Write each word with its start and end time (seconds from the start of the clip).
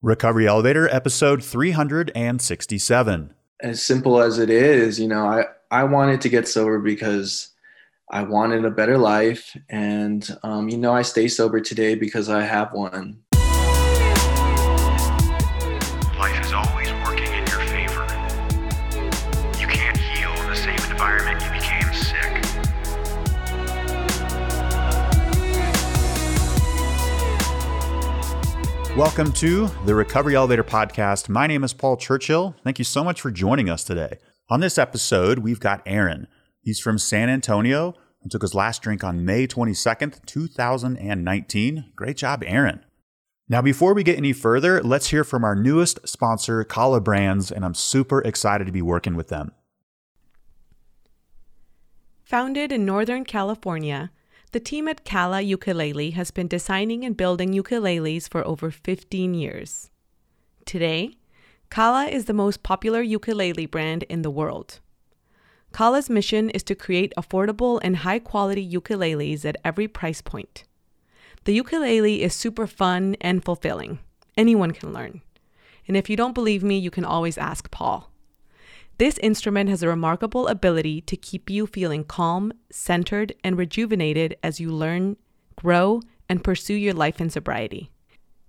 Recovery 0.00 0.46
Elevator, 0.46 0.88
episode 0.94 1.42
367. 1.42 3.34
As 3.60 3.82
simple 3.82 4.20
as 4.20 4.38
it 4.38 4.48
is, 4.48 5.00
you 5.00 5.08
know, 5.08 5.26
I, 5.26 5.46
I 5.72 5.82
wanted 5.82 6.20
to 6.20 6.28
get 6.28 6.46
sober 6.46 6.78
because 6.78 7.48
I 8.08 8.22
wanted 8.22 8.64
a 8.64 8.70
better 8.70 8.96
life. 8.96 9.56
And, 9.68 10.24
um, 10.44 10.68
you 10.68 10.78
know, 10.78 10.94
I 10.94 11.02
stay 11.02 11.26
sober 11.26 11.60
today 11.60 11.96
because 11.96 12.28
I 12.28 12.42
have 12.42 12.72
one. 12.72 13.24
Welcome 28.98 29.30
to 29.34 29.68
the 29.84 29.94
Recovery 29.94 30.34
Elevator 30.34 30.64
podcast. 30.64 31.28
My 31.28 31.46
name 31.46 31.62
is 31.62 31.72
Paul 31.72 31.96
Churchill. 31.96 32.56
Thank 32.64 32.80
you 32.80 32.84
so 32.84 33.04
much 33.04 33.20
for 33.20 33.30
joining 33.30 33.70
us 33.70 33.84
today. 33.84 34.18
On 34.50 34.58
this 34.58 34.76
episode, 34.76 35.38
we've 35.38 35.60
got 35.60 35.82
Aaron. 35.86 36.26
He's 36.62 36.80
from 36.80 36.98
San 36.98 37.28
Antonio 37.28 37.94
and 38.20 38.32
took 38.32 38.42
his 38.42 38.56
last 38.56 38.82
drink 38.82 39.04
on 39.04 39.24
May 39.24 39.46
22nd, 39.46 40.26
2019. 40.26 41.92
Great 41.94 42.16
job, 42.16 42.42
Aaron. 42.44 42.84
Now, 43.48 43.62
before 43.62 43.94
we 43.94 44.02
get 44.02 44.18
any 44.18 44.32
further, 44.32 44.82
let's 44.82 45.10
hear 45.10 45.22
from 45.22 45.44
our 45.44 45.54
newest 45.54 46.08
sponsor, 46.08 46.64
Kala 46.64 47.00
Brands, 47.00 47.52
and 47.52 47.64
I'm 47.64 47.74
super 47.74 48.20
excited 48.22 48.66
to 48.66 48.72
be 48.72 48.82
working 48.82 49.14
with 49.14 49.28
them. 49.28 49.52
Founded 52.24 52.72
in 52.72 52.84
Northern 52.84 53.24
California, 53.24 54.10
the 54.50 54.60
team 54.60 54.88
at 54.88 55.04
Kala 55.04 55.40
Ukulele 55.42 56.10
has 56.12 56.30
been 56.30 56.48
designing 56.48 57.04
and 57.04 57.16
building 57.16 57.52
ukuleles 57.52 58.28
for 58.28 58.46
over 58.46 58.70
15 58.70 59.34
years. 59.34 59.90
Today, 60.64 61.16
Kala 61.70 62.06
is 62.06 62.24
the 62.24 62.32
most 62.32 62.62
popular 62.62 63.02
ukulele 63.02 63.66
brand 63.66 64.04
in 64.04 64.22
the 64.22 64.30
world. 64.30 64.80
Kala's 65.72 66.08
mission 66.08 66.48
is 66.50 66.62
to 66.62 66.74
create 66.74 67.12
affordable 67.16 67.78
and 67.82 67.98
high 67.98 68.18
quality 68.18 68.66
ukuleles 68.66 69.44
at 69.44 69.56
every 69.64 69.86
price 69.86 70.22
point. 70.22 70.64
The 71.44 71.52
ukulele 71.52 72.22
is 72.22 72.34
super 72.34 72.66
fun 72.66 73.16
and 73.20 73.44
fulfilling. 73.44 73.98
Anyone 74.36 74.72
can 74.72 74.92
learn. 74.92 75.20
And 75.86 75.96
if 75.96 76.08
you 76.08 76.16
don't 76.16 76.34
believe 76.34 76.62
me, 76.62 76.78
you 76.78 76.90
can 76.90 77.04
always 77.04 77.38
ask 77.38 77.70
Paul. 77.70 78.10
This 78.98 79.16
instrument 79.18 79.70
has 79.70 79.84
a 79.84 79.88
remarkable 79.88 80.48
ability 80.48 81.02
to 81.02 81.16
keep 81.16 81.48
you 81.48 81.68
feeling 81.68 82.02
calm, 82.02 82.52
centered, 82.70 83.32
and 83.44 83.56
rejuvenated 83.56 84.36
as 84.42 84.58
you 84.58 84.72
learn, 84.72 85.16
grow, 85.54 86.00
and 86.28 86.42
pursue 86.42 86.74
your 86.74 86.94
life 86.94 87.20
in 87.20 87.30
sobriety. 87.30 87.92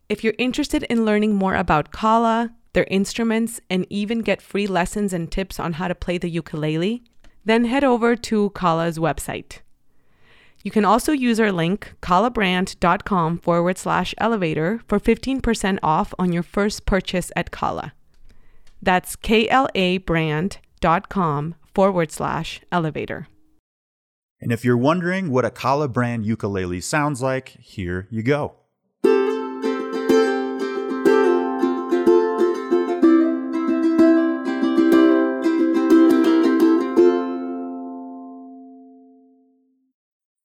If 0.09 0.23
you're 0.23 0.33
interested 0.39 0.81
in 0.83 1.05
learning 1.05 1.35
more 1.35 1.53
about 1.53 1.91
Kala, 1.91 2.55
their 2.73 2.87
instruments, 2.89 3.61
and 3.69 3.85
even 3.91 4.21
get 4.21 4.41
free 4.41 4.65
lessons 4.65 5.13
and 5.13 5.31
tips 5.31 5.59
on 5.59 5.73
how 5.73 5.87
to 5.87 5.93
play 5.93 6.17
the 6.17 6.29
ukulele, 6.29 7.03
then 7.45 7.65
head 7.65 7.83
over 7.83 8.15
to 8.15 8.49
Kala's 8.49 8.97
website. 8.97 9.59
You 10.63 10.71
can 10.71 10.83
also 10.83 11.11
use 11.11 11.39
our 11.39 11.51
link, 11.51 11.93
kalabrand.com 12.01 13.37
forward 13.37 13.77
slash 13.77 14.15
elevator, 14.17 14.81
for 14.87 14.99
15% 14.99 15.77
off 15.83 16.11
on 16.17 16.33
your 16.33 16.43
first 16.43 16.87
purchase 16.87 17.31
at 17.35 17.51
Kala. 17.51 17.93
That's 18.81 19.15
kalabrand.com 19.15 21.55
forward 21.73 22.11
slash 22.11 22.61
elevator. 22.71 23.27
And 24.41 24.53
if 24.53 24.63
you're 24.63 24.77
wondering 24.77 25.31
what 25.31 25.45
a 25.45 25.49
Kala 25.49 25.89
brand 25.89 26.25
ukulele 26.25 26.81
sounds 26.81 27.21
like, 27.21 27.49
here 27.59 28.07
you 28.09 28.23
go. 28.23 28.55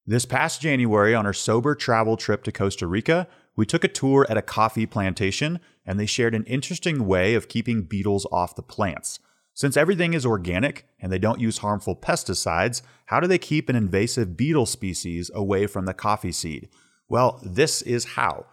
This 0.06 0.26
past 0.26 0.60
January, 0.60 1.14
on 1.14 1.24
our 1.24 1.32
sober 1.32 1.74
travel 1.74 2.16
trip 2.16 2.44
to 2.44 2.52
Costa 2.52 2.86
Rica, 2.86 3.26
we 3.56 3.66
took 3.66 3.84
a 3.84 3.88
tour 3.88 4.26
at 4.28 4.36
a 4.36 4.42
coffee 4.42 4.86
plantation 4.86 5.60
and 5.86 5.98
they 5.98 6.06
shared 6.06 6.34
an 6.34 6.44
interesting 6.44 7.06
way 7.06 7.34
of 7.34 7.48
keeping 7.48 7.82
beetles 7.82 8.26
off 8.32 8.56
the 8.56 8.62
plants. 8.62 9.20
Since 9.52 9.76
everything 9.76 10.14
is 10.14 10.26
organic 10.26 10.86
and 11.00 11.12
they 11.12 11.18
don't 11.18 11.40
use 11.40 11.58
harmful 11.58 11.94
pesticides, 11.94 12.82
how 13.06 13.20
do 13.20 13.28
they 13.28 13.38
keep 13.38 13.68
an 13.68 13.76
invasive 13.76 14.36
beetle 14.36 14.66
species 14.66 15.30
away 15.32 15.68
from 15.68 15.84
the 15.84 15.94
coffee 15.94 16.32
seed? 16.32 16.68
Well, 17.08 17.40
this 17.44 17.80
is 17.82 18.04
how. 18.16 18.46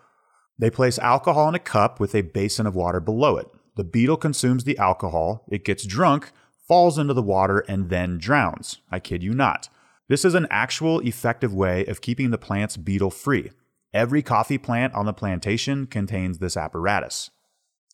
They 0.59 0.69
place 0.69 0.99
alcohol 0.99 1.49
in 1.49 1.55
a 1.55 1.59
cup 1.59 1.99
with 1.99 2.13
a 2.13 2.21
basin 2.21 2.67
of 2.67 2.75
water 2.75 2.99
below 2.99 3.37
it. 3.37 3.47
The 3.77 3.83
beetle 3.83 4.17
consumes 4.17 4.63
the 4.63 4.77
alcohol, 4.77 5.45
it 5.49 5.65
gets 5.65 5.85
drunk, 5.85 6.31
falls 6.67 6.99
into 6.99 7.15
the 7.15 7.23
water, 7.23 7.59
and 7.67 7.89
then 7.89 8.19
drowns. 8.19 8.77
I 8.91 8.99
kid 8.99 9.23
you 9.23 9.33
not. 9.33 9.69
This 10.07 10.23
is 10.23 10.35
an 10.35 10.47
actual 10.51 10.99
effective 10.99 11.53
way 11.53 11.85
of 11.85 12.01
keeping 12.01 12.29
the 12.29 12.37
plants 12.37 12.77
beetle 12.77 13.11
free. 13.11 13.51
Every 13.93 14.21
coffee 14.21 14.57
plant 14.57 14.93
on 14.93 15.05
the 15.05 15.13
plantation 15.13 15.85
contains 15.85 16.39
this 16.39 16.55
apparatus. 16.55 17.29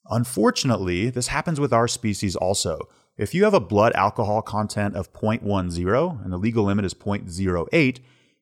Unfortunately, 0.10 1.10
this 1.10 1.28
happens 1.28 1.60
with 1.60 1.74
our 1.74 1.88
species 1.88 2.36
also. 2.36 2.80
If 3.18 3.34
you 3.34 3.44
have 3.46 3.56
a 3.56 3.60
blood 3.60 3.94
alcohol 3.94 4.44
content 4.44 4.96
of 4.96 5.12
0.10 5.12 6.24
and 6.24 6.32
the 6.32 6.38
legal 6.38 6.64
limit 6.66 6.86
is 6.86 6.94
0.08, 6.94 8.00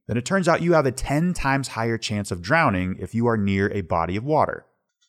then 0.08 0.18
it 0.18 0.26
turns 0.26 0.48
out 0.48 0.62
you 0.62 0.74
have 0.74 0.86
a 0.86 0.92
10 0.92 1.34
times 1.34 1.70
higher 1.70 1.98
chance 1.98 2.30
of 2.30 2.42
drowning 2.42 2.98
if 3.00 3.16
you 3.16 3.26
are 3.28 3.38
near 3.38 3.72
a 3.72 3.82
body 3.82 4.18
of 4.18 4.26
water. 4.26 4.66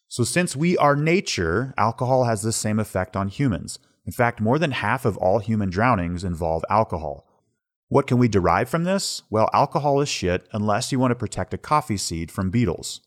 So, 0.08 0.22
since 0.22 0.54
we 0.54 0.78
are 0.78 0.94
nature, 0.94 1.74
alcohol 1.76 2.24
has 2.24 2.42
the 2.42 2.52
same 2.52 2.78
effect 2.78 3.16
on 3.16 3.26
humans. 3.26 3.80
In 4.06 4.12
fact, 4.12 4.40
more 4.40 4.58
than 4.58 4.70
half 4.70 5.04
of 5.04 5.16
all 5.16 5.40
human 5.40 5.68
drownings 5.68 6.22
involve 6.22 6.64
alcohol. 6.70 7.25
What 7.88 8.08
can 8.08 8.18
we 8.18 8.26
derive 8.26 8.68
from 8.68 8.82
this? 8.82 9.22
Well, 9.30 9.48
alcohol 9.54 10.00
is 10.00 10.08
shit 10.08 10.48
unless 10.52 10.90
you 10.90 10.98
want 10.98 11.12
to 11.12 11.16
protect 11.16 11.54
a 11.54 11.58
coffee 11.58 11.96
seed 11.96 12.32
from 12.32 12.50
beetles. 12.50 13.00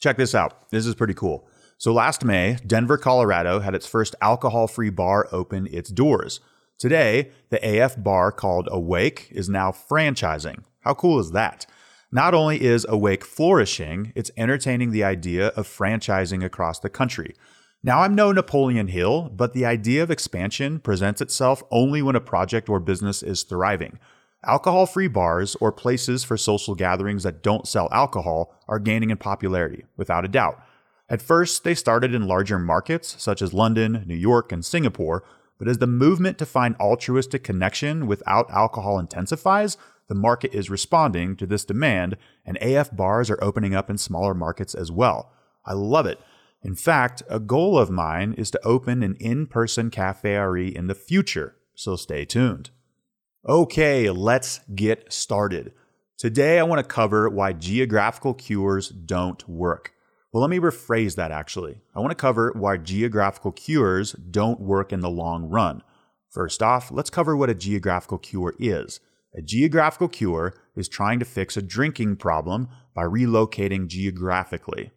Check 0.00 0.16
this 0.16 0.34
out. 0.34 0.70
This 0.70 0.86
is 0.86 0.94
pretty 0.94 1.12
cool. 1.12 1.46
So 1.76 1.92
last 1.92 2.24
May, 2.24 2.56
Denver, 2.66 2.96
Colorado 2.96 3.60
had 3.60 3.74
its 3.74 3.86
first 3.86 4.14
alcohol 4.22 4.68
free 4.68 4.88
bar 4.88 5.28
open 5.32 5.68
its 5.70 5.90
doors. 5.90 6.40
Today, 6.78 7.30
the 7.50 7.60
AF 7.82 8.02
bar 8.02 8.32
called 8.32 8.68
Awake 8.72 9.28
is 9.30 9.50
now 9.50 9.70
franchising. 9.70 10.64
How 10.80 10.94
cool 10.94 11.20
is 11.20 11.32
that? 11.32 11.66
Not 12.10 12.32
only 12.32 12.62
is 12.62 12.86
Awake 12.88 13.24
flourishing, 13.26 14.12
it's 14.14 14.30
entertaining 14.38 14.92
the 14.92 15.04
idea 15.04 15.48
of 15.48 15.68
franchising 15.68 16.42
across 16.42 16.78
the 16.78 16.90
country. 16.90 17.34
Now, 17.82 18.00
I'm 18.00 18.14
no 18.14 18.32
Napoleon 18.32 18.88
Hill, 18.88 19.28
but 19.34 19.52
the 19.52 19.66
idea 19.66 20.02
of 20.02 20.10
expansion 20.10 20.78
presents 20.78 21.20
itself 21.20 21.62
only 21.70 22.00
when 22.00 22.16
a 22.16 22.20
project 22.20 22.70
or 22.70 22.80
business 22.80 23.22
is 23.22 23.42
thriving. 23.42 23.98
Alcohol 24.44 24.86
free 24.86 25.06
bars 25.06 25.54
or 25.60 25.70
places 25.70 26.24
for 26.24 26.36
social 26.36 26.74
gatherings 26.74 27.22
that 27.22 27.44
don't 27.44 27.68
sell 27.68 27.88
alcohol 27.92 28.58
are 28.66 28.80
gaining 28.80 29.10
in 29.10 29.16
popularity, 29.16 29.84
without 29.96 30.24
a 30.24 30.28
doubt. 30.28 30.60
At 31.08 31.22
first, 31.22 31.62
they 31.62 31.74
started 31.76 32.12
in 32.12 32.26
larger 32.26 32.58
markets 32.58 33.14
such 33.22 33.40
as 33.40 33.54
London, 33.54 34.02
New 34.06 34.16
York, 34.16 34.50
and 34.50 34.64
Singapore, 34.64 35.22
but 35.58 35.68
as 35.68 35.78
the 35.78 35.86
movement 35.86 36.38
to 36.38 36.46
find 36.46 36.74
altruistic 36.80 37.44
connection 37.44 38.08
without 38.08 38.50
alcohol 38.50 38.98
intensifies, 38.98 39.76
the 40.08 40.14
market 40.14 40.52
is 40.52 40.68
responding 40.68 41.36
to 41.36 41.46
this 41.46 41.64
demand, 41.64 42.16
and 42.44 42.56
AF 42.60 42.94
bars 42.96 43.30
are 43.30 43.42
opening 43.42 43.76
up 43.76 43.88
in 43.88 43.96
smaller 43.96 44.34
markets 44.34 44.74
as 44.74 44.90
well. 44.90 45.32
I 45.64 45.74
love 45.74 46.06
it. 46.06 46.18
In 46.62 46.74
fact, 46.74 47.22
a 47.28 47.38
goal 47.38 47.78
of 47.78 47.90
mine 47.90 48.34
is 48.36 48.50
to 48.50 48.64
open 48.64 49.04
an 49.04 49.14
in 49.20 49.46
person 49.46 49.88
cafe 49.88 50.34
RE 50.36 50.66
in 50.66 50.88
the 50.88 50.96
future, 50.96 51.54
so 51.76 51.94
stay 51.94 52.24
tuned. 52.24 52.70
Okay, 53.48 54.08
let's 54.08 54.60
get 54.72 55.12
started. 55.12 55.72
Today, 56.16 56.60
I 56.60 56.62
want 56.62 56.78
to 56.78 56.84
cover 56.84 57.28
why 57.28 57.52
geographical 57.52 58.34
cures 58.34 58.90
don't 58.90 59.48
work. 59.48 59.94
Well, 60.32 60.42
let 60.42 60.50
me 60.50 60.60
rephrase 60.60 61.16
that 61.16 61.32
actually. 61.32 61.80
I 61.92 61.98
want 61.98 62.12
to 62.12 62.14
cover 62.14 62.52
why 62.54 62.76
geographical 62.76 63.50
cures 63.50 64.12
don't 64.12 64.60
work 64.60 64.92
in 64.92 65.00
the 65.00 65.10
long 65.10 65.50
run. 65.50 65.82
First 66.30 66.62
off, 66.62 66.92
let's 66.92 67.10
cover 67.10 67.36
what 67.36 67.50
a 67.50 67.54
geographical 67.54 68.18
cure 68.18 68.54
is. 68.60 69.00
A 69.34 69.42
geographical 69.42 70.06
cure 70.06 70.54
is 70.76 70.88
trying 70.88 71.18
to 71.18 71.24
fix 71.24 71.56
a 71.56 71.62
drinking 71.62 72.16
problem 72.16 72.68
by 72.94 73.02
relocating 73.02 73.88
geographically. 73.88 74.92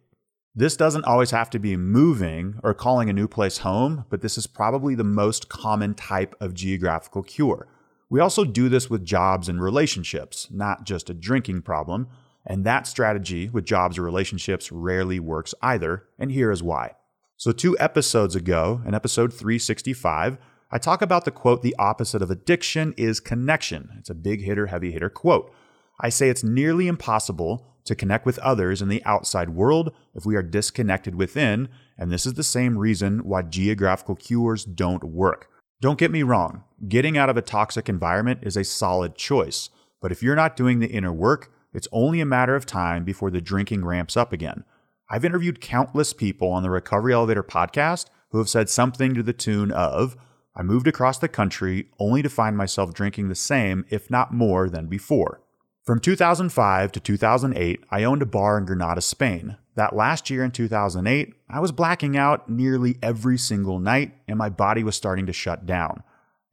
This 0.54 0.76
doesn't 0.76 1.04
always 1.04 1.32
have 1.32 1.50
to 1.50 1.58
be 1.58 1.76
moving 1.76 2.60
or 2.62 2.74
calling 2.74 3.10
a 3.10 3.12
new 3.12 3.26
place 3.26 3.58
home, 3.58 4.04
but 4.08 4.20
this 4.20 4.38
is 4.38 4.46
probably 4.46 4.94
the 4.94 5.02
most 5.02 5.48
common 5.48 5.94
type 5.94 6.36
of 6.40 6.54
geographical 6.54 7.24
cure. 7.24 7.66
We 8.08 8.20
also 8.20 8.44
do 8.44 8.68
this 8.68 8.88
with 8.88 9.04
jobs 9.04 9.48
and 9.48 9.60
relationships, 9.60 10.48
not 10.50 10.84
just 10.84 11.10
a 11.10 11.14
drinking 11.14 11.62
problem, 11.62 12.08
and 12.46 12.64
that 12.64 12.86
strategy 12.86 13.48
with 13.48 13.64
jobs 13.64 13.98
or 13.98 14.02
relationships 14.02 14.70
rarely 14.70 15.18
works 15.18 15.54
either, 15.60 16.04
and 16.18 16.30
here 16.30 16.52
is 16.52 16.62
why. 16.62 16.92
So, 17.36 17.50
two 17.50 17.76
episodes 17.78 18.36
ago, 18.36 18.80
in 18.86 18.94
episode 18.94 19.32
365, 19.32 20.38
I 20.70 20.78
talk 20.78 21.02
about 21.02 21.24
the 21.24 21.30
quote, 21.30 21.62
the 21.62 21.76
opposite 21.78 22.22
of 22.22 22.30
addiction 22.30 22.94
is 22.96 23.20
connection. 23.20 23.90
It's 23.98 24.10
a 24.10 24.14
big 24.14 24.42
hitter, 24.42 24.66
heavy 24.66 24.92
hitter 24.92 25.10
quote. 25.10 25.52
I 26.00 26.08
say 26.08 26.28
it's 26.28 26.44
nearly 26.44 26.86
impossible 26.86 27.66
to 27.84 27.94
connect 27.94 28.26
with 28.26 28.38
others 28.38 28.82
in 28.82 28.88
the 28.88 29.04
outside 29.04 29.50
world 29.50 29.92
if 30.14 30.24
we 30.24 30.36
are 30.36 30.42
disconnected 30.42 31.14
within, 31.14 31.68
and 31.98 32.10
this 32.10 32.26
is 32.26 32.34
the 32.34 32.42
same 32.44 32.78
reason 32.78 33.20
why 33.20 33.42
geographical 33.42 34.16
cures 34.16 34.64
don't 34.64 35.04
work. 35.04 35.48
Don't 35.82 35.98
get 35.98 36.10
me 36.10 36.22
wrong, 36.22 36.64
getting 36.88 37.18
out 37.18 37.28
of 37.28 37.36
a 37.36 37.42
toxic 37.42 37.86
environment 37.86 38.40
is 38.42 38.56
a 38.56 38.64
solid 38.64 39.14
choice, 39.14 39.68
but 40.00 40.10
if 40.10 40.22
you're 40.22 40.34
not 40.34 40.56
doing 40.56 40.78
the 40.78 40.86
inner 40.86 41.12
work, 41.12 41.52
it's 41.74 41.86
only 41.92 42.18
a 42.22 42.26
matter 42.26 42.56
of 42.56 42.64
time 42.64 43.04
before 43.04 43.30
the 43.30 43.42
drinking 43.42 43.84
ramps 43.84 44.16
up 44.16 44.32
again. 44.32 44.64
I've 45.10 45.24
interviewed 45.24 45.60
countless 45.60 46.14
people 46.14 46.48
on 46.48 46.62
the 46.62 46.70
Recovery 46.70 47.12
Elevator 47.12 47.42
podcast 47.42 48.06
who 48.30 48.38
have 48.38 48.48
said 48.48 48.70
something 48.70 49.12
to 49.14 49.22
the 49.22 49.34
tune 49.34 49.70
of, 49.70 50.16
I 50.54 50.62
moved 50.62 50.88
across 50.88 51.18
the 51.18 51.28
country 51.28 51.88
only 51.98 52.22
to 52.22 52.30
find 52.30 52.56
myself 52.56 52.94
drinking 52.94 53.28
the 53.28 53.34
same, 53.34 53.84
if 53.90 54.10
not 54.10 54.32
more, 54.32 54.70
than 54.70 54.86
before. 54.86 55.42
From 55.84 56.00
2005 56.00 56.90
to 56.92 57.00
2008, 57.00 57.84
I 57.90 58.02
owned 58.02 58.22
a 58.22 58.26
bar 58.26 58.56
in 58.56 58.64
Granada, 58.64 59.02
Spain. 59.02 59.58
That 59.76 59.94
last 59.94 60.30
year 60.30 60.42
in 60.42 60.52
2008, 60.52 61.34
I 61.50 61.60
was 61.60 61.70
blacking 61.70 62.16
out 62.16 62.48
nearly 62.48 62.96
every 63.02 63.36
single 63.36 63.78
night 63.78 64.14
and 64.26 64.38
my 64.38 64.48
body 64.48 64.82
was 64.82 64.96
starting 64.96 65.26
to 65.26 65.34
shut 65.34 65.66
down. 65.66 66.02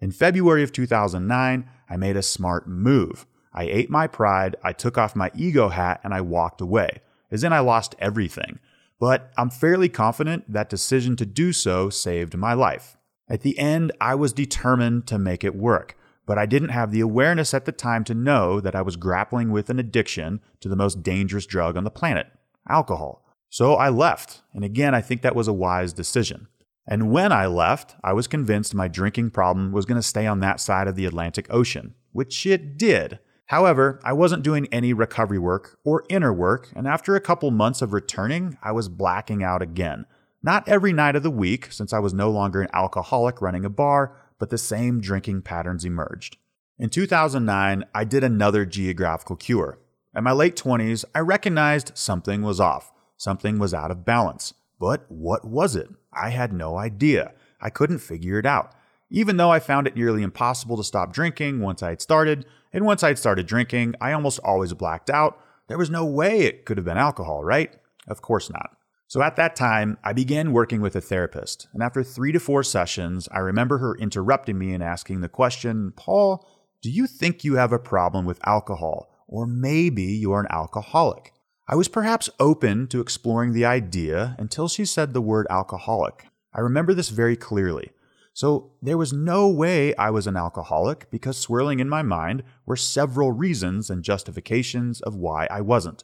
In 0.01 0.11
February 0.11 0.61
of 0.61 0.73
2009, 0.73 1.69
I 1.89 1.97
made 1.97 2.17
a 2.17 2.21
smart 2.21 2.67
move. 2.67 3.25
I 3.53 3.63
ate 3.63 3.89
my 3.89 4.07
pride, 4.07 4.57
I 4.61 4.73
took 4.73 4.97
off 4.97 5.15
my 5.15 5.31
ego 5.35 5.69
hat, 5.69 6.01
and 6.03 6.13
I 6.13 6.19
walked 6.19 6.59
away. 6.59 7.01
As 7.31 7.45
in, 7.45 7.53
I 7.53 7.59
lost 7.59 7.95
everything. 7.99 8.59
But 8.99 9.31
I'm 9.37 9.49
fairly 9.49 9.87
confident 9.87 10.51
that 10.51 10.69
decision 10.69 11.15
to 11.15 11.25
do 11.25 11.53
so 11.53 11.89
saved 11.89 12.35
my 12.35 12.53
life. 12.53 12.97
At 13.29 13.41
the 13.41 13.57
end, 13.57 13.93
I 14.01 14.15
was 14.15 14.33
determined 14.33 15.07
to 15.07 15.17
make 15.17 15.45
it 15.45 15.55
work, 15.55 15.97
but 16.25 16.37
I 16.37 16.45
didn't 16.45 16.69
have 16.69 16.91
the 16.91 16.99
awareness 16.99 17.53
at 17.53 17.63
the 17.63 17.71
time 17.71 18.03
to 18.05 18.13
know 18.13 18.59
that 18.59 18.75
I 18.75 18.81
was 18.81 18.97
grappling 18.97 19.51
with 19.51 19.69
an 19.69 19.79
addiction 19.79 20.41
to 20.59 20.67
the 20.67 20.75
most 20.75 21.03
dangerous 21.03 21.45
drug 21.45 21.77
on 21.77 21.85
the 21.85 21.91
planet 21.91 22.27
alcohol. 22.68 23.24
So 23.50 23.75
I 23.75 23.89
left, 23.89 24.42
and 24.54 24.63
again, 24.63 24.95
I 24.95 25.01
think 25.01 25.21
that 25.21 25.36
was 25.36 25.48
a 25.48 25.54
wise 25.54 25.94
decision. 25.94 26.48
And 26.88 27.12
when 27.12 27.31
I 27.31 27.45
left, 27.45 27.95
I 28.04 28.13
was 28.13 28.27
convinced 28.27 28.74
my 28.74 28.88
drinking 28.88 29.31
problem 29.31 29.71
was 29.71 29.86
going 29.86 30.00
to 30.00 30.07
stay 30.07 30.27
on 30.27 30.39
that 30.39 30.60
side 30.60 30.88
of 30.88 30.95
the 30.95 31.06
Atlantic 31.06 31.48
Ocean, 31.50 31.95
which 32.12 32.45
it 32.45 32.77
did. 32.77 33.19
However, 33.48 34.00
I 34.04 34.13
wasn't 34.13 34.44
doing 34.44 34.68
any 34.71 34.94
recovery 34.94 35.39
work 35.39 35.77
or 35.86 36.04
inner 36.10 36.33
work, 36.33 36.71
and 36.75 36.88
after 36.88 37.15
a 37.15 37.21
couple 37.21 37.51
months 37.51 37.81
of 37.81 37.94
returning, 37.94 38.57
I 38.62 38.71
was 38.71 38.89
blacking 38.89 39.44
out 39.44 39.62
again. 39.62 40.06
Not 40.42 40.68
every 40.68 40.92
night 40.92 41.15
of 41.15 41.24
the 41.24 41.31
week, 41.31 41.71
since 41.71 41.94
I 41.94 42.00
was 42.00 42.13
no 42.13 42.30
longer 42.30 42.62
an 42.62 42.69
alcoholic 42.74 43.42
running 43.42 43.63
a 43.63 43.69
bar, 43.69 44.15
but 44.39 44.50
the 44.50 44.57
same 44.57 45.00
drinking 45.00 45.44
patterns 45.44 45.86
emerged. 45.86 46.38
In 46.77 46.89
2009, 46.89 47.86
I 47.94 48.04
did 48.04 48.24
another 48.24 48.65
geographical 48.65 49.36
cure. 49.36 49.80
In 50.15 50.24
my 50.24 50.31
late 50.31 50.56
20s, 50.56 51.06
I 51.15 51.19
recognized 51.19 51.92
something 51.95 52.44
was 52.44 52.60
off, 52.60 52.92
something 53.18 53.57
was 53.57 53.74
out 53.74 53.89
of 53.89 54.06
balance. 54.06 54.54
But 54.80 55.06
what 55.10 55.44
was 55.45 55.75
it? 55.75 55.89
I 56.13 56.30
had 56.30 56.54
no 56.54 56.77
idea. 56.77 57.33
I 57.60 57.71
couldn't 57.71 58.00
figure 58.00 58.38
it 58.38 58.45
out. 58.45 58.74
Even 59.10 59.38
though 59.38 59.50
I 59.50 59.60
found 59.60 59.88
it 59.88 59.95
nearly 59.95 60.21
impossible 60.21 60.77
to 60.77 60.83
stop 60.83 61.13
drinking 61.13 61.62
once 61.62 61.81
I 61.81 61.89
had 61.89 62.01
started, 62.01 62.45
and 62.71 62.86
once 62.86 63.01
I'd 63.01 63.18
started 63.18 63.48
drinking, 63.48 63.95
I 64.01 64.12
almost 64.12 64.39
always 64.44 64.74
blacked 64.74 65.10
out, 65.10 65.39
there 65.68 65.77
was 65.77 65.89
no 65.89 66.06
way 66.06 66.42
it 66.42 66.65
could 66.65 66.77
have 66.77 66.86
been 66.86 66.98
alcohol, 66.98 67.44
right? 67.44 67.74
Of 68.07 68.21
course 68.21 68.51
not. 68.51 68.75
So 69.07 69.21
at 69.21 69.36
that 69.38 69.56
time, 69.56 69.98
I 70.04 70.13
began 70.13 70.54
working 70.54 70.81
with 70.81 70.95
a 70.95 71.01
therapist. 71.01 71.68
And 71.74 71.81
after 71.81 72.04
three 72.04 72.31
to 72.31 72.39
four 72.39 72.63
sessions, 72.63 73.27
I 73.31 73.39
remember 73.39 73.80
her 73.80 73.95
interrupting 73.95 74.57
me 74.57 74.74
and 74.74 74.83
asking 74.83 75.21
the 75.21 75.30
question 75.30 75.94
Paul, 75.95 76.48
do 76.81 76.89
you 76.89 77.07
think 77.07 77.44
you 77.44 77.56
have 77.56 77.71
a 77.71 77.80
problem 77.80 78.25
with 78.25 78.45
alcohol? 78.45 79.12
Or 79.27 79.45
maybe 79.45 80.03
you're 80.03 80.39
an 80.39 80.47
alcoholic? 80.49 81.33
I 81.67 81.75
was 81.75 81.87
perhaps 81.87 82.29
open 82.39 82.87
to 82.87 82.99
exploring 82.99 83.53
the 83.53 83.65
idea 83.65 84.35
until 84.37 84.67
she 84.67 84.85
said 84.85 85.13
the 85.13 85.21
word 85.21 85.47
alcoholic. 85.49 86.27
I 86.53 86.59
remember 86.59 86.93
this 86.93 87.09
very 87.09 87.35
clearly. 87.35 87.91
So 88.33 88.71
there 88.81 88.97
was 88.97 89.13
no 89.13 89.47
way 89.47 89.95
I 89.95 90.09
was 90.09 90.27
an 90.27 90.35
alcoholic 90.35 91.09
because 91.11 91.37
swirling 91.37 91.79
in 91.79 91.87
my 91.87 92.01
mind 92.01 92.43
were 92.65 92.75
several 92.75 93.31
reasons 93.31 93.89
and 93.89 94.03
justifications 94.03 95.01
of 95.01 95.15
why 95.15 95.47
I 95.49 95.61
wasn't. 95.61 96.03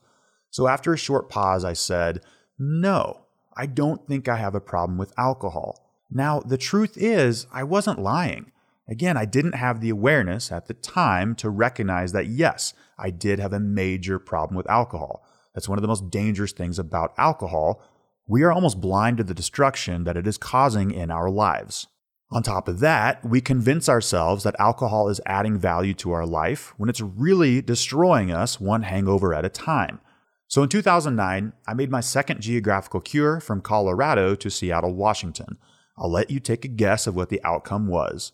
So 0.51 0.67
after 0.67 0.93
a 0.93 0.97
short 0.97 1.29
pause, 1.29 1.65
I 1.65 1.73
said, 1.73 2.21
no, 2.57 3.25
I 3.57 3.65
don't 3.65 4.07
think 4.07 4.27
I 4.27 4.37
have 4.37 4.55
a 4.55 4.61
problem 4.61 4.97
with 4.97 5.17
alcohol. 5.17 5.91
Now, 6.11 6.39
the 6.39 6.57
truth 6.57 6.97
is, 6.97 7.47
I 7.51 7.63
wasn't 7.63 7.99
lying. 7.99 8.51
Again, 8.89 9.17
I 9.17 9.25
didn't 9.25 9.53
have 9.53 9.79
the 9.79 9.91
awareness 9.91 10.51
at 10.51 10.65
the 10.65 10.73
time 10.73 11.35
to 11.35 11.49
recognize 11.49 12.11
that 12.11 12.25
yes, 12.25 12.73
I 12.97 13.11
did 13.11 13.37
have 13.37 13.53
a 13.53 13.59
major 13.59 14.17
problem 14.17 14.57
with 14.57 14.69
alcohol. 14.69 15.23
That's 15.53 15.69
one 15.69 15.77
of 15.77 15.83
the 15.83 15.87
most 15.87 16.09
dangerous 16.09 16.53
things 16.53 16.79
about 16.79 17.13
alcohol. 17.15 17.83
We 18.27 18.41
are 18.41 18.51
almost 18.51 18.81
blind 18.81 19.17
to 19.17 19.23
the 19.23 19.35
destruction 19.35 20.05
that 20.05 20.17
it 20.17 20.25
is 20.25 20.39
causing 20.39 20.89
in 20.89 21.11
our 21.11 21.29
lives. 21.29 21.85
On 22.31 22.41
top 22.41 22.67
of 22.67 22.79
that, 22.79 23.23
we 23.23 23.41
convince 23.41 23.87
ourselves 23.87 24.43
that 24.43 24.59
alcohol 24.59 25.07
is 25.07 25.21
adding 25.25 25.59
value 25.59 25.93
to 25.95 26.11
our 26.11 26.25
life 26.25 26.73
when 26.77 26.89
it's 26.89 27.01
really 27.01 27.61
destroying 27.61 28.31
us 28.31 28.59
one 28.59 28.83
hangover 28.83 29.35
at 29.35 29.45
a 29.45 29.49
time. 29.49 29.99
So 30.47 30.63
in 30.63 30.69
2009, 30.69 31.53
I 31.67 31.73
made 31.75 31.91
my 31.91 32.01
second 32.01 32.41
geographical 32.41 33.01
cure 33.01 33.39
from 33.39 33.61
Colorado 33.61 34.33
to 34.33 34.49
Seattle, 34.49 34.95
Washington. 34.95 35.59
I'll 35.95 36.11
let 36.11 36.31
you 36.31 36.39
take 36.39 36.65
a 36.65 36.69
guess 36.69 37.05
of 37.05 37.15
what 37.15 37.29
the 37.29 37.43
outcome 37.43 37.87
was. 37.87 38.31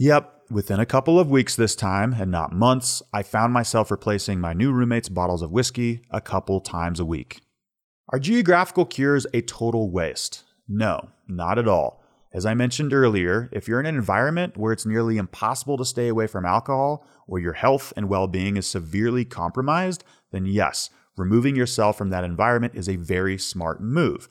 Yep, 0.00 0.42
within 0.48 0.78
a 0.78 0.86
couple 0.86 1.18
of 1.18 1.28
weeks 1.28 1.56
this 1.56 1.74
time, 1.74 2.12
and 2.12 2.30
not 2.30 2.52
months, 2.52 3.02
I 3.12 3.24
found 3.24 3.52
myself 3.52 3.90
replacing 3.90 4.38
my 4.38 4.52
new 4.52 4.70
roommate's 4.70 5.08
bottles 5.08 5.42
of 5.42 5.50
whiskey 5.50 6.02
a 6.12 6.20
couple 6.20 6.60
times 6.60 7.00
a 7.00 7.04
week. 7.04 7.40
Are 8.10 8.20
geographical 8.20 8.84
cures 8.84 9.26
a 9.34 9.40
total 9.40 9.90
waste? 9.90 10.44
No, 10.68 11.08
not 11.26 11.58
at 11.58 11.66
all. 11.66 12.00
As 12.32 12.46
I 12.46 12.54
mentioned 12.54 12.94
earlier, 12.94 13.48
if 13.50 13.66
you're 13.66 13.80
in 13.80 13.86
an 13.86 13.96
environment 13.96 14.56
where 14.56 14.72
it's 14.72 14.86
nearly 14.86 15.16
impossible 15.16 15.76
to 15.78 15.84
stay 15.84 16.06
away 16.06 16.28
from 16.28 16.46
alcohol, 16.46 17.04
or 17.26 17.40
your 17.40 17.54
health 17.54 17.92
and 17.96 18.08
well 18.08 18.28
being 18.28 18.56
is 18.56 18.68
severely 18.68 19.24
compromised, 19.24 20.04
then 20.30 20.46
yes, 20.46 20.90
removing 21.16 21.56
yourself 21.56 21.98
from 21.98 22.10
that 22.10 22.22
environment 22.22 22.76
is 22.76 22.88
a 22.88 22.94
very 22.94 23.36
smart 23.36 23.82
move. 23.82 24.28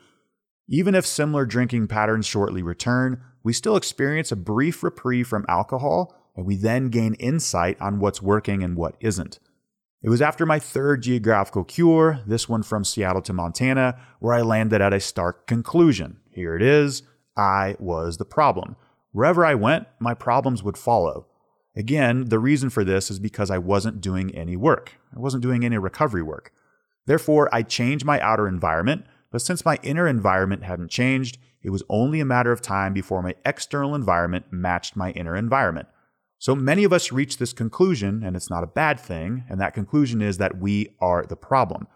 Even 0.70 0.96
if 0.96 1.06
similar 1.06 1.46
drinking 1.46 1.88
patterns 1.88 2.26
shortly 2.26 2.62
return, 2.62 3.22
we 3.48 3.54
still 3.54 3.78
experience 3.78 4.30
a 4.30 4.36
brief 4.36 4.84
reprieve 4.84 5.26
from 5.26 5.46
alcohol, 5.48 6.14
and 6.36 6.46
we 6.46 6.58
then 6.58 6.90
gain 6.90 7.14
insight 7.14 7.80
on 7.80 7.98
what's 7.98 8.22
working 8.22 8.62
and 8.62 8.76
what 8.76 8.98
isn't. 9.00 9.40
It 10.04 10.10
was 10.10 10.22
after 10.22 10.46
my 10.46 10.60
third 10.60 11.04
geographical 11.04 11.64
cure, 11.64 12.20
this 12.28 12.50
one 12.50 12.62
from 12.62 12.84
Seattle 12.84 13.22
to 13.22 13.32
Montana, 13.32 13.98
where 14.20 14.34
I 14.34 14.42
landed 14.42 14.82
at 14.82 14.92
a 14.92 15.00
stark 15.00 15.48
conclusion. 15.48 16.18
Here 16.30 16.58
it 16.58 16.62
is 16.62 17.04
I 17.38 17.78
was 17.80 18.18
the 18.18 18.26
problem. 18.26 18.76
Wherever 19.14 19.46
I 19.46 19.56
went, 19.56 19.88
my 19.98 20.14
problems 20.14 20.62
would 20.62 20.78
follow. 20.78 21.28
Again, 21.74 22.26
the 22.26 22.40
reason 22.40 22.70
for 22.70 22.84
this 22.84 23.10
is 23.10 23.18
because 23.18 23.50
I 23.50 23.60
wasn't 23.60 24.02
doing 24.02 24.36
any 24.36 24.58
work. 24.58 24.96
I 25.16 25.20
wasn't 25.20 25.44
doing 25.44 25.64
any 25.64 25.78
recovery 25.78 26.22
work. 26.22 26.52
Therefore, 27.06 27.48
I 27.54 27.62
changed 27.62 28.04
my 28.04 28.20
outer 28.20 28.46
environment, 28.46 29.06
but 29.32 29.42
since 29.42 29.64
my 29.64 29.80
inner 29.84 30.06
environment 30.06 30.64
hadn't 30.66 30.92
changed, 30.92 31.38
it 31.68 31.70
was 31.70 31.84
only 31.90 32.22
a 32.22 32.26
matter 32.26 32.54
of 32.54 32.62
time 32.62 32.94
before 32.94 33.22
my 33.22 33.36
external 33.46 33.94
environment 33.94 34.46
matched 34.52 34.96
my 34.96 35.12
inner 35.12 35.36
environment. 35.36 35.90
So 36.40 36.56
many 36.56 36.86
of 36.86 36.94
us 36.94 37.12
reach 37.12 37.40
this 37.40 37.52
conclusion, 37.52 38.24
and 38.24 38.38
it's 38.38 38.50
not 38.50 38.64
a 38.64 38.68
bad 38.68 39.02
thing, 39.02 39.44
and 39.50 39.60
that 39.60 39.74
conclusion 39.74 40.22
is 40.22 40.38
that 40.38 40.60
we 40.60 40.96
are 41.02 41.26
the 41.26 41.36
problem. 41.36 41.88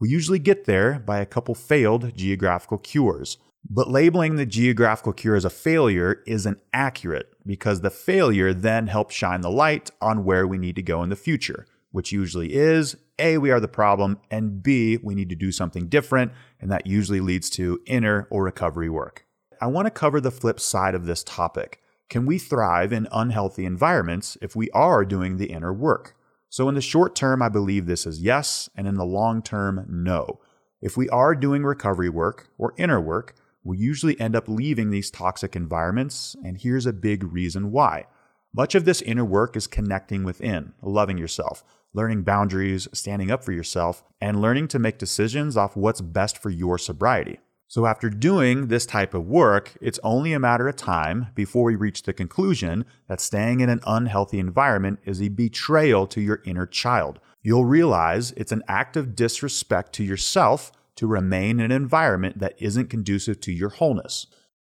We 0.00 0.08
usually 0.08 0.40
get 0.40 0.64
there 0.64 0.98
by 0.98 1.20
a 1.20 1.26
couple 1.26 1.54
failed 1.54 2.16
geographical 2.16 2.78
cures. 2.78 3.38
But 3.68 3.88
labeling 3.88 4.34
the 4.34 4.46
geographical 4.46 5.12
cure 5.12 5.36
as 5.36 5.44
a 5.44 5.50
failure 5.50 6.24
isn't 6.26 6.58
accurate 6.72 7.32
because 7.46 7.82
the 7.82 7.90
failure 7.90 8.52
then 8.52 8.88
helps 8.88 9.14
shine 9.14 9.42
the 9.42 9.50
light 9.50 9.92
on 10.00 10.24
where 10.24 10.44
we 10.44 10.58
need 10.58 10.74
to 10.74 10.82
go 10.82 11.04
in 11.04 11.08
the 11.08 11.14
future 11.14 11.66
which 11.92 12.12
usually 12.12 12.54
is 12.54 12.96
A, 13.18 13.38
we 13.38 13.50
are 13.50 13.60
the 13.60 13.68
problem, 13.68 14.18
and 14.30 14.62
B, 14.62 14.98
we 15.02 15.14
need 15.14 15.28
to 15.30 15.36
do 15.36 15.52
something 15.52 15.88
different, 15.88 16.32
and 16.60 16.70
that 16.70 16.86
usually 16.86 17.20
leads 17.20 17.50
to 17.50 17.80
inner 17.86 18.26
or 18.30 18.44
recovery 18.44 18.88
work. 18.88 19.26
I 19.60 19.66
want 19.66 19.86
to 19.86 19.90
cover 19.90 20.20
the 20.20 20.30
flip 20.30 20.58
side 20.60 20.94
of 20.94 21.06
this 21.06 21.22
topic. 21.22 21.80
Can 22.08 22.26
we 22.26 22.38
thrive 22.38 22.92
in 22.92 23.08
unhealthy 23.12 23.64
environments 23.64 24.36
if 24.40 24.56
we 24.56 24.70
are 24.70 25.04
doing 25.04 25.36
the 25.36 25.50
inner 25.50 25.72
work? 25.72 26.16
So, 26.48 26.68
in 26.68 26.74
the 26.74 26.80
short 26.80 27.14
term, 27.14 27.42
I 27.42 27.48
believe 27.48 27.86
this 27.86 28.06
is 28.06 28.20
yes, 28.20 28.68
and 28.74 28.88
in 28.88 28.96
the 28.96 29.04
long 29.04 29.42
term, 29.42 29.86
no. 29.88 30.40
If 30.82 30.96
we 30.96 31.08
are 31.10 31.34
doing 31.34 31.62
recovery 31.62 32.08
work 32.08 32.48
or 32.58 32.74
inner 32.76 33.00
work, 33.00 33.36
we 33.62 33.76
usually 33.76 34.18
end 34.18 34.34
up 34.34 34.48
leaving 34.48 34.90
these 34.90 35.10
toxic 35.10 35.54
environments, 35.54 36.34
and 36.42 36.58
here's 36.58 36.86
a 36.86 36.92
big 36.92 37.22
reason 37.22 37.70
why. 37.70 38.06
Much 38.52 38.74
of 38.74 38.84
this 38.84 39.02
inner 39.02 39.24
work 39.24 39.54
is 39.54 39.66
connecting 39.66 40.24
within, 40.24 40.72
loving 40.82 41.18
yourself, 41.18 41.62
learning 41.92 42.22
boundaries, 42.22 42.88
standing 42.92 43.30
up 43.30 43.44
for 43.44 43.52
yourself, 43.52 44.04
and 44.20 44.40
learning 44.40 44.68
to 44.68 44.78
make 44.78 44.98
decisions 44.98 45.56
off 45.56 45.76
what's 45.76 46.00
best 46.00 46.38
for 46.38 46.50
your 46.50 46.78
sobriety. 46.78 47.38
So, 47.66 47.86
after 47.86 48.10
doing 48.10 48.66
this 48.66 48.84
type 48.84 49.14
of 49.14 49.28
work, 49.28 49.76
it's 49.80 50.00
only 50.02 50.32
a 50.32 50.40
matter 50.40 50.66
of 50.66 50.74
time 50.74 51.28
before 51.36 51.62
we 51.62 51.76
reach 51.76 52.02
the 52.02 52.12
conclusion 52.12 52.84
that 53.06 53.20
staying 53.20 53.60
in 53.60 53.68
an 53.68 53.80
unhealthy 53.86 54.40
environment 54.40 54.98
is 55.04 55.22
a 55.22 55.28
betrayal 55.28 56.08
to 56.08 56.20
your 56.20 56.42
inner 56.44 56.66
child. 56.66 57.20
You'll 57.42 57.64
realize 57.64 58.32
it's 58.32 58.50
an 58.50 58.64
act 58.66 58.96
of 58.96 59.14
disrespect 59.14 59.92
to 59.94 60.04
yourself 60.04 60.72
to 60.96 61.06
remain 61.06 61.60
in 61.60 61.66
an 61.66 61.72
environment 61.72 62.40
that 62.40 62.60
isn't 62.60 62.90
conducive 62.90 63.40
to 63.42 63.52
your 63.52 63.70
wholeness. 63.70 64.26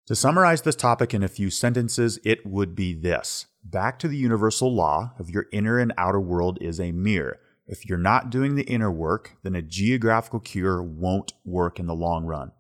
To 0.06 0.16
summarize 0.16 0.62
this 0.62 0.75
topic 0.75 1.12
in 1.12 1.23
a 1.23 1.28
few 1.28 1.50
sentences, 1.50 2.18
it 2.25 2.46
would 2.46 2.75
be 2.75 2.94
this 2.94 3.46
Back 3.70 3.99
to 3.99 4.06
the 4.06 4.16
universal 4.16 4.73
law 4.73 5.12
of 5.18 5.28
your 5.28 5.46
inner 5.50 5.80
and 5.80 5.92
outer 5.99 6.20
world 6.20 6.56
is 6.61 6.78
a 6.78 6.92
mirror. 6.92 7.40
If 7.66 7.85
you're 7.85 7.99
not 7.99 8.30
doing 8.30 8.54
the 8.54 8.62
inner 8.62 8.92
work, 8.92 9.38
then 9.42 9.56
a 9.56 9.62
geographical 9.62 10.38
cure 10.38 10.80
won't 10.80 11.32
work 11.44 11.80
in 11.80 11.87
the 11.87 11.94
long 11.94 12.25
run. 12.25 12.52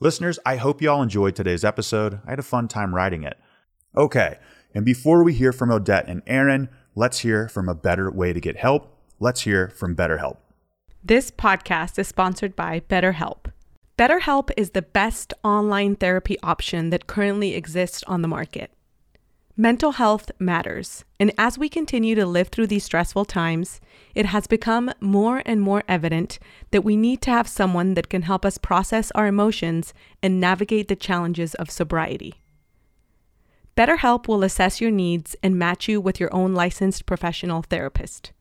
Listeners, 0.00 0.38
I 0.46 0.56
hope 0.56 0.80
you 0.80 0.90
all 0.90 1.02
enjoyed 1.02 1.36
today's 1.36 1.66
episode. 1.66 2.18
I 2.26 2.30
had 2.30 2.38
a 2.38 2.42
fun 2.42 2.68
time 2.68 2.94
writing 2.94 3.24
it. 3.24 3.36
Okay, 3.94 4.38
and 4.74 4.86
before 4.86 5.22
we 5.22 5.34
hear 5.34 5.52
from 5.52 5.70
Odette 5.70 6.08
and 6.08 6.22
Aaron, 6.26 6.70
let's 6.94 7.18
hear 7.18 7.46
from 7.46 7.68
a 7.68 7.74
better 7.74 8.10
way 8.10 8.32
to 8.32 8.40
get 8.40 8.56
help. 8.56 8.96
Let's 9.20 9.42
hear 9.42 9.68
from 9.68 9.94
BetterHelp. 9.94 10.38
This 11.04 11.30
podcast 11.30 11.98
is 11.98 12.08
sponsored 12.08 12.56
by 12.56 12.80
BetterHelp. 12.88 13.52
BetterHelp 13.98 14.50
is 14.56 14.70
the 14.70 14.80
best 14.80 15.34
online 15.44 15.94
therapy 15.96 16.38
option 16.42 16.88
that 16.88 17.06
currently 17.06 17.54
exists 17.54 18.02
on 18.04 18.22
the 18.22 18.28
market. 18.28 18.70
Mental 19.56 19.92
health 19.92 20.32
matters, 20.40 21.04
and 21.20 21.32
as 21.38 21.56
we 21.56 21.68
continue 21.68 22.16
to 22.16 22.26
live 22.26 22.48
through 22.48 22.66
these 22.66 22.82
stressful 22.82 23.24
times, 23.24 23.80
it 24.12 24.26
has 24.26 24.48
become 24.48 24.92
more 25.00 25.42
and 25.46 25.60
more 25.60 25.84
evident 25.86 26.40
that 26.72 26.82
we 26.82 26.96
need 26.96 27.22
to 27.22 27.30
have 27.30 27.46
someone 27.46 27.94
that 27.94 28.08
can 28.08 28.22
help 28.22 28.44
us 28.44 28.58
process 28.58 29.12
our 29.12 29.28
emotions 29.28 29.94
and 30.20 30.40
navigate 30.40 30.88
the 30.88 30.96
challenges 30.96 31.54
of 31.54 31.70
sobriety. 31.70 32.42
BetterHelp 33.76 34.26
will 34.26 34.42
assess 34.42 34.80
your 34.80 34.90
needs 34.90 35.36
and 35.40 35.56
match 35.56 35.88
you 35.88 36.00
with 36.00 36.18
your 36.18 36.34
own 36.34 36.52
licensed 36.52 37.06
professional 37.06 37.62
therapist. 37.62 38.32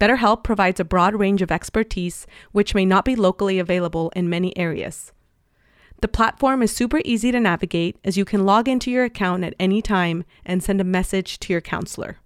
BetterHelp 0.00 0.42
provides 0.42 0.80
a 0.80 0.84
broad 0.84 1.14
range 1.14 1.42
of 1.42 1.52
expertise 1.52 2.26
which 2.50 2.74
may 2.74 2.84
not 2.84 3.04
be 3.04 3.14
locally 3.14 3.60
available 3.60 4.10
in 4.16 4.28
many 4.28 4.56
areas. 4.58 5.12
The 6.02 6.08
platform 6.08 6.62
is 6.62 6.74
super 6.74 7.00
easy 7.04 7.30
to 7.30 7.38
navigate 7.38 7.96
as 8.04 8.16
you 8.16 8.24
can 8.24 8.44
log 8.44 8.68
into 8.68 8.90
your 8.90 9.04
account 9.04 9.44
at 9.44 9.54
any 9.60 9.80
time 9.80 10.24
and 10.44 10.60
send 10.60 10.80
a 10.80 10.84
message 10.84 11.38
to 11.38 11.52
your 11.52 11.60
counselor. 11.60 12.18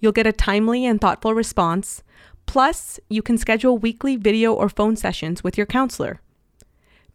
You'll 0.00 0.10
get 0.10 0.26
a 0.26 0.32
timely 0.32 0.84
and 0.84 1.00
thoughtful 1.00 1.32
response, 1.32 2.02
plus, 2.46 2.98
you 3.08 3.22
can 3.22 3.38
schedule 3.38 3.78
weekly 3.78 4.16
video 4.16 4.52
or 4.52 4.68
phone 4.68 4.96
sessions 4.96 5.44
with 5.44 5.56
your 5.56 5.68
counselor. 5.68 6.20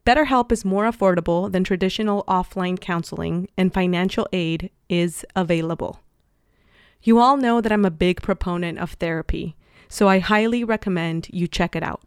BetterHelp 0.06 0.50
is 0.54 0.64
more 0.64 0.86
affordable 0.86 1.52
than 1.52 1.66
traditional 1.66 2.24
offline 2.26 2.80
counseling, 2.80 3.50
and 3.58 3.74
financial 3.74 4.30
aid 4.32 4.70
is 4.88 5.26
available. 5.36 6.00
You 7.04 7.20
all 7.20 7.36
know 7.36 7.60
that 7.60 7.74
I'm 7.74 7.84
a 7.84 7.92
big 7.92 8.22
proponent 8.22 8.80
of 8.80 8.94
therapy, 8.94 9.58
so 9.90 10.08
I 10.08 10.20
highly 10.20 10.64
recommend 10.64 11.28
you 11.34 11.50
check 11.50 11.76
it 11.76 11.84
out. 11.84 12.02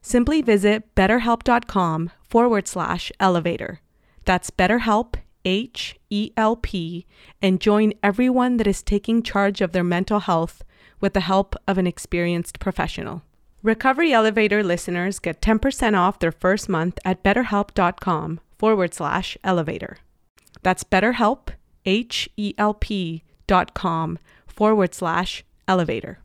Simply 0.00 0.42
visit 0.42 0.94
betterhelp.com 0.94 2.10
forward 2.34 2.66
slash 2.66 3.12
elevator. 3.20 3.80
That's 4.24 4.50
BetterHelp, 4.50 5.14
H 5.44 5.96
E 6.10 6.32
L 6.36 6.56
P, 6.56 7.06
and 7.40 7.60
join 7.60 7.92
everyone 8.02 8.56
that 8.56 8.66
is 8.66 8.82
taking 8.82 9.22
charge 9.22 9.60
of 9.60 9.70
their 9.70 9.84
mental 9.84 10.18
health 10.18 10.64
with 11.00 11.12
the 11.12 11.20
help 11.20 11.54
of 11.68 11.78
an 11.78 11.86
experienced 11.86 12.58
professional. 12.58 13.22
Recovery 13.62 14.12
Elevator 14.12 14.64
listeners 14.64 15.20
get 15.20 15.40
10% 15.40 15.96
off 15.96 16.18
their 16.18 16.32
first 16.32 16.68
month 16.68 16.98
at 17.04 17.22
betterhelp.com 17.22 18.40
forward 18.58 18.94
slash 18.94 19.38
elevator. 19.44 19.98
That's 20.64 20.82
betterhelp, 20.82 21.50
H 21.86 22.28
E 22.36 22.52
L 22.58 22.74
P 22.74 23.22
dot 23.46 23.74
com 23.74 24.18
forward 24.48 24.92
slash 24.92 25.44
elevator. 25.68 26.18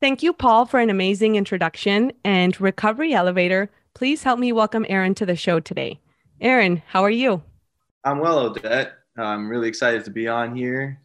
Thank 0.00 0.24
you, 0.24 0.32
Paul, 0.32 0.66
for 0.66 0.80
an 0.80 0.90
amazing 0.90 1.36
introduction. 1.36 2.10
And 2.24 2.60
Recovery 2.60 3.12
Elevator, 3.12 3.70
please 3.94 4.22
help 4.22 4.38
me 4.38 4.52
welcome 4.52 4.86
Aaron 4.88 5.14
to 5.16 5.26
the 5.26 5.36
show 5.36 5.60
today. 5.60 6.00
Aaron, 6.40 6.82
how 6.86 7.02
are 7.02 7.10
you? 7.10 7.42
I'm 8.04 8.18
well, 8.18 8.38
Odette. 8.38 8.92
I'm 9.16 9.48
really 9.48 9.68
excited 9.68 10.04
to 10.04 10.10
be 10.10 10.28
on 10.28 10.56
here. 10.56 11.00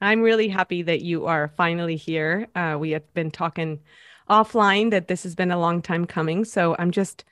I'm 0.00 0.20
really 0.20 0.48
happy 0.48 0.82
that 0.82 1.02
you 1.02 1.26
are 1.26 1.48
finally 1.56 1.96
here. 1.96 2.48
Uh, 2.54 2.76
we 2.78 2.90
have 2.90 3.14
been 3.14 3.30
talking 3.30 3.80
offline 4.28 4.90
that 4.90 5.08
this 5.08 5.22
has 5.22 5.34
been 5.34 5.50
a 5.50 5.58
long 5.58 5.80
time 5.80 6.06
coming. 6.06 6.44
So 6.44 6.74
I'm 6.78 6.90
just 6.90 7.24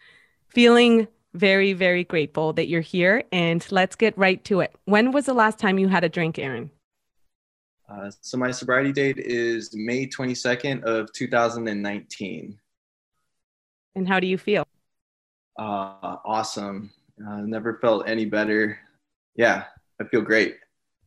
feeling 0.49 1.09
very, 1.35 1.73
very 1.73 2.05
grateful 2.05 2.53
that 2.55 2.69
you're 2.69 2.81
here. 2.81 3.25
And 3.33 3.67
let's 3.71 3.97
get 3.97 4.17
right 4.17 4.43
to 4.45 4.61
it. 4.61 4.75
When 4.85 5.13
was 5.13 5.27
the 5.27 5.35
last 5.35 5.59
time 5.59 5.79
you 5.79 5.89
had 5.89 6.05
a 6.05 6.09
drink, 6.09 6.39
Aaron? 6.39 6.71
Uh, 7.89 8.11
so 8.21 8.39
my 8.39 8.53
sobriety 8.53 8.93
date 8.93 9.19
is 9.19 9.75
May 9.75 10.07
22nd 10.07 10.85
of 10.85 11.13
2019. 11.13 12.59
And 13.95 14.09
how 14.09 14.21
do 14.21 14.27
you 14.27 14.39
feel? 14.39 14.65
Uh, 15.59 16.17
awesome. 16.25 16.91
Uh, 17.27 17.41
never 17.43 17.79
felt 17.81 18.09
any 18.09 18.25
better. 18.25 18.79
Yeah, 19.37 19.65
I 20.01 20.05
feel 20.05 20.23
great. 20.23 20.57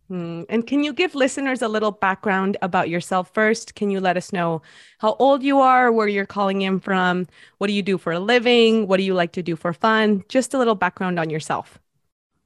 Hmm. 0.09 0.43
And 0.49 0.67
can 0.67 0.83
you 0.83 0.93
give 0.93 1.15
listeners 1.15 1.61
a 1.61 1.67
little 1.67 1.91
background 1.91 2.57
about 2.61 2.89
yourself 2.89 3.31
first? 3.33 3.73
Can 3.75 3.89
you 3.89 3.99
let 3.99 4.17
us 4.17 4.33
know 4.33 4.61
how 4.99 5.15
old 5.17 5.43
you 5.43 5.59
are, 5.59 5.91
where 5.91 6.07
you're 6.07 6.25
calling 6.25 6.61
in 6.61 6.79
from? 6.79 7.25
What 7.57 7.67
do 7.67 7.73
you 7.73 7.81
do 7.81 7.97
for 7.97 8.11
a 8.11 8.19
living? 8.19 8.87
What 8.87 8.97
do 8.97 9.03
you 9.03 9.13
like 9.13 9.31
to 9.33 9.43
do 9.43 9.55
for 9.55 9.71
fun? 9.73 10.23
Just 10.27 10.53
a 10.53 10.57
little 10.57 10.75
background 10.75 11.19
on 11.19 11.29
yourself. 11.29 11.79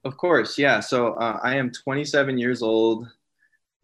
Of 0.06 0.18
course, 0.18 0.58
yeah. 0.58 0.80
So 0.80 1.14
uh, 1.16 1.40
I 1.44 1.56
am 1.58 1.72
27 1.72 2.38
years 2.38 2.62
old. 2.62 3.10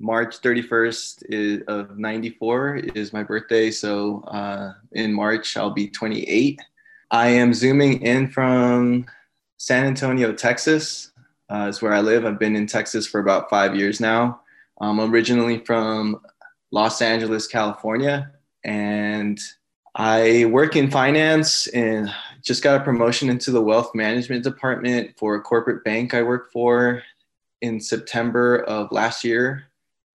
March 0.04 0.42
31st 0.42 1.24
is, 1.30 1.62
of 1.70 1.98
94 1.98 2.76
is 2.94 3.14
my 3.14 3.24
birthday. 3.24 3.72
So 3.72 4.22
uh, 4.24 4.74
in 4.92 5.14
March, 5.14 5.56
I'll 5.56 5.70
be 5.70 5.88
28. 5.88 6.60
I 7.10 7.28
am 7.30 7.54
zooming 7.54 8.02
in 8.02 8.28
from 8.28 9.06
San 9.58 9.86
Antonio, 9.86 10.34
Texas 10.34 11.12
uh, 11.50 11.68
is 11.70 11.82
where 11.82 11.94
I 11.94 12.02
live. 12.02 12.26
I've 12.26 12.38
been 12.38 12.58
in 12.58 12.68
Texas 12.68 13.08
for 13.08 13.22
about 13.22 13.50
five 13.50 13.78
years 13.78 14.02
now. 14.02 14.42
I'm 14.82 15.00
originally 15.00 15.60
from 15.60 16.20
Los 16.72 17.02
Angeles, 17.02 17.48
California, 17.48 18.30
and 18.66 19.40
I 19.96 20.46
work 20.46 20.76
in 20.76 20.92
finance 20.92 21.68
and 21.68 22.14
just 22.42 22.62
got 22.62 22.82
a 22.82 22.84
promotion 22.84 23.30
into 23.30 23.52
the 23.52 23.62
wealth 23.62 23.96
management 23.96 24.44
department 24.44 25.12
for 25.18 25.36
a 25.36 25.42
corporate 25.42 25.86
bank 25.86 26.14
I 26.14 26.24
work 26.24 26.52
for 26.52 27.04
in 27.62 27.80
September 27.80 28.58
of 28.64 28.92
last 28.92 29.24
year. 29.24 29.70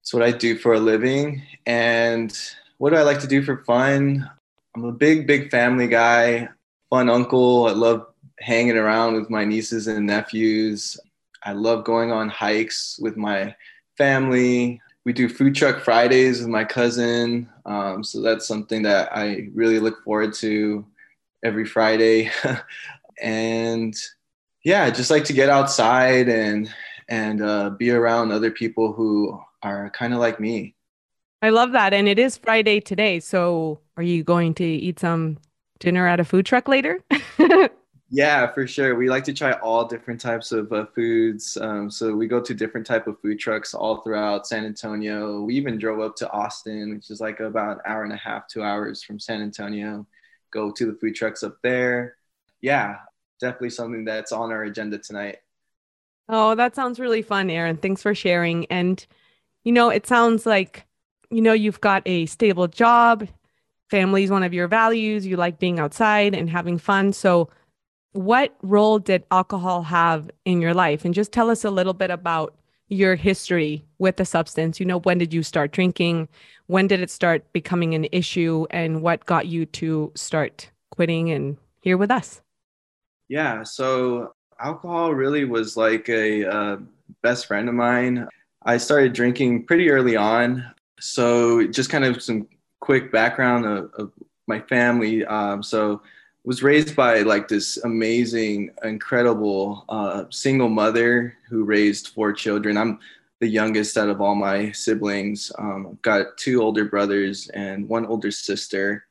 It's 0.09 0.15
what 0.15 0.23
I 0.23 0.33
do 0.33 0.57
for 0.57 0.73
a 0.73 0.81
living. 0.81 1.43
And 1.67 2.35
what 2.79 2.95
do 2.95 2.97
I 2.97 3.03
like 3.03 3.21
to 3.21 3.27
do 3.27 3.43
for 3.43 3.63
fun? 3.65 4.27
I'm 4.75 4.85
a 4.85 4.91
big, 4.91 5.27
big 5.27 5.51
family 5.51 5.87
guy, 5.87 6.49
fun 6.89 7.11
uncle. 7.11 7.67
I 7.67 7.73
love 7.73 8.07
hanging 8.41 8.79
around 8.79 9.17
with 9.17 9.29
my 9.29 9.45
nieces 9.45 9.87
and 9.87 10.07
nephews. 10.07 10.97
I 11.45 11.53
love 11.53 11.85
going 11.85 12.11
on 12.11 12.31
hikes 12.31 12.99
with 12.99 13.19
my 13.19 13.55
family. 13.99 14.81
We 15.05 15.13
do 15.13 15.29
food 15.29 15.55
truck 15.55 15.85
Fridays 15.85 16.41
with 16.41 16.49
my 16.49 16.65
cousin. 16.65 17.47
Um, 17.67 18.03
so 18.03 18.23
that's 18.23 18.49
something 18.49 18.81
that 18.85 19.15
I 19.15 19.51
really 19.53 19.79
look 19.79 20.03
forward 20.05 20.33
to 20.37 20.87
every 21.45 21.67
Friday. 21.67 22.31
and 23.21 23.95
yeah, 24.65 24.85
I 24.85 24.91
just 24.91 25.11
like 25.11 25.25
to 25.25 25.35
get 25.35 25.51
outside 25.51 26.31
and 26.31 26.73
and 27.11 27.43
uh, 27.43 27.69
be 27.69 27.91
around 27.91 28.33
other 28.33 28.51
people 28.51 28.95
who 28.95 29.39
are 29.63 29.91
kind 29.91 30.13
of 30.15 30.21
like 30.21 30.41
me. 30.41 30.75
I 31.43 31.51
love 31.51 31.73
that. 31.73 31.95
And 31.95 32.09
it 32.09 32.19
is 32.19 32.37
Friday 32.37 32.81
today. 32.81 33.21
So 33.21 33.81
are 33.97 34.03
you 34.03 34.25
going 34.25 34.55
to 34.55 34.65
eat 34.65 34.99
some 34.99 35.39
dinner 35.79 36.07
at 36.07 36.21
a 36.21 36.25
food 36.25 36.47
truck 36.47 36.69
later? 36.69 37.01
Yeah, 38.11 38.51
for 38.53 38.67
sure. 38.67 38.95
We 38.95 39.11
like 39.11 39.25
to 39.25 39.35
try 39.35 39.53
all 39.53 39.85
different 39.85 40.21
types 40.21 40.51
of 40.51 40.73
uh, 40.73 40.87
foods. 40.95 41.59
Um, 41.61 41.91
so 41.91 42.15
we 42.17 42.27
go 42.27 42.41
to 42.41 42.55
different 42.55 42.87
type 42.87 43.07
of 43.07 43.21
food 43.21 43.39
trucks 43.39 43.75
all 43.75 43.99
throughout 44.01 44.47
San 44.47 44.65
Antonio. 44.65 45.43
We 45.43 45.55
even 45.57 45.79
drove 45.79 46.01
up 46.01 46.17
to 46.17 46.31
Austin, 46.31 46.95
which 46.95 47.11
is 47.11 47.21
like 47.21 47.41
about 47.41 47.77
an 47.77 47.83
hour 47.85 48.05
and 48.05 48.13
a 48.13 48.17
half, 48.17 48.49
two 48.49 48.63
hours 48.63 49.03
from 49.03 49.21
San 49.21 49.43
Antonio. 49.43 50.07
Go 50.51 50.71
to 50.71 50.87
the 50.87 50.99
food 50.99 51.17
trucks 51.17 51.43
up 51.43 51.59
there. 51.63 52.17
Yeah, 52.63 52.97
definitely 53.41 53.71
something 53.71 54.07
that's 54.07 54.33
on 54.33 54.53
our 54.53 54.63
agenda 54.63 54.97
tonight. 54.97 55.39
Oh, 56.31 56.55
that 56.55 56.75
sounds 56.75 56.99
really 56.99 57.23
fun, 57.23 57.51
Aaron. 57.51 57.77
Thanks 57.77 58.01
for 58.01 58.15
sharing. 58.15 58.65
And 58.67 59.07
you 59.69 59.73
know, 59.73 59.91
it 59.91 60.07
sounds 60.07 60.47
like 60.47 60.87
you 61.29 61.43
know 61.43 61.53
you've 61.53 61.83
got 61.83 62.03
a 62.07 62.25
stable 62.25 62.69
job. 62.69 63.29
Family 63.91 64.25
is 64.25 64.31
one 64.31 64.43
of 64.43 64.55
your 64.55 64.67
values. 64.67 65.27
You 65.27 65.37
like 65.37 65.59
being 65.59 65.79
outside 65.79 66.35
and 66.35 66.49
having 66.49 66.79
fun. 66.79 67.13
So 67.13 67.51
what 68.13 68.57
role 68.63 68.99
did 68.99 69.25
alcohol 69.31 69.83
have 69.83 70.31
in 70.47 70.63
your 70.63 70.73
life? 70.73 71.05
And 71.05 71.13
just 71.13 71.33
tell 71.33 71.51
us 71.51 71.65
a 71.67 71.71
little 71.71 71.93
bit 71.93 72.11
about 72.11 72.55
your 72.89 73.15
history 73.15 73.85
with 73.99 74.17
the 74.17 74.25
substance. 74.25 74.81
You 74.81 74.87
know, 74.87 75.01
when 75.01 75.19
did 75.19 75.35
you 75.35 75.43
start 75.43 75.71
drinking? 75.73 76.29
When 76.69 76.87
did 76.87 77.01
it 77.01 77.11
start 77.11 77.53
becoming 77.53 77.95
an 77.95 78.07
issue? 78.11 78.67
And 78.71 79.03
what 79.03 79.27
got 79.27 79.49
you 79.49 79.67
to 79.67 80.11
start 80.15 80.71
quitting 80.93 81.31
and 81.31 81.59
here 81.83 81.99
with 81.99 82.11
us? 82.11 82.41
Yeah, 83.29 83.65
so 83.65 84.33
alcohol 84.59 85.13
really 85.13 85.45
was 85.45 85.77
like 85.77 86.09
a 86.09 86.47
uh, 86.47 86.77
best 87.21 87.45
friend 87.45 87.69
of 87.69 87.75
mine. 87.75 88.27
I 88.63 88.77
started 88.77 89.13
drinking 89.13 89.67
pretty 89.67 89.91
early 89.91 90.17
on. 90.17 90.65
So, 91.01 91.67
just 91.67 91.91
kind 91.91 92.05
of 92.05 92.23
some 92.23 92.49
quick 92.81 93.13
background 93.13 93.65
of, 93.67 93.93
of 93.95 94.13
my 94.47 94.61
family. 94.61 95.25
Um, 95.25 95.63
so, 95.63 96.03
was 96.45 96.63
raised 96.63 96.97
by 96.97 97.21
like 97.21 97.47
this 97.47 97.77
amazing, 97.85 98.71
incredible 98.83 99.85
uh, 99.89 100.25
single 100.31 100.69
mother 100.69 101.37
who 101.49 101.65
raised 101.65 102.09
four 102.09 102.33
children. 102.33 102.77
I'm 102.77 102.99
the 103.41 103.49
youngest 103.49 103.97
out 103.97 104.09
of 104.09 104.21
all 104.21 104.35
my 104.35 104.73
siblings. 104.73 105.53
Um, 105.59 105.99
got 106.03 106.37
two 106.37 106.63
older 106.63 106.87
brothers 106.87 107.49
and 107.49 107.89
one 107.89 108.07
older 108.07 108.31
sister, 108.31 109.05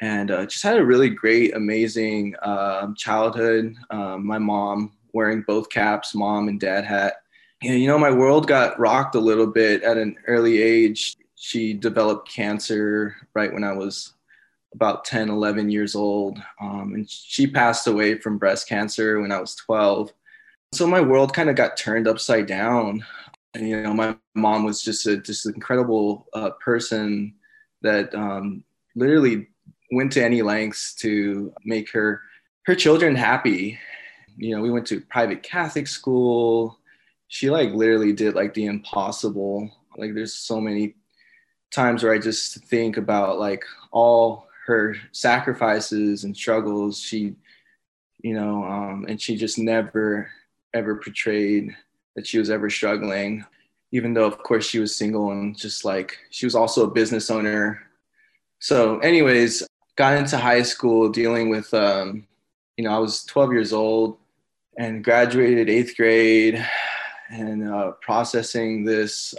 and 0.00 0.30
uh, 0.30 0.46
just 0.46 0.62
had 0.62 0.78
a 0.78 0.84
really 0.84 1.10
great, 1.10 1.54
amazing 1.54 2.34
uh, 2.42 2.88
childhood. 2.96 3.74
Um, 3.90 4.26
my 4.26 4.38
mom 4.38 4.92
wearing 5.12 5.42
both 5.42 5.68
caps, 5.68 6.14
mom 6.14 6.48
and 6.48 6.58
dad 6.58 6.84
hat. 6.84 7.21
And, 7.64 7.80
you 7.80 7.86
know, 7.86 7.98
my 7.98 8.10
world 8.10 8.48
got 8.48 8.78
rocked 8.78 9.14
a 9.14 9.20
little 9.20 9.46
bit 9.46 9.82
at 9.82 9.96
an 9.96 10.16
early 10.26 10.60
age. 10.60 11.16
She 11.36 11.74
developed 11.74 12.32
cancer 12.32 13.16
right 13.34 13.52
when 13.52 13.64
I 13.64 13.72
was 13.72 14.14
about 14.74 15.04
10, 15.04 15.28
11 15.28 15.70
years 15.70 15.94
old. 15.94 16.38
Um, 16.60 16.94
and 16.94 17.08
she 17.08 17.46
passed 17.46 17.86
away 17.86 18.18
from 18.18 18.38
breast 18.38 18.68
cancer 18.68 19.20
when 19.20 19.32
I 19.32 19.40
was 19.40 19.54
12. 19.54 20.12
So 20.72 20.86
my 20.86 21.00
world 21.00 21.34
kind 21.34 21.50
of 21.50 21.56
got 21.56 21.76
turned 21.76 22.08
upside 22.08 22.46
down. 22.46 23.04
And, 23.54 23.68
you 23.68 23.80
know, 23.82 23.92
my 23.92 24.16
mom 24.34 24.64
was 24.64 24.82
just 24.82 25.06
a 25.06 25.18
just 25.18 25.46
an 25.46 25.54
incredible 25.54 26.26
uh, 26.32 26.50
person 26.64 27.34
that 27.82 28.14
um, 28.14 28.64
literally 28.96 29.48
went 29.92 30.12
to 30.12 30.24
any 30.24 30.40
lengths 30.42 30.94
to 30.94 31.52
make 31.64 31.92
her 31.92 32.22
her 32.64 32.74
children 32.74 33.14
happy. 33.14 33.78
You 34.38 34.56
know, 34.56 34.62
we 34.62 34.70
went 34.70 34.86
to 34.86 35.00
private 35.02 35.42
Catholic 35.42 35.86
school. 35.86 36.78
She 37.32 37.48
like 37.48 37.72
literally 37.72 38.12
did 38.12 38.34
like 38.34 38.52
the 38.52 38.66
impossible. 38.66 39.70
Like 39.96 40.12
there's 40.12 40.34
so 40.34 40.60
many 40.60 40.96
times 41.70 42.02
where 42.02 42.12
I 42.12 42.18
just 42.18 42.62
think 42.64 42.98
about 42.98 43.38
like 43.38 43.64
all 43.90 44.48
her 44.66 44.96
sacrifices 45.12 46.24
and 46.24 46.36
struggles 46.36 47.00
she 47.00 47.34
you 48.22 48.34
know 48.34 48.62
um, 48.64 49.06
and 49.08 49.18
she 49.18 49.34
just 49.34 49.58
never 49.58 50.30
ever 50.74 50.96
portrayed 50.96 51.74
that 52.16 52.26
she 52.26 52.38
was 52.38 52.50
ever 52.50 52.68
struggling. 52.68 53.46
Even 53.92 54.12
though 54.12 54.26
of 54.26 54.36
course 54.42 54.66
she 54.66 54.78
was 54.78 54.94
single 54.94 55.30
and 55.30 55.56
just 55.56 55.86
like 55.86 56.18
she 56.28 56.44
was 56.44 56.54
also 56.54 56.84
a 56.84 56.90
business 56.90 57.30
owner. 57.30 57.80
So 58.58 58.98
anyways 58.98 59.66
got 59.96 60.18
into 60.18 60.36
high 60.36 60.62
school 60.62 61.08
dealing 61.08 61.48
with 61.48 61.72
um, 61.72 62.26
you 62.76 62.84
know 62.84 62.94
i 62.94 62.98
was 62.98 63.24
12 63.24 63.52
years 63.52 63.72
old 63.72 64.18
and 64.76 65.02
graduated 65.02 65.70
eighth 65.70 65.96
grade 65.96 66.62
and 67.32 67.68
uh, 67.68 67.92
processing 68.02 68.84
this 68.84 69.34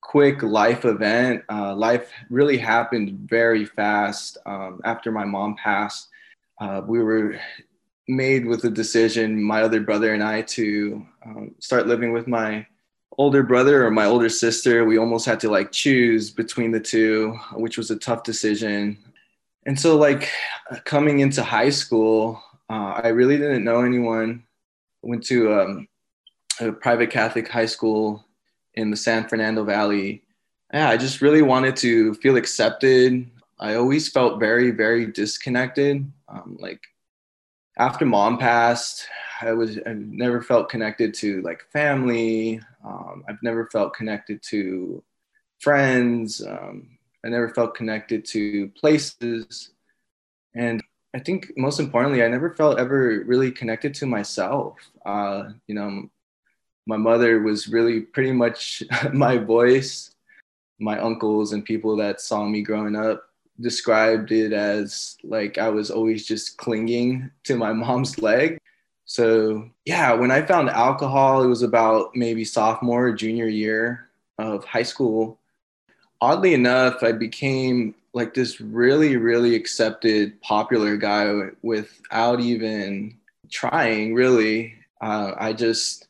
quick 0.00 0.42
life 0.42 0.84
event. 0.84 1.42
Uh, 1.50 1.74
life 1.74 2.10
really 2.30 2.58
happened 2.58 3.28
very 3.28 3.64
fast. 3.64 4.38
Um, 4.46 4.80
after 4.84 5.10
my 5.10 5.24
mom 5.24 5.56
passed, 5.56 6.08
uh, 6.60 6.82
we 6.86 7.02
were 7.02 7.38
made 8.06 8.46
with 8.46 8.64
a 8.64 8.70
decision, 8.70 9.42
my 9.42 9.62
other 9.62 9.80
brother 9.80 10.14
and 10.14 10.22
I, 10.22 10.42
to 10.42 11.06
um, 11.24 11.54
start 11.58 11.86
living 11.86 12.12
with 12.12 12.26
my 12.26 12.66
older 13.16 13.42
brother 13.42 13.84
or 13.84 13.90
my 13.90 14.04
older 14.04 14.28
sister. 14.28 14.84
We 14.84 14.98
almost 14.98 15.26
had 15.26 15.40
to 15.40 15.50
like 15.50 15.72
choose 15.72 16.30
between 16.30 16.70
the 16.70 16.80
two, 16.80 17.38
which 17.54 17.76
was 17.76 17.90
a 17.90 17.98
tough 17.98 18.22
decision. 18.22 18.98
And 19.66 19.78
so, 19.78 19.96
like 19.96 20.30
coming 20.84 21.20
into 21.20 21.42
high 21.42 21.70
school, 21.70 22.42
uh, 22.70 23.00
I 23.02 23.08
really 23.08 23.36
didn't 23.36 23.64
know 23.64 23.82
anyone. 23.82 24.44
Went 25.02 25.24
to 25.26 25.52
um, 25.52 25.87
a 26.60 26.72
private 26.72 27.10
Catholic 27.10 27.48
high 27.48 27.66
school 27.66 28.24
in 28.74 28.90
the 28.90 28.96
San 28.96 29.28
Fernando 29.28 29.64
Valley. 29.64 30.22
Yeah, 30.72 30.88
I 30.88 30.96
just 30.96 31.20
really 31.20 31.42
wanted 31.42 31.76
to 31.76 32.14
feel 32.14 32.36
accepted. 32.36 33.28
I 33.58 33.74
always 33.74 34.08
felt 34.08 34.38
very, 34.38 34.70
very 34.70 35.06
disconnected. 35.06 36.10
Um, 36.28 36.56
like 36.60 36.80
after 37.78 38.04
mom 38.04 38.38
passed, 38.38 39.06
I 39.40 39.52
was 39.52 39.78
I 39.86 39.94
never 39.94 40.42
felt 40.42 40.68
connected 40.68 41.14
to 41.14 41.42
like 41.42 41.64
family. 41.72 42.60
Um, 42.84 43.24
I've 43.28 43.42
never 43.42 43.68
felt 43.70 43.94
connected 43.94 44.42
to 44.50 45.02
friends. 45.60 46.44
Um, 46.44 46.98
I 47.24 47.28
never 47.28 47.48
felt 47.48 47.74
connected 47.74 48.24
to 48.26 48.68
places, 48.70 49.70
and 50.54 50.82
I 51.14 51.18
think 51.18 51.52
most 51.56 51.80
importantly, 51.80 52.22
I 52.22 52.28
never 52.28 52.54
felt 52.54 52.78
ever 52.78 53.24
really 53.26 53.50
connected 53.50 53.94
to 53.94 54.06
myself. 54.06 54.76
Uh, 55.06 55.50
you 55.66 55.74
know, 55.74 56.08
my 56.88 56.96
mother 56.96 57.40
was 57.40 57.68
really 57.68 58.00
pretty 58.00 58.32
much 58.32 58.82
my 59.12 59.36
voice. 59.36 60.10
My 60.80 60.98
uncles 60.98 61.52
and 61.52 61.64
people 61.64 61.96
that 61.96 62.20
saw 62.20 62.46
me 62.46 62.62
growing 62.62 62.96
up 62.96 63.28
described 63.60 64.32
it 64.32 64.52
as 64.52 65.18
like 65.22 65.58
I 65.58 65.68
was 65.68 65.90
always 65.90 66.26
just 66.26 66.56
clinging 66.56 67.30
to 67.44 67.56
my 67.56 67.72
mom's 67.72 68.18
leg. 68.20 68.58
So, 69.04 69.68
yeah, 69.84 70.12
when 70.14 70.30
I 70.30 70.42
found 70.42 70.70
alcohol, 70.70 71.42
it 71.42 71.48
was 71.48 71.62
about 71.62 72.14
maybe 72.14 72.44
sophomore 72.44 73.08
or 73.08 73.12
junior 73.12 73.48
year 73.48 74.08
of 74.38 74.64
high 74.64 74.82
school. 74.82 75.38
Oddly 76.20 76.54
enough, 76.54 77.02
I 77.02 77.12
became 77.12 77.94
like 78.12 78.34
this 78.34 78.60
really, 78.60 79.16
really 79.16 79.54
accepted, 79.54 80.40
popular 80.42 80.96
guy 80.96 81.50
without 81.62 82.40
even 82.40 83.16
trying, 83.50 84.14
really. 84.14 84.74
Uh, 85.00 85.32
I 85.38 85.52
just 85.52 86.07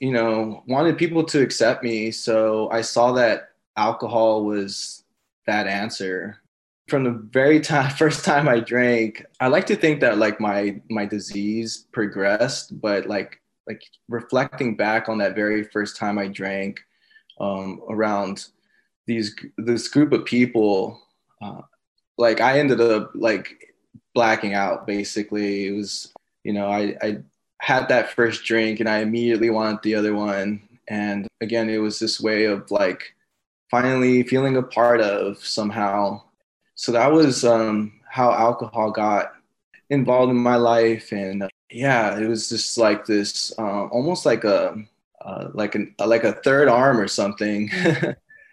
you 0.00 0.12
know, 0.12 0.62
wanted 0.66 0.98
people 0.98 1.24
to 1.24 1.40
accept 1.40 1.82
me. 1.82 2.10
So 2.10 2.70
I 2.70 2.82
saw 2.82 3.12
that 3.12 3.50
alcohol 3.76 4.44
was 4.44 5.04
that 5.46 5.66
answer. 5.66 6.38
From 6.88 7.04
the 7.04 7.10
very 7.10 7.60
time 7.72 7.90
first 7.90 8.24
time 8.24 8.48
I 8.48 8.60
drank, 8.60 9.24
I 9.40 9.48
like 9.48 9.66
to 9.66 9.76
think 9.76 10.00
that 10.00 10.18
like 10.18 10.40
my 10.40 10.80
my 10.88 11.04
disease 11.04 11.86
progressed, 11.92 12.80
but 12.80 13.06
like 13.06 13.40
like 13.66 13.82
reflecting 14.08 14.76
back 14.76 15.08
on 15.08 15.18
that 15.18 15.34
very 15.34 15.64
first 15.64 15.96
time 15.96 16.18
I 16.18 16.28
drank 16.28 16.80
um, 17.38 17.82
around 17.88 18.46
these 19.06 19.34
this 19.58 19.88
group 19.88 20.12
of 20.12 20.24
people, 20.24 21.00
uh, 21.42 21.62
like 22.16 22.40
I 22.40 22.58
ended 22.58 22.80
up 22.80 23.12
like 23.14 23.74
blacking 24.14 24.54
out. 24.54 24.86
Basically, 24.86 25.66
it 25.66 25.72
was 25.72 26.12
you 26.44 26.52
know 26.52 26.68
I 26.68 26.96
I 27.02 27.18
had 27.58 27.88
that 27.88 28.10
first 28.10 28.44
drink 28.44 28.80
and 28.80 28.88
I 28.88 28.98
immediately 28.98 29.50
wanted 29.50 29.82
the 29.82 29.94
other 29.94 30.14
one. 30.14 30.62
And 30.88 31.28
again, 31.40 31.68
it 31.68 31.78
was 31.78 31.98
this 31.98 32.20
way 32.20 32.44
of 32.44 32.70
like 32.70 33.14
finally 33.70 34.22
feeling 34.22 34.56
a 34.56 34.62
part 34.62 35.00
of 35.00 35.44
somehow. 35.44 36.22
So 36.74 36.92
that 36.92 37.12
was 37.12 37.44
um, 37.44 38.00
how 38.08 38.32
alcohol 38.32 38.90
got 38.90 39.32
involved 39.90 40.30
in 40.30 40.38
my 40.38 40.56
life. 40.56 41.12
And 41.12 41.42
uh, 41.42 41.48
yeah, 41.70 42.18
it 42.18 42.26
was 42.26 42.48
just 42.48 42.78
like 42.78 43.04
this, 43.04 43.52
uh, 43.58 43.86
almost 43.86 44.24
like 44.24 44.44
a, 44.44 44.76
uh, 45.20 45.48
like 45.52 45.74
an, 45.74 45.94
like 45.98 46.24
a 46.24 46.32
third 46.32 46.68
arm 46.68 46.98
or 46.98 47.08
something. 47.08 47.70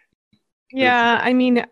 yeah. 0.71 1.19
I 1.21 1.33
mean, 1.33 1.65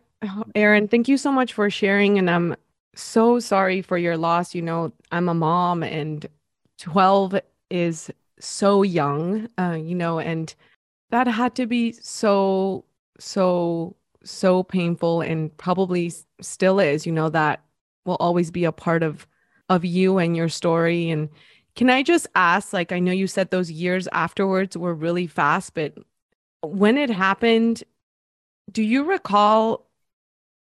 Aaron, 0.56 0.88
thank 0.88 1.08
you 1.08 1.18
so 1.18 1.32
much 1.32 1.54
for 1.54 1.70
sharing. 1.70 2.20
And 2.20 2.30
I'm 2.30 2.56
so 2.96 3.40
sorry 3.40 3.82
for 3.82 3.98
your 3.98 4.16
loss. 4.16 4.56
You 4.56 4.62
know, 4.62 4.94
I'm 5.12 5.28
a 5.28 5.34
mom 5.34 5.84
and 5.84 6.26
12 6.84 7.40
is 7.70 8.12
so 8.40 8.84
young, 8.84 9.48
uh, 9.58 9.78
you 9.82 9.96
know, 9.96 10.20
and 10.20 10.54
that 11.12 11.28
had 11.28 11.56
to 11.56 11.66
be 11.66 11.94
so, 11.94 12.84
so, 13.20 13.96
so 14.24 14.64
painful 14.64 15.22
and 15.22 15.56
probably 15.58 16.12
still 16.42 16.80
is, 16.80 17.06
you 17.06 17.12
know, 17.12 17.30
that 17.30 17.64
will 18.06 18.18
always 18.20 18.52
be 18.52 18.66
a 18.66 18.72
part 18.72 19.04
of 19.04 19.26
of 19.70 19.86
you 19.86 20.18
and 20.18 20.36
your 20.36 20.50
story. 20.50 21.10
And 21.10 21.30
can 21.76 21.90
i 21.90 22.04
just 22.04 22.28
ask 22.36 22.74
like 22.74 22.92
i 22.92 23.00
know 23.00 23.12
you 23.12 23.28
said 23.28 23.50
those 23.50 23.72
years 23.72 24.08
afterwards 24.12 24.78
were 24.78 24.94
really 24.94 25.28
fast 25.28 25.74
but 25.74 25.98
when 26.62 26.98
it 26.98 27.10
happened 27.10 27.84
do 28.72 28.84
you 28.84 29.04
recall 29.04 29.86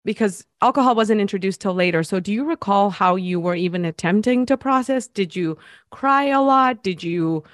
because 0.05 0.45
alcohol 0.61 0.95
wasn't 0.95 1.21
introduced 1.21 1.61
till 1.61 1.75
later. 1.75 2.03
So 2.03 2.21
do 2.21 2.33
you 2.33 2.45
recall 2.45 2.91
how 2.91 3.17
you 3.17 3.41
were 3.41 3.55
even 3.55 3.85
attempting 3.85 4.47
to 4.47 4.57
process? 4.57 5.07
Did 5.07 5.35
you 5.35 5.59
cry 5.91 6.25
a 6.27 6.43
lot? 6.43 6.83
Did 6.83 7.03
you 7.03 7.45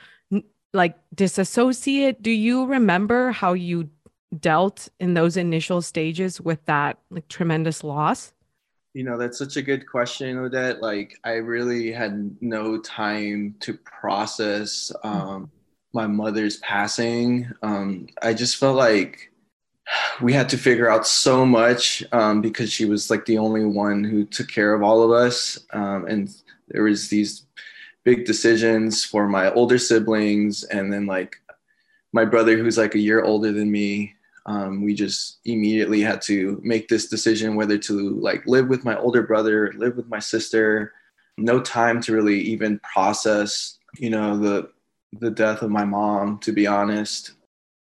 like 0.73 0.97
disassociate? 1.15 2.23
Do 2.23 2.31
you 2.31 2.65
remember 2.67 3.33
how 3.33 3.53
you 3.53 3.89
dealt 4.39 4.89
in 5.01 5.15
those 5.15 5.37
initial 5.37 5.83
stages 5.83 6.41
with 6.41 6.65
that 6.67 6.99
like 7.11 7.29
tremendous 7.29 7.83
loss? 7.83 8.33
You 8.93 9.05
know, 9.05 9.17
that's 9.17 9.39
such 9.39 9.57
a 9.57 9.63
good 9.63 9.89
question, 9.89 10.37
Odette. 10.37 10.83
Like 10.83 11.17
I 11.23 11.35
really 11.35 11.93
had 11.93 12.37
no 12.41 12.81
time 12.81 13.55
to 13.61 13.75
process 13.75 14.91
um, 15.05 15.51
my 15.93 16.07
mother's 16.07 16.57
passing. 16.59 17.51
Um, 17.63 18.09
I 18.23 18.35
just 18.35 18.57
felt 18.57 18.77
like 18.77 19.30
we 20.21 20.33
had 20.33 20.49
to 20.49 20.59
figure 20.59 20.91
out 20.91 21.07
so 21.07 21.45
much 21.45 22.05
um, 22.13 22.41
because 22.41 22.73
she 22.73 22.85
was 22.85 23.11
like 23.11 23.25
the 23.27 23.39
only 23.39 23.65
one 23.65 24.05
who 24.05 24.25
took 24.25 24.49
care 24.49 24.75
of 24.75 24.83
all 24.83 25.03
of 25.03 25.11
us 25.11 25.59
um, 25.73 26.07
and 26.07 26.35
there 26.69 26.83
was 26.83 27.09
these 27.09 27.47
big 28.05 28.25
decisions 28.25 29.05
for 29.05 29.29
my 29.29 29.53
older 29.53 29.79
siblings 29.79 30.65
and 30.65 30.93
then 30.93 31.07
like 31.07 31.37
my 32.13 32.25
brother 32.25 32.57
who's 32.57 32.79
like 32.79 32.95
a 32.95 33.01
year 33.01 33.23
older 33.23 33.53
than 33.53 33.71
me 33.71 34.15
um, 34.47 34.83
we 34.83 34.95
just 34.95 35.39
immediately 35.45 36.01
had 36.01 36.23
to 36.23 36.61
make 36.65 36.89
this 36.89 37.09
decision 37.09 37.57
whether 37.57 37.77
to 37.79 38.11
like 38.21 38.43
live 38.47 38.69
with 38.69 38.85
my 38.85 38.97
older 38.97 39.23
brother 39.23 39.73
live 39.77 39.97
with 39.97 40.09
my 40.09 40.19
sister 40.19 40.93
no 41.41 41.61
time 41.61 42.01
to 42.03 42.13
really 42.13 42.39
even 42.41 42.79
process, 42.81 43.79
you 43.99 44.11
know, 44.11 44.39
the 44.39 44.71
the 45.19 45.31
death 45.31 45.63
of 45.63 45.71
my 45.71 45.85
mom, 45.85 46.39
to 46.39 46.53
be 46.53 46.67
honest. 46.67 47.33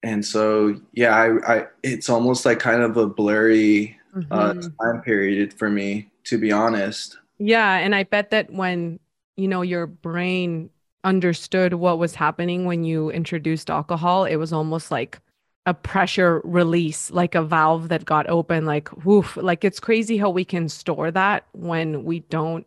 And 0.08 0.26
so, 0.26 0.80
yeah, 0.94 1.16
I, 1.16 1.58
I 1.58 1.68
it's 1.84 2.10
almost 2.10 2.46
like 2.46 2.60
kind 2.60 2.82
of 2.82 2.98
a 2.98 3.08
blurry 3.08 3.98
uh, 4.32 4.54
Mhm. 4.54 4.72
time 4.82 5.02
period 5.02 5.54
for 5.54 5.70
me, 5.70 6.12
to 6.26 6.38
be 6.38 6.52
honest. 6.52 7.18
Yeah, 7.40 7.78
and 7.78 7.94
I 7.94 8.04
bet 8.04 8.32
that 8.32 8.52
when, 8.52 9.00
you 9.36 9.48
know, 9.48 9.62
your 9.62 9.86
brain 9.88 10.70
understood 11.04 11.74
what 11.76 12.00
was 12.00 12.16
happening 12.16 12.66
when 12.66 12.84
you 12.84 13.10
introduced 13.12 13.70
alcohol, 13.70 14.26
it 14.26 14.38
was 14.38 14.52
almost 14.52 14.92
like 14.92 15.20
a 15.66 15.74
pressure 15.74 16.42
release, 16.44 17.12
like 17.12 17.36
a 17.36 17.44
valve 17.44 17.90
that 17.90 18.06
got 18.06 18.28
open, 18.30 18.66
like 18.66 19.06
woof, 19.06 19.38
like 19.38 19.64
it's 19.64 19.80
crazy 19.80 20.18
how 20.18 20.30
we 20.30 20.46
can 20.46 20.70
store 20.70 21.12
that 21.12 21.46
when 21.54 22.04
we 22.06 22.22
don't 22.22 22.66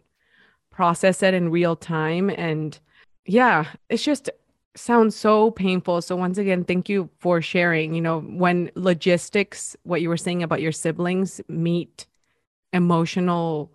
process 0.70 1.22
it 1.22 1.34
in 1.34 1.50
real 1.50 1.76
time. 1.76 2.30
And 2.30 2.78
yeah, 3.26 3.66
it's 3.88 4.04
just 4.04 4.30
sounds 4.76 5.16
so 5.16 5.50
painful. 5.50 6.02
So 6.02 6.16
once 6.16 6.38
again, 6.38 6.64
thank 6.64 6.88
you 6.88 7.10
for 7.18 7.42
sharing. 7.42 7.94
You 7.94 8.00
know, 8.00 8.20
when 8.20 8.70
logistics, 8.74 9.76
what 9.82 10.00
you 10.00 10.08
were 10.08 10.16
saying 10.16 10.42
about 10.42 10.62
your 10.62 10.72
siblings 10.72 11.40
meet 11.48 12.06
emotional 12.72 13.72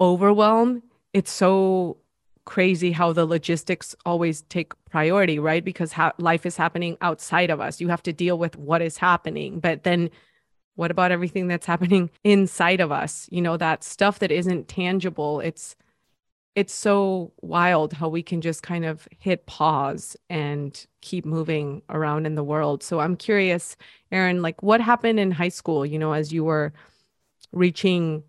overwhelm, 0.00 0.82
it's 1.12 1.30
so 1.30 1.98
crazy 2.44 2.92
how 2.92 3.12
the 3.12 3.24
logistics 3.24 3.94
always 4.04 4.42
take 4.42 4.72
priority, 4.90 5.38
right? 5.38 5.64
Because 5.64 5.92
ha- 5.92 6.12
life 6.18 6.44
is 6.44 6.56
happening 6.56 6.96
outside 7.00 7.50
of 7.50 7.60
us. 7.60 7.80
You 7.80 7.88
have 7.88 8.02
to 8.02 8.12
deal 8.12 8.38
with 8.38 8.56
what 8.56 8.82
is 8.82 8.98
happening. 8.98 9.60
But 9.60 9.84
then 9.84 10.10
what 10.76 10.90
about 10.90 11.12
everything 11.12 11.48
that's 11.48 11.66
happening 11.66 12.10
inside 12.24 12.80
of 12.80 12.92
us? 12.92 13.28
You 13.30 13.40
know, 13.40 13.56
that 13.56 13.84
stuff 13.84 14.18
that 14.18 14.32
isn't 14.32 14.68
tangible. 14.68 15.40
It's 15.40 15.76
it's 16.54 16.72
so 16.74 17.32
wild 17.42 17.92
how 17.92 18.08
we 18.08 18.22
can 18.22 18.40
just 18.40 18.62
kind 18.62 18.84
of 18.84 19.08
hit 19.18 19.46
pause 19.46 20.16
and 20.30 20.86
keep 21.00 21.24
moving 21.24 21.82
around 21.90 22.26
in 22.26 22.36
the 22.36 22.44
world. 22.44 22.82
So 22.82 23.00
I'm 23.00 23.16
curious, 23.16 23.76
Aaron, 24.12 24.40
like 24.40 24.62
what 24.62 24.80
happened 24.80 25.18
in 25.18 25.32
high 25.32 25.48
school, 25.48 25.84
you 25.84 25.98
know, 25.98 26.12
as 26.12 26.32
you 26.32 26.44
were 26.44 26.72
reaching 27.52 28.22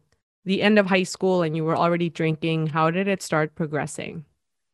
the 0.45 0.61
end 0.61 0.79
of 0.79 0.88
high 0.88 1.03
school 1.03 1.43
and 1.43 1.55
you 1.55 1.63
were 1.63 1.77
already 1.77 2.09
drinking, 2.09 2.67
how 2.67 2.89
did 2.89 3.07
it 3.07 3.21
start 3.21 3.55
progressing? 3.55 4.25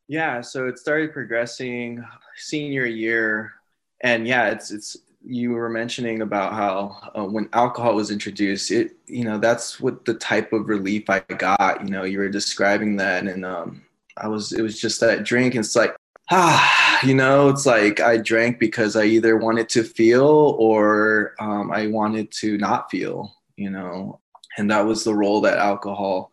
Yeah, 0.08 0.42
so 0.42 0.68
it 0.68 0.78
started 0.78 1.14
progressing 1.14 2.04
senior 2.36 2.86
year, 2.86 3.54
and 4.02 4.28
yeah, 4.28 4.50
it's 4.50 4.72
it's 4.72 4.98
you 5.24 5.52
were 5.52 5.70
mentioning 5.70 6.22
about 6.22 6.54
how 6.54 7.12
uh, 7.18 7.26
when 7.26 7.50
alcohol 7.54 7.96
was 7.96 8.12
introduced, 8.12 8.72
it 8.72 8.96
you 9.08 9.24
know 9.24 9.38
that's 9.38 9.80
what 9.80 10.06
the 10.06 10.16
type 10.16 10.54
of 10.54 10.70
relief 10.70 11.10
I 11.10 11.20
got. 11.20 11.84
You 11.84 11.90
know, 11.90 12.04
you 12.04 12.20
were 12.20 12.30
describing 12.30 12.98
that, 12.98 13.26
and 13.26 13.46
um, 13.46 13.84
I 14.18 14.28
was 14.28 14.52
it 14.52 14.62
was 14.62 14.80
just 14.80 15.00
that 15.02 15.24
drink. 15.24 15.56
And 15.56 15.64
it's 15.64 15.76
like 15.76 15.96
ah, 16.32 17.00
you 17.06 17.14
know, 17.14 17.50
it's 17.50 17.66
like 17.66 18.00
I 18.00 18.18
drank 18.18 18.60
because 18.60 18.96
I 18.96 19.04
either 19.04 19.38
wanted 19.38 19.70
to 19.70 19.84
feel 19.84 20.56
or 20.58 21.36
um, 21.40 21.72
I 21.72 21.88
wanted 21.88 22.32
to 22.34 22.58
not 22.58 22.90
feel. 22.90 23.36
You 23.58 23.70
know, 23.70 24.20
and 24.58 24.72
that 24.72 24.86
was 24.86 25.04
the 25.04 25.14
role 25.14 25.42
that 25.42 25.58
alcohol 25.58 26.32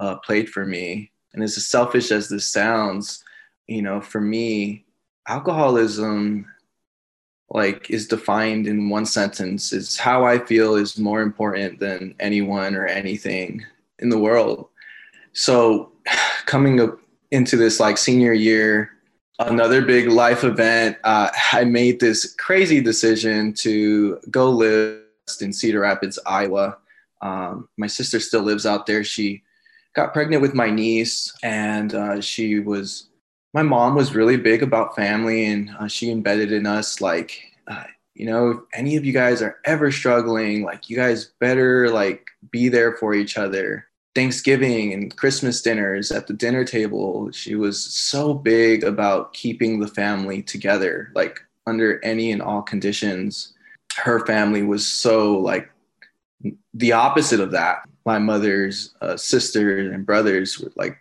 uh, 0.00 0.16
played 0.16 0.50
for 0.50 0.66
me. 0.66 1.12
And 1.32 1.42
as 1.42 1.66
selfish 1.66 2.10
as 2.10 2.28
this 2.28 2.46
sounds, 2.46 3.24
you 3.66 3.82
know, 3.82 4.00
for 4.00 4.20
me, 4.20 4.84
alcoholism 5.26 6.46
like 7.50 7.90
is 7.90 8.06
defined 8.06 8.66
in 8.66 8.90
one 8.90 9.06
sentence 9.06 9.72
is 9.72 9.96
how 9.96 10.24
I 10.24 10.38
feel 10.38 10.74
is 10.74 10.98
more 10.98 11.22
important 11.22 11.80
than 11.80 12.14
anyone 12.20 12.74
or 12.74 12.86
anything 12.86 13.64
in 13.98 14.10
the 14.10 14.18
world. 14.18 14.68
So 15.32 15.92
coming 16.46 16.80
up 16.80 16.98
into 17.30 17.56
this 17.56 17.80
like 17.80 17.98
senior 17.98 18.32
year, 18.32 18.90
another 19.38 19.82
big 19.82 20.08
life 20.08 20.44
event, 20.44 20.96
uh, 21.04 21.30
I 21.52 21.64
made 21.64 22.00
this 22.00 22.34
crazy 22.34 22.80
decision 22.80 23.52
to 23.54 24.18
go 24.30 24.50
live 24.50 25.02
in 25.40 25.52
Cedar 25.52 25.80
Rapids, 25.80 26.18
Iowa. 26.26 26.78
Um, 27.20 27.68
my 27.76 27.86
sister 27.86 28.20
still 28.20 28.42
lives 28.42 28.66
out 28.66 28.86
there. 28.86 29.04
She 29.04 29.42
got 29.94 30.12
pregnant 30.12 30.42
with 30.42 30.54
my 30.54 30.70
niece, 30.70 31.32
and 31.42 31.94
uh, 31.94 32.20
she 32.20 32.60
was. 32.60 33.04
My 33.54 33.62
mom 33.62 33.94
was 33.94 34.14
really 34.14 34.36
big 34.36 34.62
about 34.62 34.94
family, 34.94 35.46
and 35.46 35.70
uh, 35.78 35.88
she 35.88 36.10
embedded 36.10 36.52
in 36.52 36.66
us 36.66 37.00
like, 37.00 37.40
uh, 37.66 37.84
you 38.14 38.26
know, 38.26 38.50
if 38.50 38.58
any 38.74 38.96
of 38.96 39.04
you 39.04 39.12
guys 39.12 39.40
are 39.40 39.58
ever 39.64 39.90
struggling, 39.90 40.62
like 40.64 40.90
you 40.90 40.96
guys 40.96 41.26
better 41.38 41.88
like 41.90 42.26
be 42.50 42.68
there 42.68 42.96
for 42.96 43.14
each 43.14 43.38
other. 43.38 43.86
Thanksgiving 44.14 44.92
and 44.92 45.16
Christmas 45.16 45.62
dinners 45.62 46.10
at 46.10 46.26
the 46.26 46.32
dinner 46.32 46.64
table, 46.64 47.30
she 47.30 47.54
was 47.54 47.80
so 47.80 48.34
big 48.34 48.82
about 48.82 49.32
keeping 49.32 49.78
the 49.78 49.86
family 49.86 50.42
together, 50.42 51.12
like 51.14 51.40
under 51.68 52.04
any 52.04 52.32
and 52.32 52.42
all 52.42 52.62
conditions. 52.62 53.54
Her 53.96 54.26
family 54.26 54.62
was 54.62 54.84
so 54.84 55.38
like 55.38 55.70
the 56.74 56.92
opposite 56.92 57.40
of 57.40 57.52
that. 57.52 57.88
My 58.04 58.18
mother's 58.18 58.94
uh, 59.00 59.16
sisters 59.16 59.92
and 59.92 60.04
brothers 60.04 60.58
were 60.58 60.72
like 60.74 60.98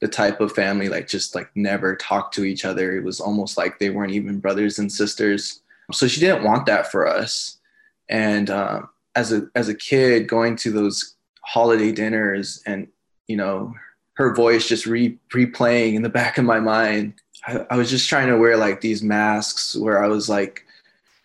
the 0.00 0.08
type 0.08 0.40
of 0.40 0.52
family 0.52 0.88
like 0.88 1.08
just 1.08 1.34
like 1.34 1.50
never 1.54 1.96
talked 1.96 2.34
to 2.34 2.44
each 2.44 2.64
other. 2.64 2.96
It 2.96 3.04
was 3.04 3.20
almost 3.20 3.56
like 3.56 3.78
they 3.78 3.90
weren't 3.90 4.12
even 4.12 4.40
brothers 4.40 4.78
and 4.78 4.90
sisters. 4.90 5.60
So 5.92 6.06
she 6.06 6.20
didn't 6.20 6.44
want 6.44 6.66
that 6.66 6.90
for 6.90 7.06
us. 7.06 7.58
And 8.08 8.50
uh, 8.50 8.82
as 9.16 9.32
a 9.32 9.48
as 9.54 9.68
a 9.68 9.74
kid, 9.74 10.28
going 10.28 10.56
to 10.56 10.70
those 10.70 11.14
holiday 11.42 11.92
dinners 11.92 12.62
and 12.66 12.88
you 13.26 13.36
know 13.36 13.74
her 14.14 14.34
voice 14.34 14.68
just 14.68 14.84
re- 14.84 15.18
replaying 15.32 15.94
in 15.94 16.02
the 16.02 16.08
back 16.08 16.38
of 16.38 16.44
my 16.44 16.60
mind. 16.60 17.14
I, 17.46 17.66
I 17.70 17.76
was 17.76 17.90
just 17.90 18.08
trying 18.08 18.28
to 18.28 18.36
wear 18.36 18.56
like 18.56 18.80
these 18.80 19.02
masks 19.02 19.76
where 19.76 20.02
I 20.02 20.08
was 20.08 20.28
like 20.28 20.64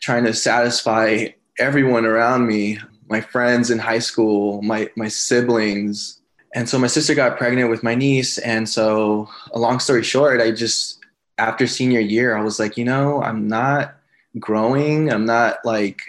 trying 0.02 0.24
to 0.26 0.34
satisfy 0.34 1.28
everyone 1.60 2.06
around 2.06 2.48
me 2.48 2.80
my 3.10 3.22
friends 3.22 3.70
in 3.70 3.80
high 3.80 4.00
school, 4.00 4.62
my 4.62 4.90
my 4.96 5.08
siblings. 5.08 6.20
And 6.54 6.70
so 6.70 6.78
my 6.78 6.88
sister 6.88 7.16
got 7.16 7.38
pregnant 7.38 7.70
with 7.70 7.84
my 7.84 7.96
niece. 7.96 8.38
And 8.38 8.70
so 8.70 9.28
a 9.52 9.60
long 9.60 9.80
story 9.80 10.04
short, 10.04 10.40
I 10.40 10.52
just 10.52 11.00
after 11.38 11.66
senior 11.66 12.00
year, 12.00 12.38
I 12.38 12.42
was 12.42 12.60
like, 12.60 12.78
you 12.78 12.86
know, 12.86 13.22
I'm 13.22 13.48
not 13.48 13.96
growing. 14.40 15.12
I'm 15.12 15.26
not 15.26 15.58
like 15.66 16.00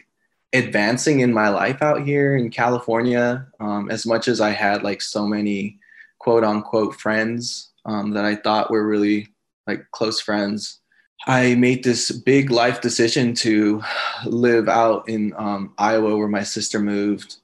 advancing 0.52 1.20
in 1.20 1.32
my 1.32 1.48
life 1.48 1.82
out 1.82 2.02
here 2.02 2.36
in 2.36 2.50
California. 2.50 3.46
Um, 3.58 3.90
as 3.90 4.06
much 4.06 4.28
as 4.28 4.40
I 4.40 4.50
had 4.50 4.82
like 4.82 5.02
so 5.02 5.26
many 5.26 5.78
quote 6.18 6.44
unquote 6.44 6.94
friends 6.94 7.70
um, 7.84 8.12
that 8.12 8.24
I 8.24 8.36
thought 8.36 8.70
were 8.70 8.86
really 8.86 9.28
like 9.66 9.90
close 9.92 10.20
friends. 10.20 10.80
I 11.26 11.54
made 11.54 11.84
this 11.84 12.10
big 12.10 12.50
life 12.50 12.80
decision 12.80 13.34
to 13.36 13.82
live 14.26 14.68
out 14.68 15.08
in 15.08 15.32
um, 15.36 15.72
Iowa, 15.78 16.16
where 16.16 16.28
my 16.28 16.42
sister 16.42 16.80
moved, 16.80 17.36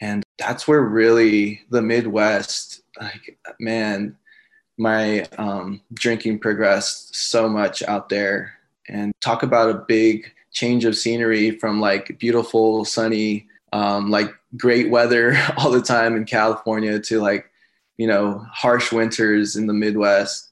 and 0.00 0.22
that's 0.38 0.66
where 0.66 0.82
really 0.82 1.62
the 1.70 1.82
Midwest, 1.82 2.82
like 3.00 3.38
man, 3.58 4.16
my 4.78 5.22
um, 5.38 5.80
drinking 5.92 6.38
progressed 6.38 7.14
so 7.14 7.48
much 7.48 7.82
out 7.82 8.08
there. 8.08 8.54
And 8.88 9.12
talk 9.20 9.42
about 9.42 9.70
a 9.70 9.84
big 9.86 10.32
change 10.52 10.84
of 10.84 10.96
scenery 10.96 11.52
from 11.52 11.80
like 11.80 12.18
beautiful, 12.18 12.84
sunny, 12.84 13.46
um, 13.72 14.10
like 14.10 14.34
great 14.56 14.90
weather 14.90 15.36
all 15.56 15.70
the 15.70 15.82
time 15.82 16.16
in 16.16 16.24
California 16.24 16.98
to 16.98 17.20
like 17.20 17.50
you 17.98 18.06
know 18.06 18.44
harsh 18.52 18.90
winters 18.92 19.56
in 19.56 19.66
the 19.66 19.74
Midwest. 19.74 20.50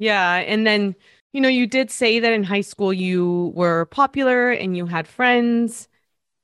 Yeah. 0.00 0.36
And 0.36 0.66
then, 0.66 0.96
you 1.32 1.40
know, 1.42 1.48
you 1.48 1.66
did 1.66 1.90
say 1.90 2.18
that 2.18 2.32
in 2.32 2.42
high 2.42 2.62
school 2.62 2.92
you 2.92 3.52
were 3.54 3.84
popular 3.84 4.50
and 4.50 4.76
you 4.76 4.86
had 4.86 5.06
friends. 5.06 5.88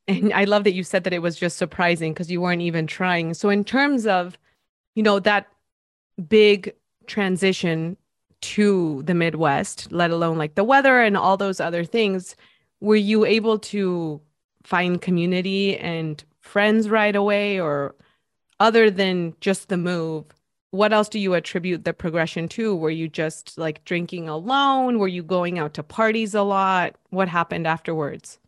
And 0.08 0.32
I 0.32 0.44
love 0.44 0.64
that 0.64 0.74
you 0.74 0.84
said 0.84 1.04
that 1.04 1.12
it 1.12 1.22
was 1.22 1.36
just 1.36 1.56
surprising 1.56 2.12
because 2.12 2.30
you 2.30 2.40
weren't 2.40 2.62
even 2.62 2.86
trying. 2.86 3.34
So, 3.34 3.48
in 3.48 3.64
terms 3.64 4.06
of, 4.06 4.38
you 4.94 5.02
know, 5.02 5.18
that 5.20 5.48
big 6.28 6.72
transition 7.06 7.96
to 8.42 9.02
the 9.04 9.14
Midwest, 9.14 9.90
let 9.90 10.10
alone 10.10 10.38
like 10.38 10.54
the 10.54 10.64
weather 10.64 11.00
and 11.00 11.16
all 11.16 11.36
those 11.36 11.60
other 11.60 11.84
things, 11.84 12.36
were 12.80 12.96
you 12.96 13.24
able 13.24 13.58
to 13.58 14.20
find 14.62 15.00
community 15.00 15.76
and 15.78 16.22
friends 16.40 16.88
right 16.88 17.16
away 17.16 17.60
or 17.60 17.94
other 18.60 18.90
than 18.90 19.34
just 19.40 19.68
the 19.68 19.76
move? 19.76 20.24
What 20.70 20.92
else 20.92 21.08
do 21.08 21.18
you 21.18 21.34
attribute 21.34 21.84
the 21.84 21.92
progression 21.92 22.48
to? 22.50 22.76
Were 22.76 22.90
you 22.90 23.08
just 23.08 23.56
like 23.56 23.84
drinking 23.84 24.28
alone? 24.28 24.98
Were 24.98 25.08
you 25.08 25.22
going 25.22 25.58
out 25.58 25.74
to 25.74 25.82
parties 25.82 26.34
a 26.34 26.42
lot? 26.42 26.96
What 27.10 27.28
happened 27.28 27.66
afterwards? 27.66 28.38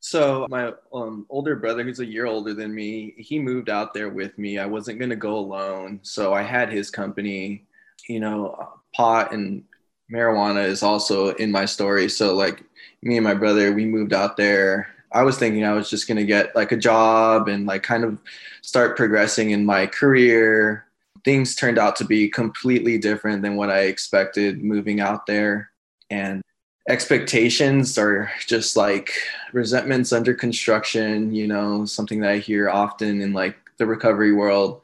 So 0.00 0.46
my 0.48 0.72
um, 0.92 1.26
older 1.28 1.56
brother, 1.56 1.82
who's 1.82 2.00
a 2.00 2.06
year 2.06 2.26
older 2.26 2.54
than 2.54 2.74
me, 2.74 3.14
he 3.18 3.38
moved 3.38 3.68
out 3.68 3.94
there 3.94 4.08
with 4.08 4.38
me. 4.38 4.58
I 4.58 4.66
wasn't 4.66 5.00
gonna 5.00 5.16
go 5.16 5.36
alone, 5.36 6.00
so 6.02 6.32
I 6.32 6.42
had 6.42 6.72
his 6.72 6.90
company. 6.90 7.64
You 8.08 8.20
know, 8.20 8.72
pot 8.94 9.32
and 9.32 9.64
marijuana 10.12 10.64
is 10.64 10.82
also 10.82 11.30
in 11.34 11.50
my 11.50 11.64
story. 11.64 12.08
So 12.08 12.34
like 12.34 12.62
me 13.02 13.16
and 13.16 13.24
my 13.24 13.34
brother, 13.34 13.72
we 13.72 13.84
moved 13.84 14.12
out 14.12 14.36
there. 14.36 14.88
I 15.12 15.22
was 15.22 15.38
thinking 15.38 15.64
I 15.64 15.72
was 15.72 15.90
just 15.90 16.06
gonna 16.06 16.24
get 16.24 16.54
like 16.54 16.72
a 16.72 16.76
job 16.76 17.48
and 17.48 17.66
like 17.66 17.82
kind 17.82 18.04
of 18.04 18.18
start 18.62 18.96
progressing 18.96 19.50
in 19.50 19.64
my 19.64 19.86
career, 19.86 20.86
things 21.24 21.54
turned 21.54 21.78
out 21.78 21.96
to 21.96 22.04
be 22.04 22.28
completely 22.28 22.98
different 22.98 23.42
than 23.42 23.56
what 23.56 23.70
I 23.70 23.80
expected 23.80 24.62
moving 24.62 25.00
out 25.00 25.26
there. 25.26 25.70
And 26.10 26.42
expectations 26.88 27.98
are 27.98 28.30
just 28.46 28.76
like 28.76 29.12
resentments 29.52 30.12
under 30.12 30.32
construction, 30.32 31.34
you 31.34 31.46
know, 31.46 31.84
something 31.84 32.20
that 32.20 32.30
I 32.30 32.38
hear 32.38 32.70
often 32.70 33.20
in 33.20 33.34
like 33.34 33.56
the 33.76 33.86
recovery 33.86 34.32
world. 34.32 34.80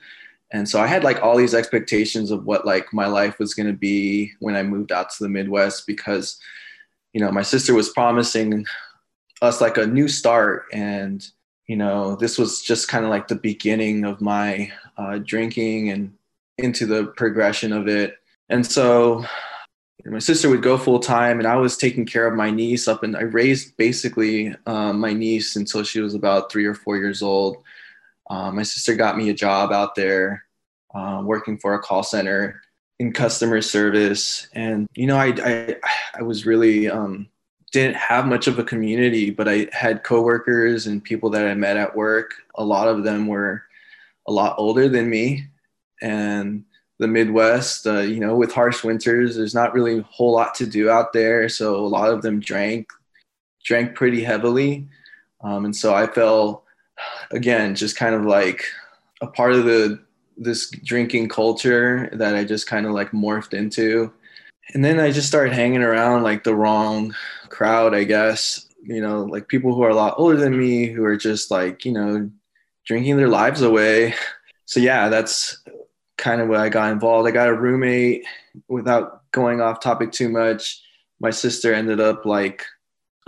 And 0.53 0.69
so 0.69 0.81
I 0.81 0.87
had 0.87 1.03
like 1.03 1.23
all 1.23 1.37
these 1.37 1.55
expectations 1.55 2.31
of 2.31 2.45
what 2.45 2.67
like 2.67 2.93
my 2.93 3.07
life 3.07 3.39
was 3.39 3.55
going 3.55 3.67
to 3.67 3.73
be 3.73 4.33
when 4.39 4.55
I 4.55 4.63
moved 4.63 4.93
out 4.93 5.11
to 5.11 5.25
the 5.25 5.31
Midwest 5.31 5.87
because, 5.87 6.39
you 7.15 7.21
know, 7.21 7.33
my 7.33 7.43
sister 7.43 7.75
was 7.75 7.89
promising 7.89 8.67
us 9.41 9.63
like 9.63 9.79
a 9.79 9.87
new 9.87 10.07
start. 10.07 10.67
And, 10.73 11.27
you 11.67 11.77
know, 11.77 12.17
this 12.17 12.39
was 12.39 12.63
just 12.63 12.87
kind 12.87 13.05
of 13.05 13.11
like 13.11 13.29
the 13.29 13.35
beginning 13.35 14.05
of 14.05 14.21
my 14.21 14.71
uh, 14.99 15.19
drinking 15.25 15.89
and 15.89 16.13
into 16.59 16.85
the 16.85 17.07
progression 17.07 17.73
of 17.73 17.89
it. 17.89 18.19
And 18.51 18.65
so 18.65 19.25
my 20.05 20.19
sister 20.19 20.49
would 20.51 20.63
go 20.63 20.77
full 20.77 20.99
time 20.99 21.39
and 21.39 21.49
I 21.49 21.57
was 21.57 21.77
taking 21.77 22.05
care 22.05 22.27
of 22.27 22.35
my 22.35 22.51
niece 22.51 22.89
up 22.89 23.03
and 23.03 23.17
I 23.17 23.23
raised 23.23 23.77
basically 23.77 24.55
um, 24.67 25.01
my 25.01 25.13
niece 25.13 25.57
until 25.57 25.83
she 25.83 26.01
was 26.01 26.15
about 26.15 26.51
three 26.51 26.67
or 26.67 26.75
four 26.75 26.97
years 26.97 27.23
old. 27.23 27.59
Um, 28.29 28.57
my 28.57 28.63
sister 28.63 28.97
got 28.97 29.17
me 29.17 29.31
a 29.31 29.35
job 29.35 29.73
out 29.73 29.95
there 29.95 30.45
uh, 30.95 31.23
working 31.25 31.59
for 31.59 31.75
a 31.75 31.79
call 31.79 32.03
center 32.03 32.61
in 32.99 33.13
customer 33.13 33.61
service. 33.61 34.49
And, 34.53 34.89
you 34.95 35.07
know, 35.07 35.17
I, 35.17 35.35
I, 35.45 35.77
I 36.19 36.23
was 36.23 36.47
really, 36.47 36.89
um, 36.89 37.29
didn't 37.73 37.97
have 37.97 38.27
much 38.27 38.47
of 38.47 38.59
a 38.59 38.65
community, 38.65 39.31
but 39.31 39.49
I 39.49 39.69
had 39.73 40.05
coworkers 40.05 40.87
and 40.87 41.03
people 41.03 41.29
that 41.31 41.47
I 41.47 41.55
met 41.55 41.77
at 41.77 41.97
work. 41.97 42.35
A 42.55 42.65
lot 42.65 42.87
of 42.87 43.03
them 43.03 43.27
were 43.27 43.65
a 44.29 44.33
lot 44.33 44.55
older 44.59 44.89
than 44.89 45.11
me. 45.11 45.49
And 46.01 46.65
the 46.99 47.09
Midwest, 47.09 47.87
uh, 47.87 48.01
you 48.01 48.21
know, 48.21 48.37
with 48.37 48.53
harsh 48.53 48.85
winters, 48.85 49.37
there's 49.37 49.55
not 49.55 49.75
really 49.75 49.99
a 49.99 50.03
whole 50.03 50.33
lot 50.33 50.55
to 50.57 50.67
do 50.67 50.89
out 50.89 51.13
there. 51.13 51.49
So 51.49 51.77
a 51.77 51.87
lot 51.87 52.11
of 52.11 52.23
them 52.23 52.41
drank, 52.41 52.89
drank 53.65 53.95
pretty 53.95 54.23
heavily. 54.23 54.89
Um, 55.43 55.65
and 55.65 55.75
so 55.75 55.95
I 55.95 56.07
felt, 56.07 56.65
again, 57.31 57.75
just 57.75 57.97
kind 57.97 58.15
of 58.15 58.25
like 58.25 58.65
a 59.21 59.27
part 59.27 59.53
of 59.53 59.65
the 59.65 60.01
this 60.37 60.69
drinking 60.71 61.29
culture 61.29 62.09
that 62.13 62.35
I 62.35 62.45
just 62.45 62.67
kind 62.67 62.87
of 62.87 62.93
like 62.93 63.13
morphed 63.13 63.55
into. 63.55 64.13
And 64.73 64.85
then 64.85 64.99
I 64.99 65.13
just 65.13 65.29
started 65.29 65.53
hanging 65.53 65.83
around 65.83 66.23
like 66.23 66.43
the 66.43 66.55
wrong 66.55 67.15
crowd, 67.51 67.95
I 67.95 68.05
guess. 68.05 68.67
You 68.83 69.01
know, 69.01 69.23
like 69.23 69.49
people 69.49 69.75
who 69.75 69.83
are 69.83 69.91
a 69.91 69.95
lot 69.95 70.15
older 70.19 70.37
than 70.37 70.59
me 70.59 70.87
who 70.87 71.05
are 71.05 71.17
just 71.17 71.51
like, 71.51 71.85
you 71.85 71.93
know, 71.93 72.31
drinking 72.85 73.17
their 73.17 73.29
lives 73.29 73.63
away. 73.63 74.15
So 74.67 74.81
yeah, 74.81 75.11
that's 75.11 75.63
kind 76.25 76.41
of 76.41 76.49
where 76.49 76.59
I 76.59 76.71
got 76.71 76.91
involved. 76.91 77.29
I 77.29 77.33
got 77.33 77.51
a 77.51 77.55
roommate 77.55 78.25
without 78.69 79.31
going 79.33 79.61
off 79.61 79.81
topic 79.81 80.11
too 80.11 80.31
much. 80.31 80.83
My 81.21 81.29
sister 81.29 81.75
ended 81.75 82.01
up 82.01 82.25
like 82.25 82.65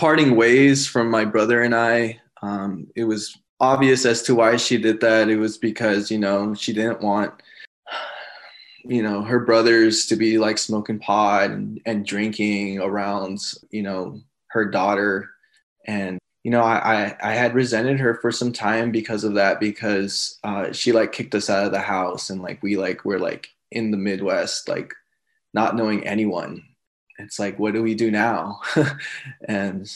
parting 0.00 0.34
ways 0.34 0.86
from 0.86 1.10
my 1.10 1.26
brother 1.26 1.60
and 1.60 1.74
I. 1.74 2.18
Um, 2.40 2.86
it 2.96 3.04
was 3.04 3.36
obvious 3.60 4.06
as 4.06 4.22
to 4.22 4.34
why 4.34 4.56
she 4.56 4.78
did 4.78 5.02
that. 5.02 5.28
It 5.28 5.36
was 5.36 5.58
because, 5.58 6.10
you 6.10 6.18
know, 6.18 6.54
she 6.54 6.72
didn't 6.72 7.02
want, 7.02 7.34
you 8.82 9.02
know, 9.02 9.20
her 9.20 9.40
brothers 9.40 10.06
to 10.06 10.16
be 10.16 10.38
like 10.38 10.56
smoking 10.56 10.98
pot 10.98 11.50
and, 11.50 11.78
and 11.84 12.06
drinking 12.06 12.80
around, 12.80 13.40
you 13.70 13.82
know, 13.82 14.22
her 14.48 14.64
daughter. 14.64 15.28
And 15.86 16.18
you 16.46 16.52
know, 16.52 16.62
I, 16.62 16.76
I, 16.76 17.16
I 17.24 17.32
had 17.32 17.56
resented 17.56 17.98
her 17.98 18.14
for 18.22 18.30
some 18.30 18.52
time 18.52 18.92
because 18.92 19.24
of 19.24 19.34
that, 19.34 19.58
because 19.58 20.38
uh, 20.44 20.70
she 20.70 20.92
like 20.92 21.10
kicked 21.10 21.34
us 21.34 21.50
out 21.50 21.66
of 21.66 21.72
the 21.72 21.80
house 21.80 22.30
and 22.30 22.40
like 22.40 22.62
we 22.62 22.76
like 22.76 23.04
we're 23.04 23.18
like 23.18 23.48
in 23.72 23.90
the 23.90 23.96
Midwest, 23.96 24.68
like 24.68 24.94
not 25.54 25.74
knowing 25.74 26.06
anyone. 26.06 26.62
It's 27.18 27.40
like, 27.40 27.58
what 27.58 27.74
do 27.74 27.82
we 27.82 27.96
do 27.96 28.12
now? 28.12 28.60
and 29.48 29.92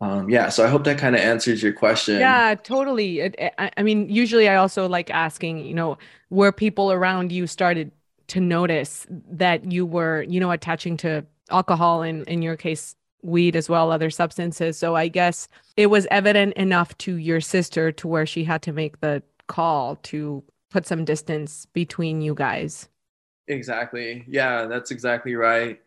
um, 0.00 0.28
yeah, 0.28 0.48
so 0.48 0.64
I 0.64 0.68
hope 0.68 0.82
that 0.82 0.98
kind 0.98 1.14
of 1.14 1.20
answers 1.20 1.62
your 1.62 1.72
question. 1.72 2.18
Yeah, 2.18 2.56
totally. 2.56 3.22
I, 3.56 3.70
I 3.76 3.84
mean, 3.84 4.08
usually 4.08 4.48
I 4.48 4.56
also 4.56 4.88
like 4.88 5.08
asking, 5.08 5.64
you 5.64 5.74
know, 5.74 5.98
where 6.30 6.50
people 6.50 6.90
around 6.90 7.30
you 7.30 7.46
started 7.46 7.92
to 8.26 8.40
notice 8.40 9.06
that 9.08 9.70
you 9.70 9.86
were, 9.86 10.22
you 10.22 10.40
know, 10.40 10.50
attaching 10.50 10.96
to 10.96 11.24
alcohol 11.48 12.02
and 12.02 12.26
in 12.26 12.42
your 12.42 12.56
case 12.56 12.96
weed 13.22 13.56
as 13.56 13.68
well, 13.68 13.90
other 13.90 14.10
substances. 14.10 14.78
So 14.78 14.94
I 14.96 15.08
guess 15.08 15.48
it 15.76 15.86
was 15.86 16.06
evident 16.10 16.54
enough 16.54 16.96
to 16.98 17.16
your 17.16 17.40
sister 17.40 17.92
to 17.92 18.08
where 18.08 18.26
she 18.26 18.44
had 18.44 18.62
to 18.62 18.72
make 18.72 19.00
the 19.00 19.22
call 19.46 19.96
to 19.96 20.42
put 20.70 20.86
some 20.86 21.04
distance 21.04 21.66
between 21.66 22.20
you 22.20 22.34
guys. 22.34 22.88
Exactly. 23.48 24.24
Yeah, 24.26 24.66
that's 24.66 24.90
exactly 24.90 25.34
right. 25.34 25.80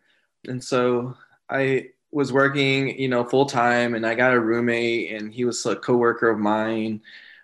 And 0.48 0.64
so 0.64 1.16
I 1.50 1.90
was 2.12 2.32
working, 2.32 2.98
you 2.98 3.10
know, 3.10 3.24
full 3.24 3.46
time 3.46 3.96
and 3.96 4.06
I 4.06 4.16
got 4.16 4.34
a 4.34 4.40
roommate 4.40 5.12
and 5.12 5.34
he 5.34 5.46
was 5.46 5.66
a 5.66 5.76
coworker 5.76 6.30
of 6.30 6.40
mine 6.40 7.02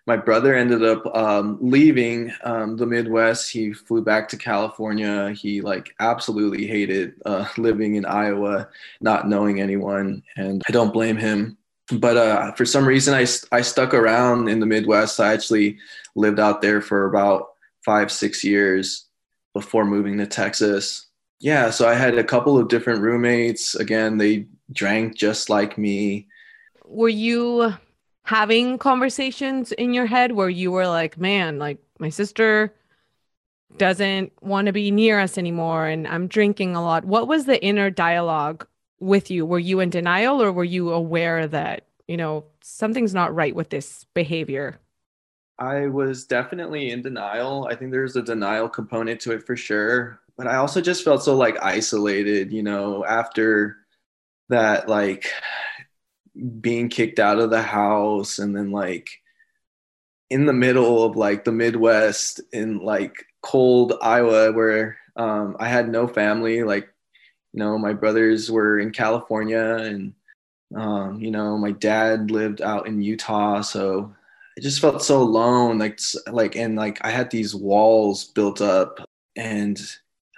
my 0.08 0.18
brother 0.18 0.56
ended 0.56 0.84
up 0.84 1.06
um, 1.16 1.58
leaving 1.62 2.34
um, 2.44 2.76
the 2.76 2.86
Midwest. 2.86 3.52
He 3.52 3.72
flew 3.72 4.04
back 4.04 4.28
to 4.30 4.38
California. 4.38 5.32
He 5.32 5.62
like 5.62 5.94
absolutely 6.00 6.66
hated 6.66 7.14
uh, 7.26 7.48
living 7.58 7.96
in 7.96 8.06
Iowa, 8.06 8.70
not 9.00 9.28
knowing 9.28 9.62
anyone, 9.62 10.24
and 10.36 10.62
I 10.68 10.72
don't 10.72 10.94
blame 10.94 11.18
him. 11.18 11.58
But 11.94 12.18
uh, 12.18 12.52
for 12.54 12.66
some 12.66 12.88
reason, 12.88 13.14
I 13.14 13.28
I 13.56 13.62
stuck 13.62 13.94
around 13.94 14.48
in 14.50 14.60
the 14.60 14.66
Midwest. 14.66 15.20
I 15.20 15.34
actually 15.34 15.78
lived 16.16 16.40
out 16.40 16.62
there 16.62 16.82
for 16.82 17.06
about 17.06 17.50
five 17.86 18.12
six 18.12 18.44
years 18.44 19.08
before 19.54 19.86
moving 19.86 20.18
to 20.18 20.26
Texas. 20.26 21.08
Yeah, 21.40 21.70
so 21.70 21.88
I 21.88 21.96
had 21.96 22.18
a 22.18 22.24
couple 22.24 22.58
of 22.58 22.70
different 22.70 23.02
roommates. 23.02 23.76
Again, 23.76 24.18
they 24.18 24.48
drank 24.72 25.16
just 25.16 25.50
like 25.50 25.78
me. 25.78 26.28
Were 26.86 27.10
you 27.10 27.74
having 28.24 28.78
conversations 28.78 29.72
in 29.72 29.94
your 29.94 30.06
head 30.06 30.32
where 30.32 30.50
you 30.50 30.72
were 30.72 30.88
like, 30.88 31.18
man, 31.18 31.60
like 31.60 31.80
my 32.00 32.10
sister 32.10 32.74
doesn't 33.78 34.32
want 34.42 34.68
to 34.68 34.74
be 34.74 34.92
near 34.92 35.20
us 35.20 35.38
anymore 35.38 35.88
and 35.88 36.08
I'm 36.08 36.28
drinking 36.28 36.76
a 36.76 36.84
lot. 36.84 37.06
What 37.06 37.28
was 37.28 37.46
the 37.46 37.64
inner 37.64 37.90
dialogue 37.90 38.68
with 39.00 39.32
you? 39.32 39.46
Were 39.46 39.60
you 39.60 39.80
in 39.80 39.90
denial 39.90 40.42
or 40.42 40.52
were 40.52 40.64
you 40.64 40.92
aware 40.92 41.48
that, 41.48 41.88
you 42.08 42.18
know, 42.18 42.46
something's 42.62 43.14
not 43.14 43.34
right 43.34 43.56
with 43.56 43.70
this 43.70 44.06
behavior? 44.14 44.80
I 45.58 45.88
was 45.88 46.26
definitely 46.26 46.90
in 46.92 47.02
denial. 47.02 47.68
I 47.70 47.76
think 47.76 47.92
there's 47.92 48.16
a 48.16 48.22
denial 48.22 48.68
component 48.68 49.20
to 49.22 49.32
it 49.32 49.46
for 49.46 49.56
sure. 49.56 50.20
But 50.38 50.48
I 50.48 50.56
also 50.56 50.82
just 50.82 51.04
felt 51.04 51.24
so 51.24 51.36
like 51.36 51.62
isolated, 51.62 52.52
you 52.52 52.64
know, 52.64 53.06
after 53.06 53.78
that, 54.50 54.90
like 54.90 55.32
being 56.60 56.90
kicked 56.90 57.20
out 57.20 57.40
of 57.40 57.50
the 57.50 57.62
house 57.62 58.40
and 58.40 58.56
then 58.56 58.72
like 58.72 59.10
in 60.30 60.46
the 60.46 60.54
middle 60.54 61.04
of 61.04 61.18
like 61.18 61.44
the 61.44 61.52
Midwest 61.52 62.40
in 62.54 62.80
like 62.80 63.26
cold 63.42 63.94
Iowa 64.02 64.52
where 64.54 64.98
um, 65.18 65.58
I 65.60 65.68
had 65.68 65.90
no 65.90 66.08
family. 66.08 66.64
Like, 66.64 66.88
you 67.54 67.60
know, 67.60 67.78
my 67.78 67.94
brothers 67.94 68.50
were 68.50 68.80
in 68.80 68.92
California 68.92 69.60
and, 69.60 70.14
um, 70.76 71.20
you 71.20 71.32
know, 71.32 71.58
my 71.58 71.72
dad 71.72 72.32
lived 72.32 72.62
out 72.62 72.88
in 72.88 73.02
Utah. 73.02 73.62
So 73.62 74.16
I 74.58 74.62
just 74.62 74.80
felt 74.80 75.04
so 75.04 75.22
alone. 75.22 75.78
Like, 75.78 76.00
like, 76.28 76.56
and 76.56 76.78
like 76.78 77.04
I 77.04 77.10
had 77.10 77.30
these 77.30 77.54
walls 77.54 78.26
built 78.26 78.62
up 78.62 79.02
and 79.36 79.82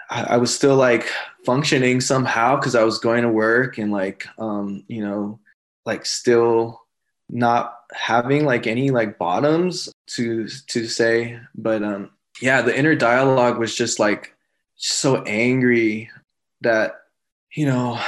I, 0.10 0.24
I 0.24 0.38
was 0.38 0.54
still 0.54 0.76
like 0.76 1.08
functioning 1.46 2.02
somehow 2.02 2.56
because 2.56 2.74
I 2.74 2.84
was 2.84 2.98
going 2.98 3.22
to 3.22 3.30
work 3.30 3.78
and 3.78 3.92
like, 3.92 4.26
um, 4.40 4.84
you 4.88 5.06
know, 5.06 5.40
like 5.86 6.06
still 6.06 6.82
not 7.30 7.80
having 7.94 8.46
like 8.46 8.68
any 8.68 8.92
like 8.92 9.18
bottoms 9.18 9.92
to 10.08 10.48
to 10.68 10.88
say. 10.88 11.40
But 11.56 11.84
um 11.84 12.12
yeah 12.42 12.62
the 12.62 12.78
inner 12.78 12.96
dialogue 12.96 13.58
was 13.58 13.76
just 13.76 14.00
like 14.00 14.36
so 14.76 15.22
angry 15.24 16.10
that 16.62 16.96
you 17.54 17.66
know 17.66 18.00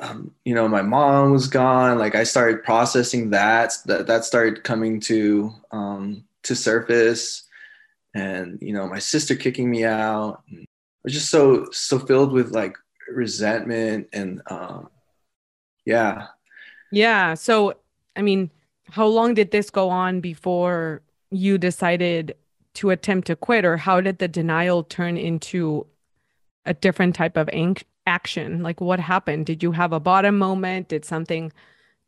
um, 0.00 0.32
you 0.44 0.54
know 0.54 0.68
my 0.68 0.82
mom 0.82 1.32
was 1.32 1.48
gone. 1.48 1.98
Like 1.98 2.14
i 2.14 2.24
started 2.24 2.64
processing 2.64 3.30
that 3.30 3.74
that 3.86 4.06
that 4.06 4.24
started 4.24 4.64
coming 4.64 5.00
to 5.00 5.52
um 5.70 6.24
to 6.44 6.54
surface. 6.54 7.44
And 8.14 8.58
you 8.62 8.72
know 8.72 8.88
my 8.88 8.98
sister 8.98 9.36
kicking 9.36 9.70
me 9.70 9.84
out. 9.84 10.42
I 10.50 10.64
was 11.04 11.12
just 11.12 11.30
so 11.30 11.68
so 11.72 11.98
filled 11.98 12.32
with 12.32 12.52
like 12.52 12.76
resentment 13.08 14.08
and 14.12 14.42
um 14.50 14.88
yeah 15.84 16.26
yeah. 16.90 17.34
So, 17.34 17.74
I 18.16 18.22
mean, 18.22 18.50
how 18.90 19.06
long 19.06 19.34
did 19.34 19.50
this 19.50 19.70
go 19.70 19.90
on 19.90 20.20
before 20.20 21.02
you 21.30 21.58
decided 21.58 22.36
to 22.74 22.90
attempt 22.90 23.26
to 23.28 23.36
quit, 23.36 23.64
or 23.64 23.76
how 23.76 24.00
did 24.00 24.18
the 24.18 24.28
denial 24.28 24.84
turn 24.84 25.16
into 25.16 25.86
a 26.64 26.74
different 26.74 27.14
type 27.14 27.36
of 27.36 27.48
ang- 27.52 27.78
action? 28.06 28.62
Like, 28.62 28.80
what 28.80 29.00
happened? 29.00 29.46
Did 29.46 29.62
you 29.62 29.72
have 29.72 29.92
a 29.92 30.00
bottom 30.00 30.38
moment? 30.38 30.88
Did 30.88 31.04
something, 31.04 31.52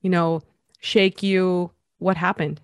you 0.02 0.10
know, 0.10 0.42
shake 0.80 1.22
you? 1.22 1.70
What 1.98 2.16
happened? 2.16 2.60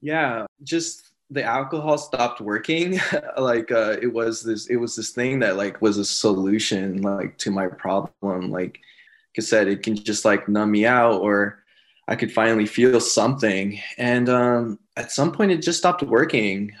Yeah, 0.00 0.46
just 0.62 1.02
the 1.30 1.42
alcohol 1.42 1.98
stopped 1.98 2.40
working 2.40 3.00
like 3.38 3.72
uh 3.72 3.96
it 4.00 4.06
was 4.06 4.42
this 4.42 4.68
it 4.68 4.76
was 4.76 4.94
this 4.94 5.10
thing 5.10 5.40
that 5.40 5.56
like 5.56 5.82
was 5.82 5.98
a 5.98 6.04
solution 6.04 7.02
like 7.02 7.36
to 7.36 7.50
my 7.50 7.66
problem 7.66 8.12
like 8.52 8.78
I 9.38 9.42
said 9.42 9.68
it 9.68 9.82
can 9.82 9.96
just 9.96 10.24
like 10.24 10.48
numb 10.48 10.70
me 10.70 10.86
out 10.86 11.20
or 11.20 11.62
I 12.08 12.16
could 12.16 12.32
finally 12.32 12.66
feel 12.66 13.00
something. 13.00 13.80
And 13.98 14.28
um 14.28 14.78
at 14.96 15.12
some 15.12 15.32
point 15.32 15.52
it 15.52 15.62
just 15.62 15.78
stopped 15.78 16.02
working. 16.02 16.72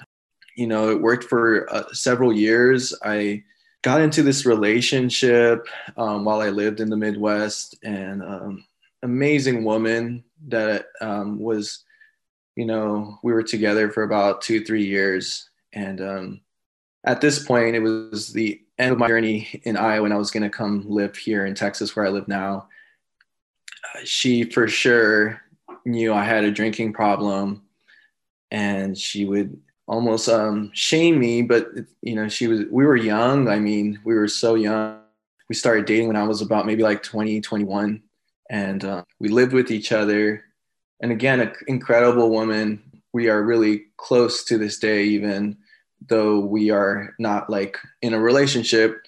You 0.56 0.66
know 0.66 0.90
it 0.90 1.00
worked 1.00 1.24
for 1.24 1.72
uh, 1.72 1.92
several 1.92 2.32
years. 2.32 2.94
I 3.04 3.42
got 3.82 4.00
into 4.00 4.22
this 4.22 4.46
relationship 4.46 5.66
um, 5.96 6.24
while 6.24 6.40
I 6.40 6.48
lived 6.48 6.80
in 6.80 6.90
the 6.90 6.96
Midwest 6.96 7.78
and 7.82 8.22
um 8.22 8.64
amazing 9.02 9.64
woman 9.64 10.24
that 10.48 10.86
um, 11.00 11.38
was 11.38 11.84
you 12.56 12.64
know, 12.64 13.18
we 13.22 13.32
were 13.32 13.42
together 13.42 13.90
for 13.90 14.02
about 14.02 14.40
two, 14.40 14.64
three 14.64 14.84
years. 14.84 15.50
And 15.74 16.00
um, 16.00 16.40
at 17.06 17.20
this 17.20 17.44
point, 17.44 17.76
it 17.76 17.80
was 17.80 18.32
the 18.32 18.60
end 18.78 18.92
of 18.92 18.98
my 18.98 19.08
journey 19.08 19.60
in 19.64 19.76
Iowa, 19.76 20.04
and 20.04 20.14
I 20.14 20.18
was 20.18 20.30
going 20.30 20.42
to 20.42 20.50
come 20.50 20.84
live 20.88 21.16
here 21.16 21.46
in 21.46 21.54
Texas, 21.54 21.94
where 21.94 22.06
I 22.06 22.10
live 22.10 22.28
now. 22.28 22.68
Uh, 23.94 24.00
she 24.04 24.44
for 24.44 24.68
sure 24.68 25.40
knew 25.84 26.12
I 26.12 26.24
had 26.24 26.44
a 26.44 26.50
drinking 26.50 26.92
problem, 26.92 27.62
and 28.50 28.98
she 28.98 29.24
would 29.24 29.58
almost 29.86 30.28
um, 30.28 30.70
shame 30.74 31.18
me. 31.18 31.42
But 31.42 31.68
you 32.02 32.14
know, 32.14 32.28
she 32.28 32.48
was. 32.48 32.62
We 32.70 32.84
were 32.84 32.96
young. 32.96 33.48
I 33.48 33.58
mean, 33.58 34.00
we 34.04 34.14
were 34.14 34.28
so 34.28 34.54
young. 34.54 35.00
We 35.48 35.54
started 35.54 35.86
dating 35.86 36.08
when 36.08 36.16
I 36.16 36.26
was 36.26 36.42
about 36.42 36.66
maybe 36.66 36.82
like 36.82 37.04
20, 37.04 37.40
21, 37.40 38.02
and 38.50 38.84
uh, 38.84 39.04
we 39.20 39.28
lived 39.28 39.52
with 39.52 39.70
each 39.70 39.92
other 39.92 40.42
and 41.00 41.12
again, 41.12 41.40
an 41.40 41.52
incredible 41.66 42.30
woman. 42.30 42.82
We 43.12 43.28
are 43.28 43.42
really 43.42 43.86
close 43.96 44.44
to 44.44 44.58
this 44.58 44.78
day, 44.78 45.04
even 45.04 45.58
though 46.08 46.40
we 46.40 46.70
are 46.70 47.14
not 47.18 47.50
like 47.50 47.78
in 48.02 48.14
a 48.14 48.20
relationship. 48.20 49.02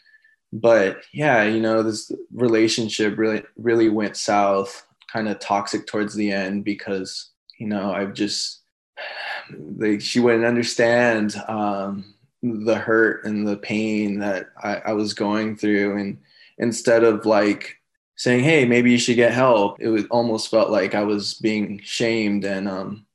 But 0.53 1.03
yeah, 1.13 1.45
you 1.45 1.61
know, 1.61 1.83
this 1.83 2.11
relationship 2.33 3.19
really, 3.19 3.43
really 3.57 3.89
went 3.89 4.17
south, 4.17 4.87
kind 5.13 5.29
of 5.29 5.39
toxic 5.39 5.87
towards 5.87 6.15
the 6.15 6.33
end 6.33 6.65
because, 6.65 7.31
you 7.59 7.67
know, 7.67 7.93
I've 7.93 8.15
just, 8.15 8.61
like, 9.77 10.01
she 10.01 10.21
wouldn't 10.21 10.47
understand 10.47 11.37
um, 11.49 12.15
the 12.43 12.77
hurt 12.77 13.25
and 13.25 13.47
the 13.47 13.57
pain 13.57 14.21
that 14.21 14.49
I, 14.63 14.77
I 14.77 14.93
was 14.93 15.13
going 15.15 15.57
through. 15.57 15.99
And 15.99 16.19
instead 16.59 17.05
of 17.05 17.27
like 17.27 17.79
saying, 18.17 18.45
"Hey, 18.45 18.65
maybe 18.65 18.91
you 18.91 18.99
should 18.99 19.17
get 19.17 19.33
help." 19.33 19.81
It 19.81 19.89
was 19.89 20.05
almost 20.11 20.51
felt 20.51 20.71
like 20.71 20.95
I 20.95 21.05
was 21.05 21.35
being 21.35 21.81
shamed 21.83 22.45
and 22.45 22.69
um, 22.69 23.07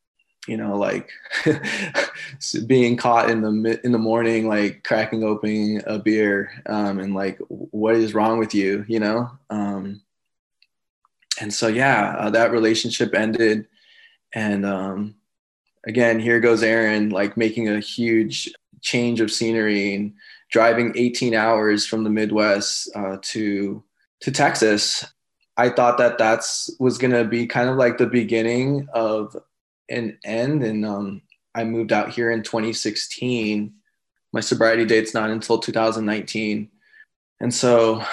you 0.48 0.58
know, 0.58 0.78
like 0.78 1.10
being 2.68 2.98
caught 2.98 3.30
in 3.30 3.42
the 3.42 3.80
in 3.84 3.92
the 3.92 3.98
morning, 3.98 4.48
like 4.48 4.84
cracking 4.84 5.24
open 5.24 5.82
a 5.88 6.00
beer, 6.00 6.52
um, 6.66 7.00
and 7.00 7.14
like, 7.14 7.40
what 7.48 7.96
is 7.96 8.14
wrong 8.14 8.40
with 8.40 8.54
you, 8.54 8.86
you 8.88 9.00
know? 9.00 9.32
Um, 9.50 10.02
and 11.40 11.54
so, 11.54 11.68
yeah, 11.68 12.16
uh, 12.18 12.30
that 12.32 12.52
relationship 12.52 13.16
ended, 13.16 13.68
and 14.34 14.66
um, 14.66 15.16
again, 15.86 16.20
here 16.20 16.40
goes 16.40 16.64
Aaron, 16.64 17.10
like 17.10 17.38
making 17.38 17.70
a 17.70 17.80
huge 17.80 18.52
change 18.82 19.22
of 19.22 19.32
scenery 19.32 19.96
and 19.96 20.14
driving 20.52 20.94
18 20.96 21.34
hours 21.34 21.86
from 21.86 22.04
the 22.04 22.10
Midwest 22.10 22.90
uh, 22.96 23.18
to 23.22 23.84
to 24.22 24.32
Texas, 24.32 25.06
I 25.58 25.70
thought 25.70 25.98
that 25.98 26.18
that's 26.18 26.70
was 26.80 26.98
gonna 26.98 27.24
be 27.24 27.48
kind 27.48 27.70
of 27.70 27.78
like 27.78 27.98
the 27.98 28.08
beginning 28.08 28.88
of 28.94 29.36
an 29.94 30.18
end. 30.24 30.64
And 30.64 30.86
um, 30.86 31.22
I 31.56 31.64
moved 31.64 31.92
out 31.92 32.12
here 32.12 32.32
in 32.32 32.44
2016. 32.44 33.74
My 34.32 34.40
sobriety 34.40 34.86
date's 34.86 35.14
not 35.14 35.30
until 35.30 35.60
2019, 35.60 36.70
and 37.40 37.54
so 37.54 38.04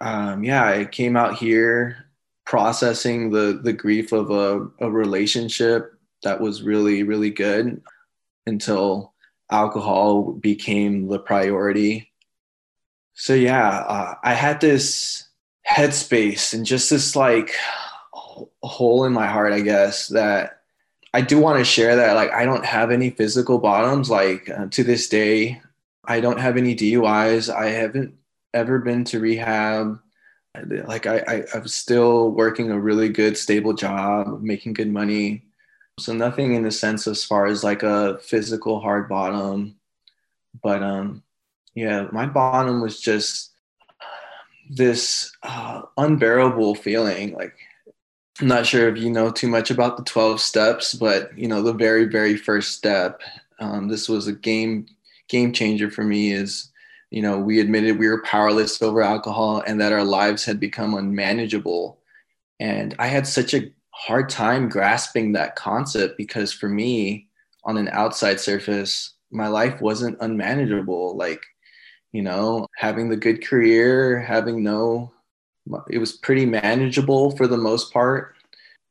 um, 0.00 0.42
yeah, 0.42 0.66
I 0.66 0.86
came 0.86 1.16
out 1.16 1.34
here 1.34 2.06
processing 2.46 3.30
the 3.30 3.60
the 3.62 3.74
grief 3.74 4.12
of 4.12 4.30
a, 4.30 4.68
a 4.80 4.90
relationship 4.90 5.92
that 6.22 6.40
was 6.40 6.62
really 6.62 7.02
really 7.02 7.28
good 7.28 7.82
until 8.46 9.12
alcohol 9.50 10.32
became 10.32 11.08
the 11.08 11.18
priority 11.18 12.08
so 13.20 13.34
yeah, 13.34 13.68
uh, 13.68 14.14
I 14.22 14.32
had 14.32 14.60
this 14.60 15.26
headspace 15.68 16.54
and 16.54 16.64
just 16.64 16.88
this 16.88 17.16
like 17.16 17.52
hole 18.12 19.04
in 19.04 19.12
my 19.12 19.26
heart, 19.26 19.52
I 19.52 19.60
guess, 19.60 20.06
that 20.08 20.57
I 21.14 21.20
do 21.20 21.38
want 21.38 21.58
to 21.58 21.64
share 21.64 21.96
that 21.96 22.14
like 22.14 22.30
I 22.32 22.44
don't 22.44 22.64
have 22.64 22.90
any 22.90 23.10
physical 23.10 23.58
bottoms. 23.58 24.10
Like 24.10 24.50
uh, 24.50 24.66
to 24.70 24.84
this 24.84 25.08
day, 25.08 25.60
I 26.04 26.20
don't 26.20 26.40
have 26.40 26.56
any 26.56 26.74
DUIs. 26.74 27.52
I 27.52 27.68
haven't 27.68 28.14
ever 28.54 28.78
been 28.78 29.04
to 29.04 29.20
rehab. 29.20 29.98
Like 30.66 31.06
I, 31.06 31.18
I 31.18 31.44
I'm 31.54 31.68
still 31.68 32.30
working 32.30 32.70
a 32.70 32.80
really 32.80 33.08
good, 33.08 33.36
stable 33.36 33.74
job, 33.74 34.42
making 34.42 34.74
good 34.74 34.92
money. 34.92 35.44
So 35.98 36.12
nothing 36.12 36.54
in 36.54 36.62
the 36.62 36.70
sense 36.70 37.06
as 37.06 37.24
far 37.24 37.46
as 37.46 37.64
like 37.64 37.82
a 37.82 38.18
physical 38.18 38.80
hard 38.80 39.08
bottom, 39.08 39.76
but 40.62 40.82
um, 40.82 41.22
yeah, 41.74 42.08
my 42.12 42.26
bottom 42.26 42.80
was 42.80 43.00
just 43.00 43.52
this 44.70 45.32
uh, 45.42 45.82
unbearable 45.96 46.74
feeling. 46.74 47.34
Like, 47.34 47.54
I'm 48.40 48.46
not 48.46 48.66
sure 48.66 48.88
if 48.88 48.98
you 48.98 49.10
know 49.10 49.30
too 49.30 49.48
much 49.48 49.70
about 49.70 49.96
the 49.96 50.04
12 50.04 50.40
steps, 50.40 50.94
but 50.94 51.36
you 51.36 51.48
know, 51.48 51.62
the 51.62 51.72
very, 51.72 52.04
very 52.04 52.36
first 52.36 52.76
step, 52.76 53.20
um, 53.58 53.88
this 53.88 54.08
was 54.08 54.28
a 54.28 54.32
game 54.32 54.86
game 55.28 55.52
changer 55.52 55.90
for 55.90 56.04
me. 56.04 56.32
Is 56.32 56.70
you 57.10 57.20
know, 57.22 57.38
we 57.38 57.58
admitted 57.58 57.98
we 57.98 58.06
were 58.08 58.22
powerless 58.22 58.80
over 58.80 59.02
alcohol 59.02 59.62
and 59.66 59.80
that 59.80 59.92
our 59.92 60.04
lives 60.04 60.44
had 60.44 60.60
become 60.60 60.94
unmanageable. 60.94 61.98
And 62.60 62.94
I 62.98 63.06
had 63.08 63.26
such 63.26 63.54
a 63.54 63.72
hard 63.90 64.28
time 64.28 64.68
grasping 64.68 65.32
that 65.32 65.56
concept 65.56 66.16
because 66.16 66.52
for 66.52 66.68
me, 66.68 67.28
on 67.64 67.76
an 67.76 67.88
outside 67.88 68.38
surface, 68.40 69.14
my 69.30 69.48
life 69.48 69.80
wasn't 69.80 70.18
unmanageable. 70.20 71.16
Like 71.16 71.42
you 72.12 72.22
know, 72.22 72.68
having 72.76 73.08
the 73.08 73.16
good 73.16 73.44
career, 73.44 74.20
having 74.20 74.62
no, 74.62 75.12
it 75.90 75.98
was 75.98 76.12
pretty 76.12 76.46
manageable 76.46 77.36
for 77.36 77.46
the 77.46 77.56
most 77.56 77.92
part. 77.92 78.34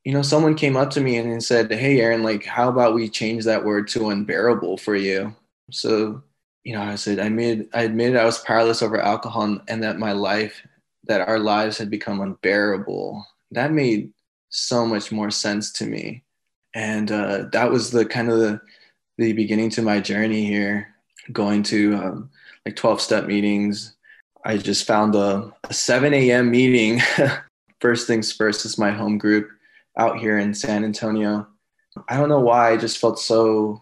You 0.04 0.14
know, 0.14 0.22
someone 0.22 0.56
came 0.56 0.78
up 0.78 0.90
to 0.92 1.02
me 1.02 1.18
and 1.18 1.44
said, 1.44 1.72
Hey, 1.72 2.00
Aaron, 2.00 2.24
like, 2.24 2.46
how 2.46 2.70
about 2.70 2.94
we 2.94 3.10
change 3.10 3.44
that 3.46 3.66
word 3.66 3.88
to 3.90 4.10
unbearable 4.10 4.78
for 4.78 4.96
you? 4.96 5.36
So, 5.72 6.24
you 6.64 6.74
know, 6.74 6.82
I 6.82 6.96
said, 6.96 7.20
I 7.20 7.30
made, 7.30 7.68
I 7.74 7.84
admitted 7.84 8.18
I 8.18 8.26
was 8.26 8.40
powerless 8.40 8.82
over 8.82 9.00
alcohol 9.00 9.60
and 9.68 9.84
that 9.84 10.00
my 10.00 10.14
life, 10.14 10.66
that 11.06 11.28
our 11.28 11.40
lives 11.40 11.78
had 11.78 11.90
become 11.90 12.22
unbearable. 12.22 13.26
That 13.52 13.72
made 13.72 14.12
so 14.50 14.86
much 14.86 15.12
more 15.12 15.32
sense 15.32 15.72
to 15.74 15.86
me. 15.86 16.24
And 16.74 17.12
uh, 17.12 17.46
that 17.52 17.72
was 17.72 17.92
the 17.92 18.06
kind 18.06 18.30
of 18.30 18.40
the, 18.40 18.62
the 19.18 19.34
beginning 19.34 19.70
to 19.72 19.82
my 19.82 20.00
journey 20.00 20.46
here, 20.46 20.94
going 21.32 21.64
to 21.64 21.96
um, 21.96 22.30
like 22.66 22.76
12 22.76 23.02
step 23.02 23.26
meetings. 23.26 23.97
I 24.48 24.56
just 24.56 24.88
found 24.88 25.14
a, 25.14 25.54
a 25.66 25.74
7 25.74 26.14
a.m. 26.14 26.50
meeting. 26.50 27.02
first 27.82 28.08
things 28.08 28.32
first 28.32 28.64
is 28.64 28.78
my 28.78 28.92
home 28.92 29.18
group 29.18 29.50
out 29.98 30.20
here 30.20 30.38
in 30.38 30.54
San 30.54 30.86
Antonio. 30.86 31.46
I 32.08 32.16
don't 32.16 32.30
know 32.30 32.40
why 32.40 32.72
I 32.72 32.78
just 32.78 32.98
felt 32.98 33.20
so 33.20 33.82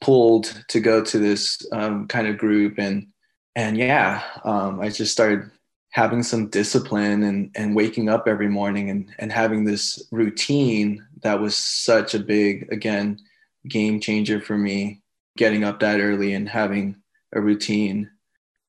pulled 0.00 0.64
to 0.68 0.78
go 0.78 1.02
to 1.02 1.18
this 1.18 1.66
um, 1.72 2.06
kind 2.06 2.28
of 2.28 2.38
group 2.38 2.78
and 2.78 3.08
and 3.56 3.76
yeah, 3.76 4.22
um, 4.44 4.78
I 4.80 4.88
just 4.88 5.10
started 5.10 5.50
having 5.90 6.22
some 6.22 6.46
discipline 6.48 7.24
and 7.24 7.50
and 7.56 7.74
waking 7.74 8.08
up 8.08 8.28
every 8.28 8.48
morning 8.48 8.90
and 8.90 9.12
and 9.18 9.32
having 9.32 9.64
this 9.64 10.00
routine 10.12 11.04
that 11.24 11.40
was 11.40 11.56
such 11.56 12.14
a 12.14 12.20
big 12.20 12.70
again 12.70 13.18
game 13.66 13.98
changer 13.98 14.40
for 14.40 14.56
me 14.56 15.02
getting 15.36 15.64
up 15.64 15.80
that 15.80 15.98
early 15.98 16.34
and 16.34 16.48
having 16.48 16.94
a 17.32 17.40
routine. 17.40 18.08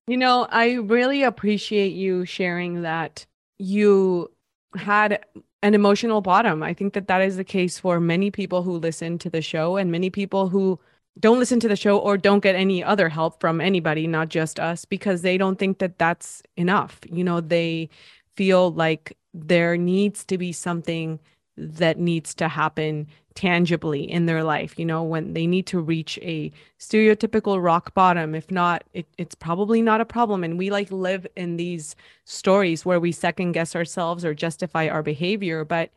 You 0.09 0.17
know, 0.17 0.47
I 0.49 0.73
really 0.73 1.21
appreciate 1.21 1.93
you 1.93 2.25
sharing 2.25 2.81
that 2.81 3.27
you 3.59 4.31
had 4.75 5.23
an 5.61 5.75
emotional 5.75 6.21
bottom. 6.21 6.63
I 6.63 6.73
think 6.73 6.93
that 6.93 7.07
that 7.09 7.21
is 7.21 7.37
the 7.37 7.43
case 7.43 7.77
for 7.77 7.99
many 7.99 8.31
people 8.31 8.63
who 8.63 8.71
listen 8.71 9.19
to 9.19 9.29
the 9.29 9.43
show 9.43 9.77
and 9.77 9.91
many 9.91 10.09
people 10.09 10.49
who 10.49 10.79
don't 11.19 11.37
listen 11.37 11.59
to 11.59 11.67
the 11.67 11.75
show 11.75 11.99
or 11.99 12.17
don't 12.17 12.41
get 12.41 12.55
any 12.55 12.83
other 12.83 13.07
help 13.07 13.39
from 13.39 13.61
anybody, 13.61 14.07
not 14.07 14.29
just 14.29 14.59
us, 14.59 14.83
because 14.83 15.21
they 15.21 15.37
don't 15.37 15.59
think 15.59 15.77
that 15.77 15.99
that's 15.99 16.41
enough. 16.57 17.01
You 17.07 17.23
know, 17.23 17.39
they 17.39 17.87
feel 18.35 18.71
like 18.71 19.15
there 19.35 19.77
needs 19.77 20.25
to 20.25 20.39
be 20.39 20.51
something 20.51 21.19
that 21.55 21.99
needs 21.99 22.33
to 22.33 22.47
happen 22.47 23.05
tangibly 23.39 24.03
in 24.03 24.25
their 24.25 24.43
life 24.43 24.77
you 24.77 24.83
know 24.83 25.01
when 25.01 25.31
they 25.33 25.47
need 25.47 25.65
to 25.65 25.79
reach 25.79 26.19
a 26.21 26.51
stereotypical 26.77 27.63
rock 27.63 27.93
bottom. 27.93 28.35
If 28.35 28.51
not 28.51 28.83
it, 28.93 29.07
it's 29.17 29.35
probably 29.35 29.81
not 29.81 30.01
a 30.01 30.05
problem. 30.05 30.43
And 30.43 30.57
we 30.57 30.69
like 30.69 30.91
live 30.91 31.25
in 31.37 31.55
these 31.55 31.95
stories 32.25 32.85
where 32.85 32.99
we 32.99 33.13
second 33.13 33.53
guess 33.53 33.77
ourselves 33.77 34.25
or 34.25 34.33
justify 34.33 34.89
our 34.89 35.01
behavior. 35.01 35.63
But 35.63 35.91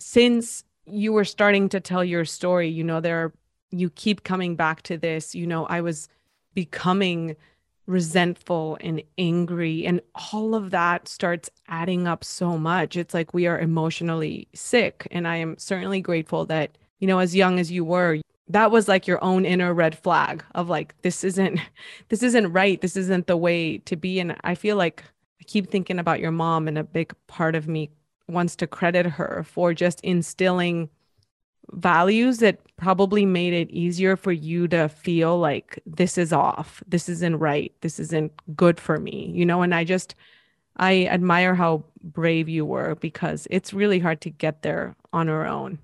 since 0.00 0.64
you 0.86 1.12
were 1.12 1.24
starting 1.24 1.68
to 1.68 1.78
tell 1.78 2.04
your 2.04 2.24
story 2.24 2.68
you 2.68 2.82
know 2.82 3.00
there 3.00 3.24
are 3.24 3.32
you 3.70 3.88
keep 3.90 4.24
coming 4.24 4.56
back 4.56 4.82
to 4.82 4.98
this, 4.98 5.34
you 5.34 5.46
know, 5.46 5.64
I 5.66 5.80
was 5.80 6.08
becoming 6.54 7.36
resentful 7.90 8.78
and 8.80 9.02
angry 9.18 9.84
and 9.84 10.00
all 10.32 10.54
of 10.54 10.70
that 10.70 11.08
starts 11.08 11.50
adding 11.68 12.06
up 12.06 12.22
so 12.24 12.56
much. 12.56 12.96
It's 12.96 13.12
like 13.12 13.34
we 13.34 13.46
are 13.46 13.58
emotionally 13.58 14.48
sick 14.54 15.06
and 15.10 15.26
i 15.26 15.36
am 15.36 15.56
certainly 15.58 16.00
grateful 16.00 16.44
that 16.46 16.76
you 16.98 17.06
know 17.06 17.18
as 17.18 17.34
young 17.34 17.58
as 17.58 17.70
you 17.70 17.84
were 17.84 18.20
that 18.48 18.70
was 18.70 18.88
like 18.88 19.06
your 19.06 19.22
own 19.22 19.44
inner 19.44 19.72
red 19.72 19.96
flag 19.96 20.44
of 20.54 20.68
like 20.68 20.94
this 21.02 21.24
isn't 21.24 21.60
this 22.08 22.22
isn't 22.22 22.52
right. 22.52 22.80
This 22.80 22.96
isn't 22.96 23.26
the 23.26 23.36
way 23.36 23.78
to 23.78 23.96
be. 23.96 24.20
And 24.20 24.36
i 24.42 24.54
feel 24.54 24.76
like 24.76 25.04
i 25.40 25.44
keep 25.44 25.70
thinking 25.70 25.98
about 25.98 26.20
your 26.20 26.32
mom 26.32 26.68
and 26.68 26.78
a 26.78 26.84
big 26.84 27.14
part 27.26 27.54
of 27.54 27.68
me 27.68 27.90
wants 28.28 28.54
to 28.56 28.66
credit 28.66 29.06
her 29.06 29.44
for 29.46 29.74
just 29.74 30.00
instilling 30.02 30.88
values 31.72 32.38
that 32.38 32.58
probably 32.76 33.26
made 33.26 33.52
it 33.52 33.70
easier 33.70 34.16
for 34.16 34.32
you 34.32 34.66
to 34.68 34.88
feel 34.88 35.38
like 35.38 35.78
this 35.86 36.16
is 36.18 36.32
off. 36.32 36.82
This 36.86 37.08
isn't 37.08 37.36
right. 37.36 37.72
This 37.80 38.00
isn't 38.00 38.32
good 38.56 38.80
for 38.80 38.98
me 38.98 39.30
you 39.34 39.46
know? 39.46 39.62
And 39.62 39.74
i 39.74 39.84
just 39.84 40.14
i 40.76 41.06
admire 41.06 41.54
how 41.54 41.84
brave 42.02 42.48
you 42.48 42.64
were 42.64 42.94
because 42.96 43.46
it's 43.50 43.72
really 43.72 43.98
hard 43.98 44.20
to 44.22 44.30
get 44.30 44.62
there 44.62 44.96
on 45.12 45.28
our 45.28 45.46
own. 45.46 45.78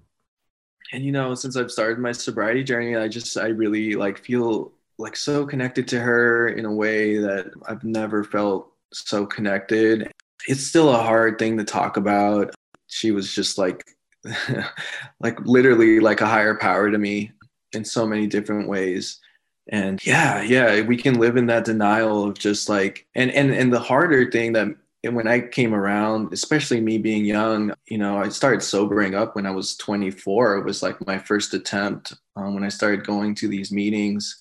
And 0.92 1.04
you 1.04 1.12
know 1.12 1.34
since 1.34 1.56
i've 1.56 1.70
started 1.70 1.98
my 1.98 2.12
sobriety 2.12 2.62
journey 2.62 2.96
i 2.96 3.08
just 3.08 3.36
i 3.36 3.48
really 3.48 3.94
like 3.94 4.18
feel 4.18 4.72
like 4.98 5.16
so 5.16 5.44
connected 5.44 5.88
to 5.88 6.00
her 6.00 6.48
in 6.48 6.64
a 6.64 6.72
way 6.72 7.18
that 7.18 7.46
i've 7.68 7.84
never 7.84 8.24
felt 8.24 8.72
so 8.92 9.26
connected. 9.26 10.10
It's 10.48 10.66
still 10.66 10.90
a 10.90 11.02
hard 11.02 11.38
thing 11.38 11.58
to 11.58 11.64
talk 11.64 11.96
about. 11.96 12.54
She 12.86 13.10
was 13.10 13.34
just 13.34 13.58
like 13.58 13.95
like 15.20 15.38
literally 15.40 16.00
like 16.00 16.20
a 16.20 16.26
higher 16.26 16.54
power 16.56 16.90
to 16.90 16.98
me 16.98 17.32
in 17.72 17.84
so 17.84 18.06
many 18.06 18.26
different 18.26 18.68
ways. 18.68 19.20
And 19.68 20.04
yeah 20.06 20.42
yeah 20.42 20.82
we 20.82 20.96
can 20.96 21.18
live 21.18 21.36
in 21.36 21.46
that 21.46 21.64
denial 21.64 22.22
of 22.22 22.38
just 22.38 22.68
like 22.68 23.04
and 23.16 23.32
and 23.32 23.50
and 23.50 23.72
the 23.72 23.80
harder 23.80 24.30
thing 24.30 24.52
that 24.52 24.68
when 25.02 25.26
i 25.26 25.40
came 25.40 25.74
around 25.74 26.32
especially 26.32 26.80
me 26.80 26.98
being 26.98 27.24
young 27.24 27.72
you 27.86 27.98
know 27.98 28.16
i 28.16 28.28
started 28.28 28.62
sobering 28.62 29.14
up 29.16 29.34
when 29.34 29.44
i 29.44 29.50
was 29.50 29.76
24 29.76 30.58
it 30.58 30.64
was 30.64 30.82
like 30.82 31.04
my 31.06 31.18
first 31.18 31.52
attempt 31.52 32.14
um, 32.36 32.54
when 32.54 32.62
i 32.62 32.68
started 32.68 33.06
going 33.06 33.34
to 33.34 33.48
these 33.48 33.72
meetings. 33.72 34.40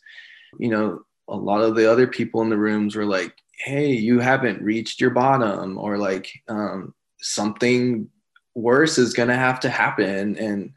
You 0.59 0.69
know 0.69 1.01
a 1.27 1.35
lot 1.35 1.61
of 1.61 1.75
the 1.75 1.91
other 1.91 2.05
people 2.05 2.41
in 2.43 2.49
the 2.49 2.57
rooms 2.57 2.95
were 2.95 3.05
like 3.05 3.35
hey 3.57 3.91
you 3.91 4.19
haven't 4.19 4.61
reached 4.61 5.01
your 5.01 5.09
bottom 5.09 5.77
or 5.79 5.97
like 5.97 6.31
um, 6.47 6.93
something 7.19 8.09
worse 8.55 8.97
is 8.97 9.13
going 9.13 9.29
to 9.29 9.35
have 9.35 9.59
to 9.61 9.69
happen. 9.69 10.37
And 10.37 10.73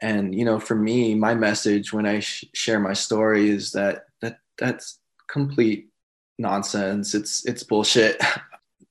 and 0.00 0.34
you 0.34 0.44
know 0.44 0.60
for 0.60 0.74
me 0.74 1.14
my 1.14 1.34
message 1.34 1.90
when 1.90 2.04
i 2.04 2.20
sh- 2.20 2.44
share 2.52 2.78
my 2.78 2.92
story 2.92 3.48
is 3.48 3.72
that 3.72 4.04
that 4.20 4.40
that's 4.58 4.98
complete 5.26 5.88
nonsense. 6.38 7.14
It's 7.14 7.44
it's 7.46 7.62
bullshit. 7.62 8.20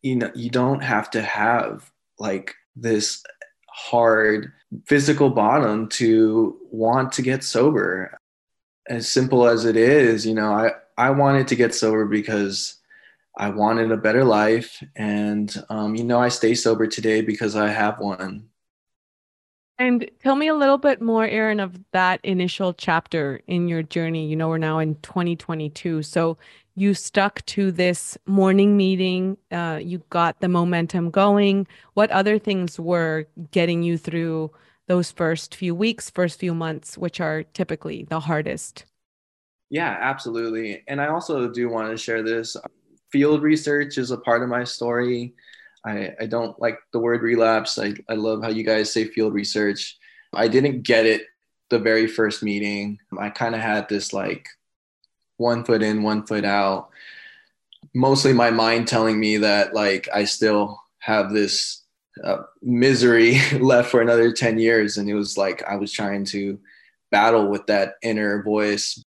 You 0.01 0.17
know 0.17 0.31
you 0.36 0.51
don't 0.51 0.83
have 0.83 1.09
to 1.11 1.21
have 1.23 1.91
like 2.19 2.53
this 2.75 3.23
hard 3.67 4.51
physical 4.86 5.31
bottom 5.31 5.89
to 5.97 6.59
want 6.69 7.11
to 7.13 7.23
get 7.23 7.43
sober. 7.43 8.15
As 8.88 9.11
simple 9.11 9.47
as 9.47 9.65
it 9.65 9.75
is 9.75 10.23
you 10.23 10.36
know 10.36 10.51
i 10.53 10.73
i 10.95 11.09
wanted 11.09 11.47
to 11.47 11.55
get 11.55 11.73
sober 11.73 12.05
because 12.05 12.74
I 13.38 13.49
wanted 13.49 13.91
a 13.91 13.97
better 13.97 14.23
life. 14.23 14.81
And, 14.95 15.53
um, 15.69 15.95
you 15.95 16.03
know, 16.03 16.19
I 16.19 16.29
stay 16.29 16.55
sober 16.55 16.88
today 16.88 17.21
because 17.21 17.55
I 17.55 17.69
have 17.69 17.99
one. 17.99 18.49
And 19.77 20.09
tell 20.21 20.38
me 20.38 20.47
a 20.47 20.55
little 20.55 20.77
bit 20.77 21.01
more, 21.01 21.25
Aaron, 21.25 21.59
of 21.59 21.77
that 21.91 22.21
initial 22.23 22.73
chapter 22.73 23.41
in 23.47 23.67
your 23.67 23.83
journey. 23.83 24.25
You 24.25 24.38
know, 24.38 24.47
we're 24.47 24.57
now 24.57 24.79
in 24.79 24.95
2022. 25.01 26.01
So 26.01 26.38
you 26.75 26.93
stuck 26.93 27.45
to 27.47 27.71
this 27.71 28.17
morning 28.25 28.77
meeting, 28.77 29.38
uh, 29.51 29.79
you 29.81 30.01
got 30.09 30.39
the 30.39 30.47
momentum 30.47 31.09
going. 31.09 31.67
What 31.93 32.09
other 32.11 32.39
things 32.39 32.79
were 32.79 33.27
getting 33.51 33.83
you 33.83 33.97
through 33.97 34.51
those 34.88 35.11
first 35.11 35.55
few 35.55 35.75
weeks, 35.75 36.09
first 36.09 36.39
few 36.39 36.53
months, 36.53 36.97
which 36.97 37.19
are 37.19 37.43
typically 37.43 38.05
the 38.09 38.21
hardest? 38.21 38.86
Yeah, 39.69 39.97
absolutely. 39.99 40.83
And 40.88 41.01
I 41.01 41.07
also 41.07 41.49
do 41.49 41.67
want 41.69 41.91
to 41.91 41.97
share 41.97 42.23
this 42.23 42.55
field 43.12 43.41
research 43.41 43.97
is 43.97 44.12
a 44.12 44.18
part 44.18 44.43
of 44.43 44.49
my 44.49 44.64
story. 44.64 45.34
I, 45.86 46.12
I 46.20 46.26
don't 46.26 46.60
like 46.60 46.80
the 46.91 46.99
word 46.99 47.22
relapse. 47.22 47.78
I, 47.78 47.93
I 48.10 48.16
love 48.16 48.41
how 48.43 48.49
you 48.49 48.64
guys 48.64 48.91
say 48.91 49.06
field 49.06 49.34
research. 49.34 49.97
I 50.34 50.47
didn't 50.47 50.82
get 50.82 51.06
it 51.06 51.24
the 51.70 51.80
very 51.80 52.08
first 52.08 52.43
meeting. 52.43 52.99
I 53.18 53.30
kind 53.30 53.56
of 53.56 53.62
had 53.62 53.88
this 53.88 54.14
like 54.14 54.47
one 55.38 55.64
foot 55.64 55.84
in, 55.84 56.03
one 56.03 56.26
foot 56.26 56.45
out. 56.45 56.89
Mostly 57.93 58.34
my 58.34 58.51
mind 58.51 58.88
telling 58.88 59.20
me 59.20 59.38
that 59.38 59.74
like 59.74 60.08
I 60.14 60.26
still 60.26 60.80
have 60.99 61.32
this 61.32 61.84
uh, 62.24 62.43
misery 62.62 63.39
left 63.60 63.91
for 63.91 64.01
another 64.01 64.32
10 64.32 64.58
years. 64.58 64.97
And 64.97 65.10
it 65.10 65.14
was 65.14 65.38
like 65.38 65.64
I 65.64 65.76
was 65.76 65.91
trying 65.91 66.26
to 66.26 66.60
battle 67.12 67.47
with 67.47 67.68
that 67.68 67.95
inner 68.01 68.43
voice 68.43 69.01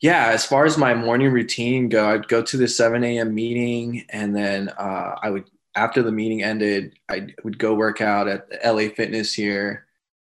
yeah, 0.00 0.28
as 0.28 0.46
far 0.46 0.64
as 0.64 0.78
my 0.78 0.94
morning 0.94 1.32
routine 1.32 1.88
go, 1.88 2.08
I'd 2.08 2.28
go 2.28 2.40
to 2.42 2.56
the 2.56 2.68
7 2.68 3.02
a.m. 3.02 3.34
meeting, 3.34 4.04
and 4.10 4.34
then 4.34 4.68
uh, 4.70 5.16
I 5.20 5.30
would, 5.30 5.50
after 5.74 6.02
the 6.02 6.12
meeting 6.12 6.42
ended, 6.42 6.96
I 7.08 7.28
would 7.42 7.58
go 7.58 7.74
work 7.74 8.00
out 8.00 8.28
at 8.28 8.46
LA 8.64 8.90
Fitness 8.94 9.34
here. 9.34 9.86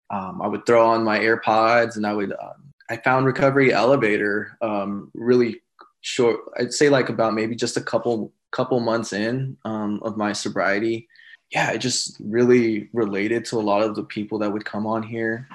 Um, 0.09 0.41
I 0.41 0.47
would 0.47 0.65
throw 0.65 0.87
on 0.87 1.03
my 1.03 1.19
AirPods, 1.19 1.97
and 1.97 2.07
I 2.07 2.13
would. 2.13 2.31
Um, 2.31 2.73
I 2.89 2.95
found 2.95 3.25
Recovery 3.25 3.73
Elevator 3.73 4.57
um, 4.61 5.11
really 5.13 5.59
short. 5.99 6.39
I'd 6.57 6.71
say 6.71 6.87
like 6.87 7.09
about 7.09 7.33
maybe 7.33 7.55
just 7.55 7.75
a 7.75 7.81
couple 7.81 8.31
couple 8.51 8.79
months 8.79 9.11
in 9.11 9.57
um, 9.65 9.99
of 10.03 10.15
my 10.15 10.31
sobriety. 10.31 11.09
Yeah, 11.51 11.71
it 11.71 11.79
just 11.79 12.17
really 12.21 12.89
related 12.93 13.43
to 13.45 13.57
a 13.57 13.59
lot 13.59 13.81
of 13.81 13.95
the 13.95 14.03
people 14.03 14.39
that 14.39 14.51
would 14.51 14.63
come 14.63 14.87
on 14.87 15.03
here, 15.03 15.49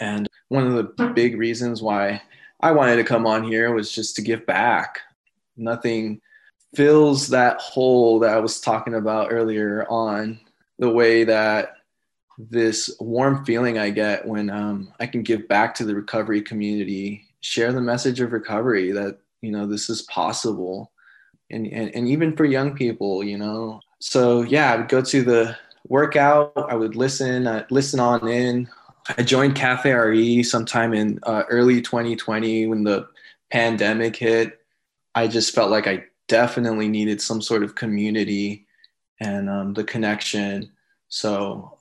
and 0.00 0.26
one 0.48 0.66
of 0.66 0.72
the 0.72 1.06
big 1.14 1.38
reasons 1.38 1.80
why 1.80 2.20
I 2.60 2.72
wanted 2.72 2.96
to 2.96 3.04
come 3.04 3.26
on 3.26 3.44
here 3.44 3.72
was 3.72 3.92
just 3.92 4.16
to 4.16 4.22
give 4.22 4.46
back. 4.46 5.00
Nothing 5.56 6.20
fills 6.74 7.28
that 7.28 7.60
hole 7.60 8.18
that 8.20 8.34
I 8.34 8.38
was 8.38 8.60
talking 8.60 8.94
about 8.94 9.32
earlier 9.32 9.86
on 9.88 10.40
the 10.78 10.90
way 10.90 11.24
that 11.24 11.76
this 12.38 12.94
warm 13.00 13.44
feeling 13.44 13.78
I 13.78 13.90
get 13.90 14.26
when 14.26 14.50
um, 14.50 14.92
I 15.00 15.06
can 15.06 15.22
give 15.22 15.48
back 15.48 15.74
to 15.76 15.84
the 15.84 15.94
recovery 15.94 16.42
community, 16.42 17.24
share 17.40 17.72
the 17.72 17.80
message 17.80 18.20
of 18.20 18.32
recovery 18.32 18.92
that, 18.92 19.18
you 19.40 19.50
know, 19.50 19.66
this 19.66 19.88
is 19.88 20.02
possible. 20.02 20.92
And, 21.50 21.66
and, 21.68 21.94
and 21.94 22.08
even 22.08 22.36
for 22.36 22.44
young 22.44 22.74
people, 22.74 23.24
you 23.24 23.38
know. 23.38 23.80
So, 24.00 24.42
yeah, 24.42 24.72
I 24.72 24.76
would 24.76 24.88
go 24.88 25.00
to 25.00 25.22
the 25.22 25.56
workout, 25.88 26.52
I 26.56 26.74
would 26.74 26.96
listen, 26.96 27.46
I'd 27.46 27.70
listen 27.70 28.00
on 28.00 28.28
in, 28.28 28.68
I 29.16 29.22
joined 29.22 29.54
Cafe 29.54 29.92
RE 29.92 30.42
sometime 30.42 30.92
in 30.92 31.18
uh, 31.22 31.44
early 31.48 31.80
2020 31.80 32.66
when 32.66 32.84
the 32.84 33.08
pandemic 33.50 34.16
hit. 34.16 34.60
I 35.14 35.28
just 35.28 35.54
felt 35.54 35.70
like 35.70 35.86
I 35.86 36.04
definitely 36.28 36.88
needed 36.88 37.20
some 37.20 37.40
sort 37.40 37.62
of 37.62 37.74
community 37.74 38.66
and 39.20 39.48
um, 39.48 39.74
the 39.74 39.84
connection. 39.84 40.70
So 41.08 41.76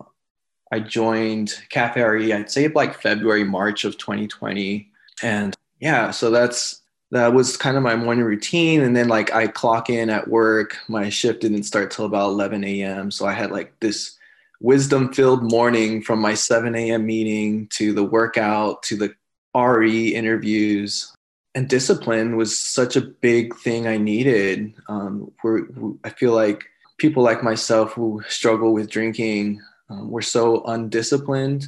I 0.71 0.79
joined 0.79 1.53
Cafe 1.69 2.01
RE, 2.01 2.33
I'd 2.33 2.51
say 2.51 2.67
like 2.67 3.01
February, 3.01 3.43
March 3.43 3.85
of 3.85 3.97
2020. 3.97 4.89
And 5.23 5.55
yeah, 5.79 6.11
so 6.11 6.29
that's 6.29 6.81
that 7.11 7.33
was 7.33 7.55
kind 7.55 7.77
of 7.77 7.83
my 7.83 7.95
morning 7.95 8.25
routine. 8.25 8.81
And 8.81 8.95
then 8.95 9.07
like 9.07 9.33
I 9.33 9.47
clock 9.47 9.89
in 9.89 10.09
at 10.09 10.27
work. 10.27 10.77
My 10.87 11.09
shift 11.09 11.41
didn't 11.41 11.63
start 11.63 11.91
till 11.91 12.05
about 12.05 12.29
11 12.29 12.63
a.m. 12.63 13.11
So 13.11 13.25
I 13.25 13.33
had 13.33 13.51
like 13.51 13.79
this 13.79 14.17
wisdom 14.65 15.13
filled 15.13 15.43
morning 15.51 16.01
from 16.01 16.19
my 16.19 16.33
7 16.33 16.75
a.m. 16.75 17.05
meeting 17.05 17.67
to 17.67 17.93
the 17.93 18.03
workout 18.03 18.81
to 18.81 18.97
the 18.97 19.13
RE 19.55 20.07
interviews. 20.07 21.13
And 21.53 21.69
discipline 21.69 22.35
was 22.35 22.57
such 22.57 22.95
a 22.95 23.01
big 23.01 23.55
thing 23.57 23.85
I 23.85 23.97
needed. 23.97 24.73
Um, 24.89 25.31
where 25.43 25.67
I 26.03 26.09
feel 26.09 26.33
like 26.33 26.65
people 26.97 27.21
like 27.21 27.43
myself 27.43 27.93
who 27.93 28.23
struggle 28.27 28.73
with 28.73 28.89
drinking, 28.89 29.61
um, 29.91 30.09
we're 30.09 30.21
so 30.21 30.63
undisciplined. 30.63 31.67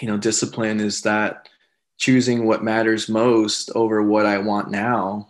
You 0.00 0.08
know, 0.08 0.16
discipline 0.16 0.80
is 0.80 1.02
that 1.02 1.48
choosing 1.96 2.44
what 2.44 2.64
matters 2.64 3.08
most 3.08 3.70
over 3.76 4.02
what 4.02 4.26
I 4.26 4.38
want 4.38 4.72
now. 4.72 5.28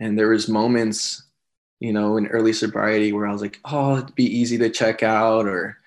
And 0.00 0.18
there 0.18 0.30
was 0.30 0.48
moments, 0.48 1.22
you 1.78 1.92
know, 1.92 2.16
in 2.16 2.26
early 2.26 2.52
sobriety 2.52 3.12
where 3.12 3.28
I 3.28 3.32
was 3.32 3.40
like, 3.40 3.60
oh, 3.64 3.98
it'd 3.98 4.16
be 4.16 4.26
easy 4.26 4.58
to 4.58 4.68
check 4.68 5.04
out 5.04 5.46
or 5.46 5.77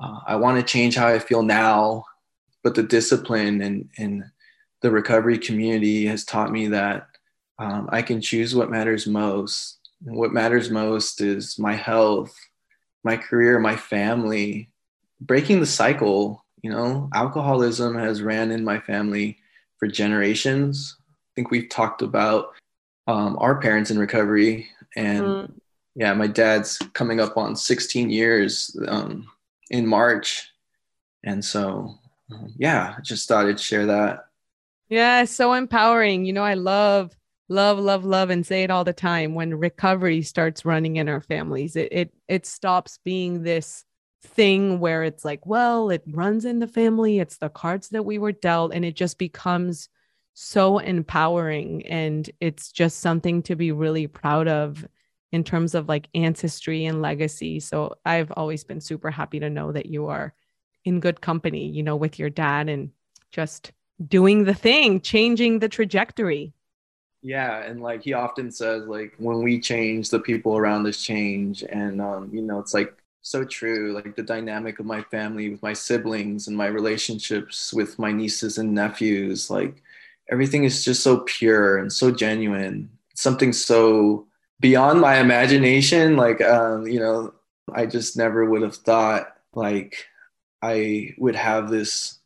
uh, 0.00 0.20
I 0.26 0.36
want 0.36 0.58
to 0.58 0.72
change 0.72 0.96
how 0.96 1.08
I 1.08 1.18
feel 1.18 1.42
now, 1.42 2.04
but 2.62 2.74
the 2.74 2.82
discipline 2.82 3.60
and, 3.60 3.88
and 3.98 4.24
the 4.80 4.90
recovery 4.90 5.38
community 5.38 6.06
has 6.06 6.24
taught 6.24 6.50
me 6.50 6.68
that 6.68 7.06
um, 7.58 7.88
I 7.92 8.00
can 8.02 8.20
choose 8.20 8.54
what 8.54 8.70
matters 8.70 9.06
most. 9.06 9.78
And 10.06 10.16
what 10.16 10.32
matters 10.32 10.70
most 10.70 11.20
is 11.20 11.58
my 11.58 11.74
health, 11.74 12.34
my 13.04 13.16
career, 13.16 13.58
my 13.58 13.76
family, 13.76 14.70
breaking 15.20 15.60
the 15.60 15.66
cycle. 15.66 16.44
You 16.62 16.70
know, 16.70 17.08
alcoholism 17.14 17.96
has 17.96 18.22
ran 18.22 18.50
in 18.50 18.64
my 18.64 18.80
family 18.80 19.38
for 19.78 19.88
generations. 19.88 20.96
I 20.98 21.30
think 21.36 21.50
we've 21.50 21.68
talked 21.68 22.02
about 22.02 22.54
um, 23.06 23.36
our 23.38 23.60
parents 23.60 23.90
in 23.90 23.98
recovery, 23.98 24.68
and 24.96 25.24
mm. 25.24 25.52
yeah, 25.94 26.12
my 26.14 26.26
dad's 26.26 26.78
coming 26.92 27.18
up 27.18 27.36
on 27.36 27.56
16 27.56 28.10
years 28.10 28.76
um, 28.88 29.26
in 29.70 29.86
March, 29.86 30.48
and 31.24 31.44
so 31.44 31.98
um, 32.32 32.54
yeah, 32.56 32.94
I 32.98 33.00
just 33.00 33.28
thought 33.28 33.46
I'd 33.46 33.60
share 33.60 33.86
that. 33.86 34.26
Yeah, 34.88 35.24
so 35.24 35.52
empowering. 35.52 36.24
You 36.24 36.32
know, 36.32 36.42
I 36.42 36.54
love 36.54 37.16
love 37.48 37.78
love 37.78 38.04
love 38.04 38.30
and 38.30 38.46
say 38.46 38.62
it 38.62 38.70
all 38.70 38.84
the 38.84 38.92
time. 38.92 39.34
When 39.34 39.54
recovery 39.54 40.22
starts 40.22 40.64
running 40.64 40.96
in 40.96 41.08
our 41.08 41.20
families 41.20 41.76
it 41.76 41.88
it 41.92 42.14
it 42.28 42.46
stops 42.46 42.98
being 43.04 43.42
this 43.42 43.84
thing 44.22 44.80
where 44.80 45.02
it's 45.02 45.24
like 45.24 45.46
well 45.46 45.90
it 45.90 46.02
runs 46.06 46.44
in 46.44 46.58
the 46.58 46.66
family. 46.66 47.18
It's 47.18 47.38
the 47.38 47.48
cards 47.48 47.88
that 47.90 48.04
we 48.04 48.18
were 48.18 48.32
dealt 48.32 48.72
and 48.74 48.84
it 48.84 48.94
just 48.94 49.18
becomes 49.18 49.88
so 50.34 50.78
empowering. 50.78 51.86
And 51.86 52.28
it's 52.40 52.72
just 52.72 53.00
something 53.00 53.42
to 53.44 53.56
be 53.56 53.72
really 53.72 54.06
proud 54.06 54.48
of 54.48 54.86
in 55.32 55.44
terms 55.44 55.74
of 55.74 55.88
like 55.88 56.08
ancestry 56.14 56.84
and 56.86 57.02
legacy. 57.02 57.60
So 57.60 57.94
i've 58.04 58.32
always 58.32 58.64
been 58.64 58.80
super 58.80 59.10
happy 59.10 59.40
to 59.40 59.50
know 59.50 59.72
that 59.72 59.86
you 59.86 60.06
are 60.08 60.34
in 60.84 60.98
good 61.00 61.20
company 61.20 61.66
you 61.68 61.82
know 61.82 61.96
with 61.96 62.18
your 62.18 62.30
dad 62.30 62.68
and 62.68 62.90
just 63.32 63.72
doing 64.08 64.44
the 64.44 64.54
thing 64.54 65.00
changing 65.00 65.58
the 65.58 65.68
trajectory. 65.68 66.52
Yeah 67.22 67.62
and 67.62 67.82
like 67.82 68.02
he 68.02 68.14
often 68.14 68.50
says 68.50 68.84
like 68.86 69.14
when 69.18 69.42
we 69.42 69.60
change 69.60 70.10
the 70.10 70.20
people 70.20 70.56
around 70.56 70.86
us 70.86 71.02
change. 71.02 71.62
And 71.62 72.00
um, 72.00 72.30
you 72.32 72.42
know 72.42 72.58
it's 72.58 72.74
like 72.74 72.94
so 73.22 73.44
true 73.44 73.92
like 73.92 74.16
the 74.16 74.22
dynamic 74.22 74.78
of 74.80 74.86
my 74.86 75.02
family 75.02 75.50
with 75.50 75.62
my 75.62 75.74
siblings 75.74 76.48
and 76.48 76.56
my 76.56 76.66
relationships 76.66 77.72
with 77.74 77.98
my 77.98 78.10
nieces 78.12 78.56
and 78.56 78.74
nephews 78.74 79.50
like 79.50 79.82
everything 80.30 80.64
is 80.64 80.84
just 80.84 81.02
so 81.02 81.18
pure 81.26 81.78
and 81.78 81.92
so 81.92 82.10
genuine. 82.10 82.90
Something 83.14 83.52
so 83.52 84.26
beyond 84.60 85.00
my 85.00 85.18
imagination 85.18 86.16
like 86.16 86.40
um, 86.42 86.86
you 86.86 87.00
know 87.00 87.32
i 87.74 87.86
just 87.86 88.16
never 88.16 88.44
would 88.44 88.62
have 88.62 88.76
thought 88.76 89.34
like 89.54 90.06
i 90.62 91.14
would 91.18 91.36
have 91.36 91.70
this 91.70 92.18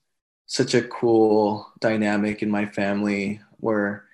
such 0.47 0.74
a 0.74 0.82
cool 0.82 1.66
dynamic 1.80 2.43
in 2.43 2.51
my 2.51 2.66
family 2.66 3.41
where 3.59 4.05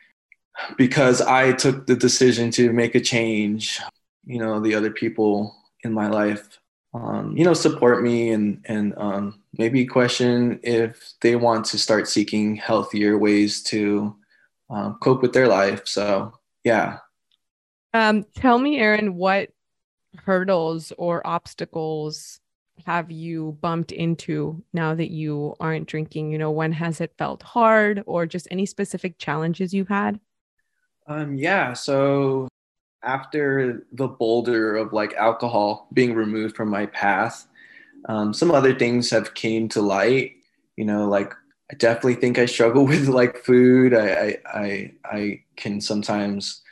because 0.77 1.21
I 1.21 1.53
took 1.53 1.87
the 1.87 1.97
decision 1.97 2.51
to 2.53 2.73
make 2.73 2.95
a 2.95 3.01
change, 3.01 3.81
you 4.25 4.39
know, 4.39 4.61
the 4.61 4.75
other 4.75 4.91
people 4.91 5.55
in 5.83 5.93
my 5.93 6.09
life, 6.09 6.59
um, 6.93 7.37
you 7.37 7.45
know, 7.45 7.55
support 7.55 8.03
me 8.03 8.31
and 8.31 8.63
and 8.67 8.95
um, 8.97 9.43
maybe 9.59 9.87
question 9.87 10.61
if 10.63 11.13
they 11.21 11.37
want 11.37 11.65
to 11.67 11.79
start 11.79 12.09
seeking 12.09 12.57
healthier 12.57 13.17
ways 13.19 13.63
to 13.65 14.17
um, 14.69 14.99
cope 15.01 15.23
with 15.23 15.33
their 15.33 15.49
life. 15.49 15.87
So 15.87 16.33
yeah. 16.65 16.99
Um, 17.93 18.25
tell 18.37 18.59
me, 18.59 18.79
Aaron, 18.79 19.15
what 19.15 19.51
hurdles 20.17 20.93
or 20.99 21.27
obstacles 21.27 22.41
have 22.87 23.11
you 23.11 23.59
bumped 23.61 23.93
into 23.93 24.63
now 24.73 24.95
that 24.95 25.11
you 25.11 25.55
aren't 25.61 25.87
drinking? 25.89 26.33
You 26.33 26.39
know, 26.39 26.51
when 26.51 26.73
has 26.73 27.01
it 27.01 27.13
felt 27.19 27.43
hard 27.43 28.03
or 28.07 28.27
just 28.27 28.49
any 28.51 28.67
specific 28.67 29.19
challenges 29.19 29.75
you've 29.75 29.89
had? 29.89 30.19
Um, 31.07 31.35
yeah. 31.35 31.73
So 31.73 32.49
after 33.03 33.87
the 33.93 34.09
boulder 34.09 34.77
of 34.77 34.93
like 34.93 35.15
alcohol 35.15 35.89
being 35.93 36.15
removed 36.15 36.57
from 36.57 36.69
my 36.69 36.87
path, 36.87 37.47
um, 38.09 38.33
some 38.33 38.51
other 38.51 38.75
things 38.75 39.11
have 39.11 39.35
came 39.35 39.69
to 39.71 39.83
light. 39.83 40.33
You 40.77 40.85
know, 40.85 41.09
like 41.09 41.35
I 41.71 41.75
definitely 41.75 42.15
think 42.15 42.39
I 42.39 42.47
struggle 42.47 42.87
with 42.87 43.09
like 43.09 43.39
food. 43.39 43.95
I 43.95 44.09
I 44.09 44.39
I, 44.47 44.93
I 45.05 45.43
can 45.57 45.81
sometimes, 45.81 46.63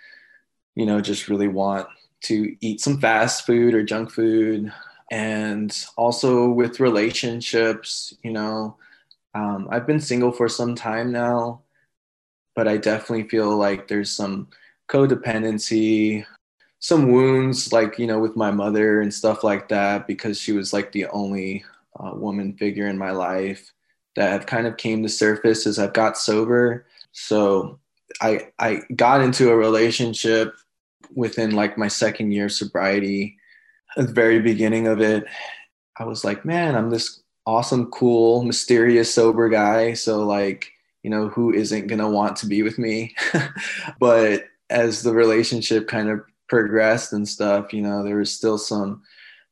you 0.79 0.87
know, 0.87 1.01
just 1.01 1.29
really 1.29 1.49
want 1.49 1.89
to 2.23 2.57
eat 2.61 2.81
some 2.81 3.01
fast 3.01 3.47
food 3.47 3.75
or 3.75 3.83
junk 3.83 4.11
food, 4.11 4.73
and 5.11 5.87
also 5.97 6.49
with 6.49 6.81
relationships. 6.81 8.15
You 8.23 8.33
know, 8.33 8.77
um, 9.35 9.69
I've 9.71 9.87
been 9.87 10.01
single 10.01 10.33
for 10.33 10.49
some 10.49 10.75
time 10.75 11.13
now 11.13 11.63
but 12.59 12.67
I 12.67 12.77
definitely 12.77 13.29
feel 13.29 13.57
like 13.57 13.87
there's 13.87 14.11
some 14.11 14.49
codependency, 14.89 16.27
some 16.81 17.13
wounds, 17.13 17.73
like, 17.73 18.01
you 18.01 18.07
know, 18.09 18.19
with 18.19 18.35
my 18.35 18.51
mother 18.51 19.01
and 19.01 19.15
stuff 19.15 19.45
like 19.45 19.69
that, 19.69 20.09
because 20.09 20.41
she 20.41 20.51
was 20.51 20.73
like 20.73 20.91
the 20.91 21.07
only 21.07 21.65
uh, 22.01 22.11
woman 22.17 22.55
figure 22.55 22.89
in 22.89 22.99
my 22.99 23.13
life 23.13 23.73
that 24.17 24.33
have 24.33 24.47
kind 24.47 24.67
of 24.67 24.77
came 24.77 25.05
to 25.05 25.09
surface 25.09 25.69
as 25.69 25.79
I've 25.79 25.93
got 25.93 26.19
sober. 26.19 26.85
So 27.13 27.79
I, 28.21 28.49
I 28.59 28.81
got 28.97 29.21
into 29.21 29.51
a 29.51 29.57
relationship 29.57 30.57
within 31.15 31.53
like 31.53 31.79
my 31.79 31.89
second 31.89 32.33
year 32.33 32.47
of 32.47 32.53
sobriety. 32.53 33.37
At 33.97 34.07
the 34.07 34.13
very 34.13 34.41
beginning 34.41 34.87
of 34.87 35.01
it, 35.01 35.25
I 35.99 36.05
was 36.05 36.25
like, 36.25 36.45
man, 36.45 36.77
I'm 36.77 36.91
this 36.91 37.23
awesome, 37.47 37.91
cool, 37.91 38.45
mysterious, 38.45 39.13
sober 39.13 39.49
guy. 39.49 39.95
So, 39.95 40.25
like, 40.27 40.71
you 41.03 41.11
know, 41.11 41.29
who 41.29 41.53
isn't 41.53 41.87
going 41.87 41.99
to 41.99 42.09
want 42.09 42.37
to 42.37 42.47
be 42.47 42.63
with 42.63 42.79
me? 42.79 43.15
but 43.99 44.45
as 44.71 45.03
the 45.03 45.15
relationship 45.15 45.89
kind 45.89 46.11
of 46.11 46.21
progressed 46.49 47.13
and 47.13 47.27
stuff, 47.27 47.73
you 47.73 47.81
know, 47.83 48.05
there 48.05 48.17
was 48.17 48.35
still 48.35 48.59
some 48.59 49.03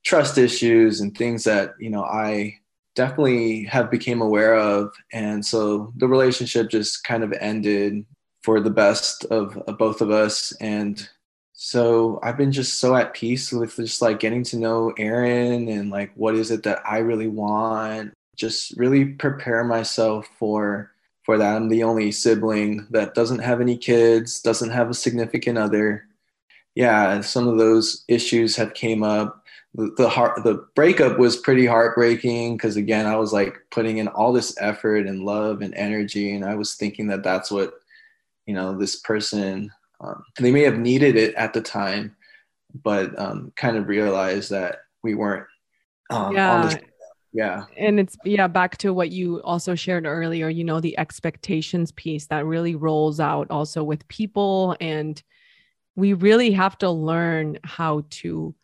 trust 0.04 0.38
issues 0.38 1.00
and 1.00 1.16
things 1.16 1.44
that, 1.44 1.74
you 1.80 1.90
know, 1.90 2.04
I 2.04 2.58
definitely 2.94 3.64
have 3.64 3.90
became 3.90 4.20
aware 4.20 4.56
of. 4.56 4.92
And 5.12 5.44
so 5.44 5.92
the 5.96 6.08
relationship 6.08 6.70
just 6.70 7.04
kind 7.04 7.24
of 7.24 7.32
ended 7.40 8.04
for 8.42 8.60
the 8.60 8.70
best 8.70 9.24
of, 9.26 9.56
of 9.66 9.78
both 9.78 10.00
of 10.00 10.10
us. 10.10 10.52
And 10.60 11.08
so 11.56 12.20
I've 12.22 12.36
been 12.36 12.52
just 12.52 12.80
so 12.80 12.94
at 12.94 13.14
peace 13.14 13.50
with 13.50 13.76
just 13.76 14.02
like 14.02 14.20
getting 14.20 14.44
to 14.44 14.58
know 14.58 14.92
Aaron 14.98 15.68
and 15.68 15.90
like 15.90 16.12
what 16.14 16.34
is 16.34 16.50
it 16.50 16.62
that 16.64 16.82
I 16.86 16.98
really 16.98 17.28
want. 17.28 18.12
Just 18.36 18.76
really 18.76 19.06
prepare 19.06 19.64
myself 19.64 20.28
for 20.38 20.92
for 21.24 21.38
that. 21.38 21.56
I'm 21.56 21.70
the 21.70 21.82
only 21.82 22.12
sibling 22.12 22.86
that 22.90 23.14
doesn't 23.14 23.38
have 23.38 23.62
any 23.62 23.78
kids, 23.78 24.42
doesn't 24.42 24.70
have 24.70 24.90
a 24.90 24.94
significant 24.94 25.56
other. 25.56 26.06
Yeah, 26.74 27.22
some 27.22 27.48
of 27.48 27.56
those 27.56 28.04
issues 28.06 28.54
have 28.56 28.74
came 28.74 29.02
up. 29.02 29.42
The, 29.74 30.08
heart, 30.08 30.44
the 30.44 30.66
breakup 30.74 31.18
was 31.18 31.36
pretty 31.36 31.66
heartbreaking 31.66 32.56
because 32.56 32.76
again, 32.76 33.06
I 33.06 33.16
was 33.16 33.32
like 33.32 33.58
putting 33.70 33.98
in 33.98 34.08
all 34.08 34.32
this 34.32 34.54
effort 34.60 35.06
and 35.06 35.24
love 35.24 35.62
and 35.62 35.74
energy, 35.74 36.34
and 36.34 36.44
I 36.44 36.54
was 36.54 36.74
thinking 36.74 37.06
that 37.08 37.22
that's 37.22 37.50
what 37.50 37.74
you 38.46 38.54
know 38.54 38.76
this 38.76 38.96
person. 38.96 39.72
Um, 40.00 40.22
they 40.38 40.50
may 40.50 40.62
have 40.62 40.78
needed 40.78 41.16
it 41.16 41.34
at 41.34 41.52
the 41.52 41.60
time, 41.60 42.16
but 42.82 43.18
um, 43.18 43.52
kind 43.56 43.76
of 43.76 43.88
realized 43.88 44.50
that 44.50 44.80
we 45.02 45.14
weren't 45.14 45.46
um, 46.10 46.34
yeah. 46.34 46.74
yeah. 47.32 47.64
And 47.76 47.98
it's 47.98 48.16
yeah 48.24 48.46
back 48.46 48.76
to 48.78 48.92
what 48.92 49.10
you 49.10 49.42
also 49.42 49.74
shared 49.74 50.06
earlier 50.06 50.48
you 50.48 50.64
know 50.64 50.80
the 50.80 50.98
expectations 50.98 51.92
piece 51.92 52.26
that 52.26 52.46
really 52.46 52.74
rolls 52.74 53.20
out 53.20 53.50
also 53.50 53.82
with 53.82 54.06
people. 54.08 54.76
And 54.80 55.20
we 55.94 56.12
really 56.12 56.52
have 56.52 56.76
to 56.78 56.90
learn 56.90 57.58
how 57.64 58.04
to 58.10 58.54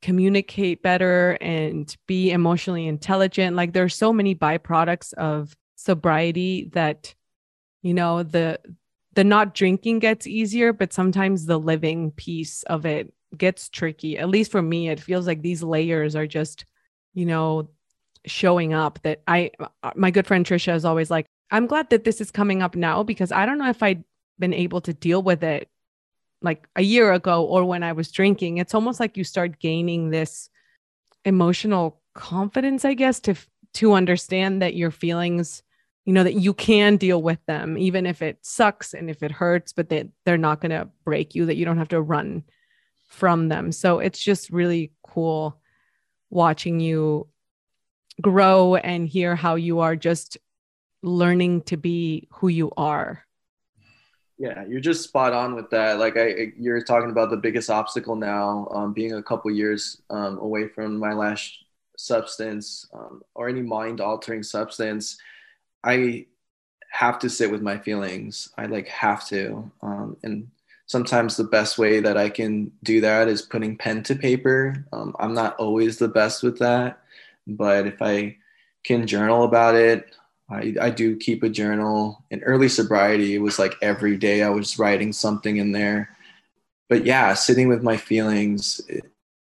communicate 0.00 0.82
better 0.82 1.36
and 1.40 1.94
be 2.06 2.30
emotionally 2.30 2.86
intelligent. 2.86 3.56
Like 3.56 3.72
there's 3.72 3.94
so 3.94 4.12
many 4.12 4.34
byproducts 4.34 5.12
of 5.14 5.56
sobriety 5.76 6.70
that 6.72 7.14
you 7.82 7.94
know 7.94 8.22
the 8.22 8.58
the 9.18 9.24
not 9.24 9.52
drinking 9.52 9.98
gets 9.98 10.28
easier 10.28 10.72
but 10.72 10.92
sometimes 10.92 11.44
the 11.44 11.58
living 11.58 12.12
piece 12.12 12.62
of 12.64 12.86
it 12.86 13.12
gets 13.36 13.68
tricky 13.68 14.16
at 14.16 14.28
least 14.28 14.52
for 14.52 14.62
me 14.62 14.88
it 14.88 15.00
feels 15.00 15.26
like 15.26 15.42
these 15.42 15.62
layers 15.62 16.14
are 16.14 16.26
just 16.26 16.64
you 17.14 17.26
know 17.26 17.68
showing 18.28 18.74
up 18.74 19.00
that 19.02 19.22
I, 19.26 19.50
uh, 19.82 19.90
my 19.96 20.10
good 20.10 20.26
friend 20.26 20.44
Trisha 20.44 20.74
is 20.74 20.84
always 20.84 21.10
like, 21.10 21.26
I'm 21.50 21.66
glad 21.66 21.90
that 21.90 22.04
this 22.04 22.20
is 22.20 22.30
coming 22.30 22.62
up 22.62 22.76
now 22.76 23.02
because 23.02 23.32
I 23.32 23.46
don't 23.46 23.58
know 23.58 23.68
if 23.68 23.82
I'd 23.82 24.04
been 24.38 24.54
able 24.54 24.80
to 24.82 24.92
deal 24.94 25.22
with 25.22 25.42
it 25.42 25.68
like 26.42 26.68
a 26.76 26.82
year 26.82 27.12
ago 27.12 27.44
or 27.44 27.64
when 27.64 27.82
I 27.82 27.92
was 27.92 28.12
drinking. 28.12 28.58
It's 28.58 28.74
almost 28.74 29.00
like 29.00 29.16
you 29.16 29.24
start 29.24 29.58
gaining 29.58 30.10
this 30.10 30.50
emotional 31.24 32.00
confidence, 32.14 32.84
I 32.84 32.94
guess, 32.94 33.20
to 33.20 33.34
to 33.74 33.92
understand 33.92 34.62
that 34.62 34.74
your 34.74 34.90
feelings, 34.90 35.62
you 36.08 36.14
know, 36.14 36.24
that 36.24 36.40
you 36.40 36.54
can 36.54 36.96
deal 36.96 37.20
with 37.20 37.38
them, 37.44 37.76
even 37.76 38.06
if 38.06 38.22
it 38.22 38.38
sucks 38.40 38.94
and 38.94 39.10
if 39.10 39.22
it 39.22 39.30
hurts, 39.30 39.74
but 39.74 39.90
that 39.90 40.08
they're 40.24 40.38
not 40.38 40.58
going 40.58 40.70
to 40.70 40.88
break 41.04 41.34
you, 41.34 41.44
that 41.44 41.56
you 41.56 41.66
don't 41.66 41.76
have 41.76 41.90
to 41.90 42.00
run 42.00 42.44
from 43.10 43.50
them. 43.50 43.70
So 43.72 43.98
it's 43.98 44.18
just 44.18 44.48
really 44.48 44.90
cool 45.02 45.60
watching 46.30 46.80
you 46.80 47.28
grow 48.22 48.76
and 48.76 49.06
hear 49.06 49.36
how 49.36 49.56
you 49.56 49.80
are 49.80 49.96
just 49.96 50.38
learning 51.02 51.60
to 51.64 51.76
be 51.76 52.26
who 52.32 52.48
you 52.48 52.72
are. 52.78 53.22
Yeah, 54.38 54.64
you're 54.66 54.80
just 54.80 55.04
spot 55.04 55.34
on 55.34 55.54
with 55.54 55.68
that. 55.72 55.98
Like 55.98 56.16
I, 56.16 56.52
you're 56.58 56.82
talking 56.82 57.10
about 57.10 57.28
the 57.28 57.36
biggest 57.36 57.68
obstacle 57.68 58.16
now, 58.16 58.66
um, 58.70 58.94
being 58.94 59.12
a 59.12 59.22
couple 59.22 59.50
years 59.50 60.00
um, 60.08 60.38
away 60.38 60.68
from 60.68 60.98
my 60.98 61.12
last 61.12 61.64
substance 61.98 62.86
um, 62.94 63.20
or 63.34 63.50
any 63.50 63.60
mind 63.60 64.00
altering 64.00 64.42
substance. 64.42 65.18
I 65.84 66.26
have 66.90 67.18
to 67.20 67.30
sit 67.30 67.50
with 67.50 67.62
my 67.62 67.78
feelings. 67.78 68.50
I 68.56 68.66
like 68.66 68.88
have 68.88 69.26
to. 69.28 69.70
Um, 69.82 70.16
and 70.22 70.48
sometimes 70.86 71.36
the 71.36 71.44
best 71.44 71.78
way 71.78 72.00
that 72.00 72.16
I 72.16 72.28
can 72.28 72.72
do 72.82 73.00
that 73.02 73.28
is 73.28 73.42
putting 73.42 73.76
pen 73.76 74.02
to 74.04 74.16
paper. 74.16 74.84
Um, 74.92 75.14
I'm 75.18 75.34
not 75.34 75.56
always 75.56 75.98
the 75.98 76.08
best 76.08 76.42
with 76.42 76.58
that, 76.58 77.00
but 77.46 77.86
if 77.86 78.00
I 78.00 78.36
can 78.84 79.06
journal 79.06 79.44
about 79.44 79.74
it, 79.74 80.14
I, 80.50 80.74
I 80.80 80.90
do 80.90 81.16
keep 81.16 81.42
a 81.42 81.48
journal. 81.48 82.24
In 82.30 82.42
early 82.42 82.68
sobriety, 82.68 83.34
it 83.34 83.42
was 83.42 83.58
like 83.58 83.74
every 83.82 84.16
day 84.16 84.42
I 84.42 84.48
was 84.48 84.78
writing 84.78 85.12
something 85.12 85.58
in 85.58 85.72
there. 85.72 86.16
But 86.88 87.04
yeah, 87.04 87.34
sitting 87.34 87.68
with 87.68 87.82
my 87.82 87.98
feelings, 87.98 88.80
it, 88.88 89.04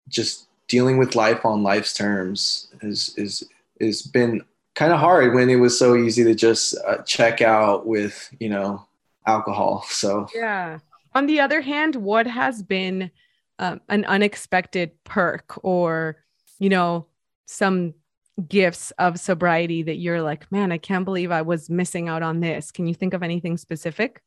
just 0.08 0.46
dealing 0.68 0.98
with 0.98 1.16
life 1.16 1.44
on 1.44 1.62
life's 1.62 1.94
terms 1.94 2.68
is 2.82 3.12
is 3.16 3.42
is 3.80 4.02
been 4.02 4.44
kind 4.74 4.92
of 4.92 5.00
hard 5.00 5.34
when 5.34 5.48
it 5.50 5.56
was 5.56 5.78
so 5.78 5.96
easy 5.96 6.24
to 6.24 6.34
just 6.34 6.76
uh, 6.86 6.98
check 7.02 7.40
out 7.40 7.86
with 7.86 8.34
you 8.40 8.48
know 8.48 8.86
alcohol. 9.26 9.84
So 9.88 10.28
yeah, 10.34 10.78
on 11.14 11.26
the 11.26 11.40
other 11.40 11.60
hand, 11.60 11.96
what 11.96 12.26
has 12.26 12.62
been 12.62 13.10
um, 13.58 13.80
an 13.88 14.04
unexpected 14.06 14.92
perk 15.04 15.64
or, 15.64 16.16
you 16.58 16.68
know, 16.68 17.06
some 17.46 17.94
gifts 18.48 18.90
of 18.98 19.20
sobriety 19.20 19.82
that 19.84 19.96
you're 19.96 20.22
like, 20.22 20.50
man, 20.50 20.72
I 20.72 20.78
can't 20.78 21.04
believe 21.04 21.30
I 21.30 21.42
was 21.42 21.70
missing 21.70 22.08
out 22.08 22.22
on 22.22 22.40
this? 22.40 22.72
Can 22.72 22.86
you 22.86 22.94
think 22.94 23.14
of 23.14 23.22
anything 23.22 23.56
specific? 23.56 24.22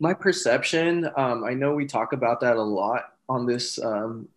My 0.00 0.14
perception, 0.14 1.08
um, 1.16 1.44
I 1.44 1.52
know 1.52 1.74
we 1.74 1.86
talk 1.86 2.12
about 2.14 2.40
that 2.40 2.56
a 2.56 2.62
lot 2.62 3.12
on 3.28 3.46
this 3.46 3.78
um, 3.78 4.28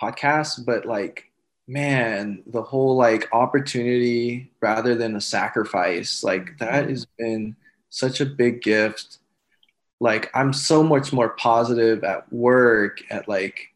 podcast, 0.00 0.64
but 0.64 0.86
like, 0.86 1.30
man, 1.66 2.42
the 2.46 2.62
whole 2.62 2.96
like 2.96 3.28
opportunity 3.32 4.50
rather 4.60 4.94
than 4.94 5.16
a 5.16 5.20
sacrifice, 5.20 6.22
like 6.22 6.58
that 6.58 6.84
mm-hmm. 6.84 6.90
has 6.90 7.06
been 7.18 7.56
such 7.90 8.20
a 8.20 8.26
big 8.26 8.62
gift. 8.62 9.18
Like 10.00 10.30
i'm 10.34 10.52
so 10.52 10.82
much 10.82 11.12
more 11.12 11.30
positive 11.30 12.04
at 12.04 12.30
work 12.32 13.00
at 13.10 13.28
like 13.28 13.72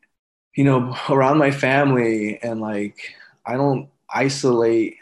you 0.56 0.64
know 0.64 0.94
around 1.08 1.38
my 1.38 1.50
family 1.50 2.38
and 2.42 2.60
like 2.60 2.98
i 3.46 3.54
don't 3.54 3.88
isolate. 4.10 4.96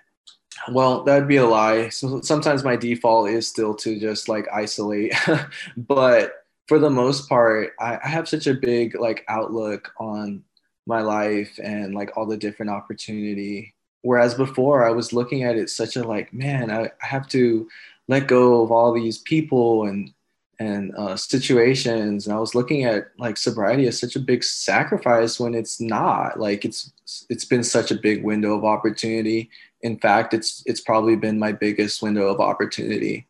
Well 0.73 1.05
that'd 1.05 1.29
be 1.29 1.37
a 1.37 1.47
lie. 1.47 1.91
So 1.91 2.21
sometimes 2.23 2.65
my 2.65 2.77
default 2.77 3.31
is 3.31 3.47
still 3.47 3.75
to 3.77 3.99
just 4.01 4.29
like 4.29 4.47
isolate. 4.53 5.15
But 5.77 6.45
for 6.67 6.79
the 6.79 6.91
most 6.91 7.29
part 7.29 7.73
I, 7.81 7.99
I 8.03 8.09
have 8.09 8.29
such 8.29 8.47
a 8.47 8.55
big 8.55 8.99
like 8.99 9.25
outlook 9.29 9.93
on 9.99 10.43
my 10.87 11.01
life 11.01 11.59
and 11.63 11.95
like 11.95 12.17
all 12.17 12.27
the 12.27 12.37
different 12.37 12.71
opportunity. 12.71 13.75
Whereas 14.03 14.35
before 14.35 14.87
i 14.87 14.91
was 14.91 15.13
looking 15.13 15.43
at 15.43 15.57
it 15.57 15.69
such 15.69 15.97
a 15.97 16.05
like 16.05 16.33
man 16.33 16.71
I, 16.71 16.85
I 16.85 17.07
have 17.07 17.29
to 17.29 17.69
let 18.09 18.29
go 18.29 18.63
of 18.63 18.71
all 18.71 18.93
these 18.93 19.19
people 19.19 19.85
and 19.85 20.13
and 20.59 20.95
uh, 20.97 21.17
situations. 21.17 22.27
And 22.27 22.35
i 22.35 22.39
was 22.39 22.55
looking 22.55 22.85
at 22.85 23.09
like 23.19 23.37
sobriety 23.37 23.87
as 23.87 23.99
such 23.99 24.17
a 24.17 24.21
big 24.21 24.43
sacrifice 24.43 25.39
when 25.39 25.55
it's 25.55 25.81
not. 25.81 26.39
Like 26.41 26.65
it's 26.65 26.93
it's 27.29 27.45
been 27.45 27.65
such 27.65 27.91
a 27.91 27.97
big 27.97 28.25
window 28.25 28.57
of 28.57 28.65
opportunity. 28.65 29.51
In 29.83 29.99
fact 29.99 30.35
it's 30.35 30.63
it's 30.67 30.81
probably 30.81 31.17
been 31.17 31.39
my 31.39 31.53
biggest 31.53 32.03
window 32.03 32.29
of 32.29 32.41
opportunity. 32.41 33.27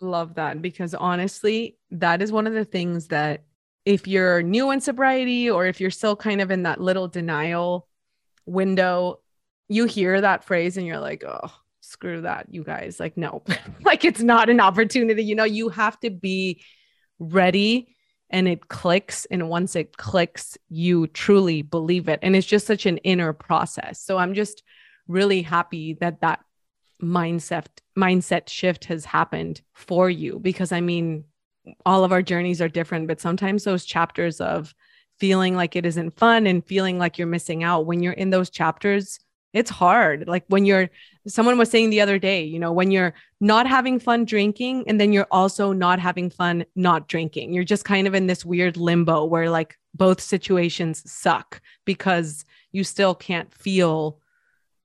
Love 0.00 0.34
that 0.34 0.60
because 0.60 0.94
honestly 0.94 1.76
that 1.90 2.20
is 2.20 2.32
one 2.32 2.46
of 2.46 2.52
the 2.52 2.64
things 2.64 3.06
that 3.08 3.44
if 3.86 4.06
you're 4.06 4.42
new 4.42 4.70
in 4.70 4.80
sobriety 4.82 5.48
or 5.48 5.64
if 5.64 5.80
you're 5.80 5.90
still 5.90 6.16
kind 6.16 6.42
of 6.42 6.50
in 6.50 6.64
that 6.64 6.80
little 6.80 7.08
denial 7.08 7.88
window 8.44 9.20
you 9.68 9.86
hear 9.86 10.20
that 10.20 10.44
phrase 10.44 10.76
and 10.76 10.86
you're 10.86 11.00
like 11.00 11.24
oh 11.26 11.50
screw 11.86 12.22
that, 12.22 12.46
you 12.50 12.64
guys. 12.64 12.98
Like, 13.00 13.16
no, 13.16 13.42
like 13.84 14.04
it's 14.04 14.22
not 14.22 14.50
an 14.50 14.60
opportunity. 14.60 15.24
You 15.24 15.34
know, 15.34 15.44
you 15.44 15.68
have 15.70 15.98
to 16.00 16.10
be 16.10 16.62
ready 17.18 17.94
and 18.28 18.48
it 18.48 18.68
clicks. 18.68 19.24
And 19.26 19.48
once 19.48 19.76
it 19.76 19.96
clicks, 19.96 20.58
you 20.68 21.06
truly 21.06 21.62
believe 21.62 22.08
it. 22.08 22.18
And 22.22 22.34
it's 22.34 22.46
just 22.46 22.66
such 22.66 22.86
an 22.86 22.98
inner 22.98 23.32
process. 23.32 24.00
So 24.00 24.18
I'm 24.18 24.34
just 24.34 24.62
really 25.06 25.42
happy 25.42 25.94
that 26.00 26.20
that 26.20 26.40
mindset 27.00 27.66
mindset 27.96 28.48
shift 28.48 28.86
has 28.86 29.04
happened 29.04 29.60
for 29.74 30.08
you 30.08 30.38
because 30.38 30.72
I 30.72 30.80
mean 30.80 31.24
all 31.84 32.04
of 32.04 32.12
our 32.12 32.22
journeys 32.22 32.60
are 32.60 32.68
different 32.68 33.06
but 33.06 33.20
sometimes 33.20 33.64
those 33.64 33.84
chapters 33.84 34.40
of 34.40 34.74
feeling 35.18 35.56
like 35.56 35.76
it 35.76 35.86
isn't 35.86 36.16
fun 36.18 36.46
and 36.46 36.66
feeling 36.66 36.98
like 36.98 37.18
you're 37.18 37.26
missing 37.26 37.64
out 37.64 37.86
when 37.86 38.02
you're 38.02 38.12
in 38.12 38.30
those 38.30 38.50
chapters 38.50 39.18
it's 39.56 39.70
hard. 39.70 40.28
Like 40.28 40.44
when 40.48 40.66
you're 40.66 40.90
someone 41.26 41.56
was 41.56 41.70
saying 41.70 41.88
the 41.88 42.02
other 42.02 42.18
day 42.18 42.44
you 42.44 42.58
know 42.58 42.72
when 42.72 42.90
you're 42.90 43.14
not 43.40 43.66
having 43.66 43.98
fun 43.98 44.26
drinking 44.26 44.84
and 44.86 45.00
then 45.00 45.12
you're 45.14 45.26
also 45.30 45.72
not 45.72 45.98
having 45.98 46.28
fun 46.28 46.66
not 46.76 47.08
drinking. 47.08 47.54
You're 47.54 47.64
just 47.64 47.84
kind 47.84 48.06
of 48.06 48.14
in 48.14 48.26
this 48.26 48.44
weird 48.44 48.76
limbo 48.76 49.24
where 49.24 49.48
like 49.48 49.78
both 49.94 50.20
situations 50.20 51.10
suck 51.10 51.62
because 51.86 52.44
you 52.70 52.84
still 52.84 53.14
can't 53.14 53.52
feel 53.54 54.20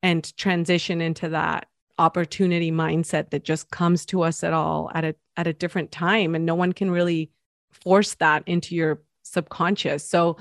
and 0.01 0.36
transition 0.38 1.01
into 1.01 1.29
that 1.29 1.67
opportunity 1.97 2.71
mindset 2.71 3.29
that 3.29 3.43
just 3.43 3.69
comes 3.71 4.05
to 4.05 4.21
us 4.21 4.43
at 4.43 4.53
all 4.53 4.91
at 4.93 5.03
a 5.03 5.15
at 5.37 5.47
a 5.47 5.53
different 5.53 5.91
time 5.91 6.35
and 6.35 6.45
no 6.45 6.55
one 6.55 6.73
can 6.73 6.91
really 6.91 7.31
force 7.71 8.15
that 8.15 8.43
into 8.47 8.75
your 8.75 9.01
subconscious 9.23 10.07
so 10.07 10.35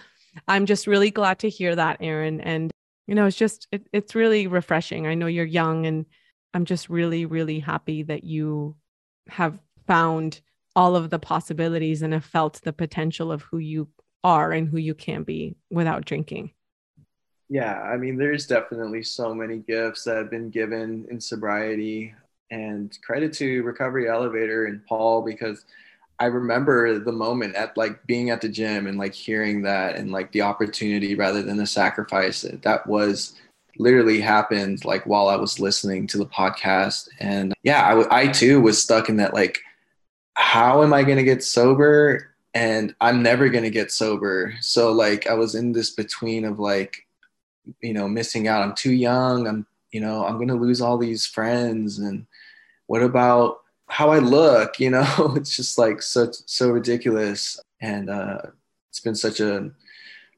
i'm 0.48 0.66
just 0.66 0.86
really 0.86 1.10
glad 1.10 1.38
to 1.38 1.48
hear 1.48 1.76
that 1.76 1.96
aaron 2.00 2.40
and 2.40 2.70
you 3.10 3.16
know, 3.16 3.26
it's 3.26 3.36
just, 3.36 3.66
it, 3.72 3.88
it's 3.92 4.14
really 4.14 4.46
refreshing. 4.46 5.08
I 5.08 5.14
know 5.14 5.26
you're 5.26 5.44
young 5.44 5.84
and 5.84 6.06
I'm 6.54 6.64
just 6.64 6.88
really, 6.88 7.26
really 7.26 7.58
happy 7.58 8.04
that 8.04 8.22
you 8.22 8.76
have 9.28 9.58
found 9.84 10.40
all 10.76 10.94
of 10.94 11.10
the 11.10 11.18
possibilities 11.18 12.02
and 12.02 12.12
have 12.12 12.24
felt 12.24 12.60
the 12.62 12.72
potential 12.72 13.32
of 13.32 13.42
who 13.42 13.58
you 13.58 13.88
are 14.22 14.52
and 14.52 14.68
who 14.68 14.76
you 14.76 14.94
can 14.94 15.24
be 15.24 15.56
without 15.72 16.04
drinking. 16.04 16.52
Yeah, 17.50 17.82
I 17.82 17.96
mean, 17.96 18.16
there's 18.16 18.46
definitely 18.46 19.02
so 19.02 19.34
many 19.34 19.58
gifts 19.58 20.04
that 20.04 20.16
have 20.16 20.30
been 20.30 20.50
given 20.50 21.06
in 21.10 21.20
sobriety, 21.20 22.14
and 22.52 22.96
credit 23.04 23.32
to 23.34 23.62
Recovery 23.64 24.08
Elevator 24.08 24.66
and 24.66 24.86
Paul 24.86 25.22
because 25.22 25.64
I 26.20 26.26
remember 26.26 26.98
the 27.00 27.12
moment 27.12 27.56
at 27.56 27.76
like 27.76 28.06
being 28.06 28.30
at 28.30 28.40
the 28.40 28.48
gym 28.48 28.86
and 28.86 28.98
like 28.98 29.14
hearing 29.14 29.62
that 29.62 29.96
and 29.96 30.12
like 30.12 30.30
the 30.30 30.42
opportunity 30.42 31.14
rather 31.16 31.42
than 31.42 31.56
the 31.56 31.66
sacrifice 31.66 32.42
that 32.42 32.86
was 32.86 33.34
literally 33.78 34.20
happened 34.20 34.84
like 34.84 35.04
while 35.06 35.28
I 35.28 35.36
was 35.36 35.58
listening 35.58 36.06
to 36.08 36.18
the 36.18 36.26
podcast. 36.26 37.08
And 37.18 37.54
yeah, 37.62 37.82
I, 37.82 38.22
I 38.22 38.26
too 38.28 38.60
was 38.60 38.80
stuck 38.80 39.08
in 39.08 39.16
that 39.16 39.34
like, 39.34 39.58
how 40.34 40.82
am 40.82 40.92
I 40.92 41.02
going 41.02 41.16
to 41.16 41.24
get 41.24 41.42
sober? 41.42 42.30
And 42.52 42.94
I'm 43.00 43.22
never 43.22 43.48
going 43.48 43.64
to 43.64 43.70
get 43.70 43.90
sober. 43.90 44.54
So 44.60 44.92
like 44.92 45.26
I 45.26 45.34
was 45.34 45.54
in 45.54 45.72
this 45.72 45.90
between 45.90 46.44
of 46.44 46.60
like, 46.60 47.06
you 47.80 47.92
know, 47.92 48.08
missing 48.08 48.48
out. 48.48 48.62
I'm 48.62 48.74
too 48.74 48.92
young. 48.92 49.46
I'm, 49.46 49.66
you 49.90 50.00
know, 50.00 50.24
I'm 50.24 50.46
to 50.46 50.54
lose 50.54 50.80
all 50.80 50.98
these 50.98 51.26
friends. 51.26 51.98
And 51.98 52.26
what 52.86 53.02
about, 53.02 53.60
how 53.90 54.10
I 54.10 54.20
look, 54.20 54.80
you 54.80 54.90
know, 54.90 55.34
it's 55.36 55.54
just 55.54 55.76
like 55.76 56.00
so 56.00 56.30
so 56.46 56.70
ridiculous, 56.70 57.60
and 57.80 58.08
uh, 58.08 58.38
it's 58.88 59.00
been 59.00 59.14
such 59.14 59.40
a 59.40 59.70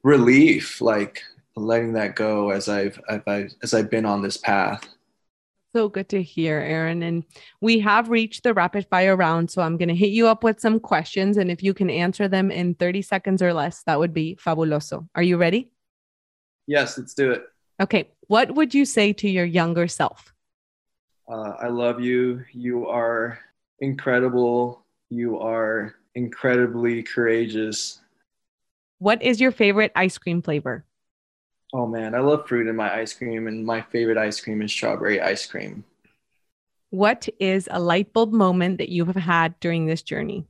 relief, 0.03 0.81
like 0.81 1.21
letting 1.55 1.93
that 1.93 2.15
go 2.15 2.49
as 2.49 2.67
I've, 2.67 2.99
I've 3.07 3.53
as 3.61 3.73
I've 3.73 3.89
been 3.89 4.05
on 4.05 4.21
this 4.21 4.37
path. 4.37 4.89
So 5.75 5.89
good 5.89 6.07
to 6.09 6.21
hear, 6.21 6.59
Aaron. 6.59 7.01
And 7.01 7.23
we 7.59 7.79
have 7.79 8.09
reached 8.09 8.43
the 8.43 8.53
rapid 8.53 8.85
fire 8.91 9.15
round. 9.15 9.49
So 9.49 9.63
I'm 9.63 9.75
going 9.75 9.89
to 9.89 9.95
hit 9.95 10.11
you 10.11 10.27
up 10.27 10.43
with 10.43 10.59
some 10.59 10.79
questions. 10.79 11.35
And 11.35 11.49
if 11.49 11.63
you 11.63 11.73
can 11.73 11.89
answer 11.89 12.27
them 12.27 12.51
in 12.51 12.75
30 12.75 13.01
seconds 13.01 13.41
or 13.41 13.55
less, 13.55 13.81
that 13.87 13.97
would 13.97 14.13
be 14.13 14.35
fabuloso. 14.35 15.09
Are 15.15 15.23
you 15.23 15.35
ready? 15.37 15.72
Yes, 16.67 16.97
let's 16.97 17.13
do 17.13 17.31
it. 17.31 17.43
Okay. 17.81 18.09
What 18.27 18.55
would 18.55 18.73
you 18.73 18.85
say 18.85 19.13
to 19.13 19.29
your 19.29 19.45
younger 19.45 19.87
self? 19.87 20.33
Uh, 21.29 21.53
I 21.59 21.67
love 21.67 22.01
you. 22.01 22.43
You 22.51 22.87
are 22.87 23.39
incredible. 23.79 24.85
You 25.09 25.39
are 25.39 25.95
incredibly 26.15 27.03
courageous. 27.03 27.99
What 28.99 29.21
is 29.21 29.41
your 29.41 29.51
favorite 29.51 29.91
ice 29.95 30.17
cream 30.17 30.41
flavor? 30.41 30.85
Oh 31.73 31.87
man, 31.87 32.13
I 32.13 32.19
love 32.19 32.47
fruit 32.47 32.67
in 32.67 32.75
my 32.75 32.93
ice 32.93 33.13
cream, 33.13 33.47
and 33.47 33.65
my 33.65 33.81
favorite 33.81 34.17
ice 34.17 34.39
cream 34.39 34.61
is 34.61 34.71
strawberry 34.71 35.19
ice 35.19 35.45
cream. 35.47 35.83
What 36.91 37.27
is 37.39 37.67
a 37.71 37.79
light 37.79 38.13
bulb 38.13 38.31
moment 38.31 38.77
that 38.77 38.89
you 38.89 39.05
have 39.05 39.15
had 39.15 39.59
during 39.59 39.87
this 39.87 40.03
journey? 40.03 40.45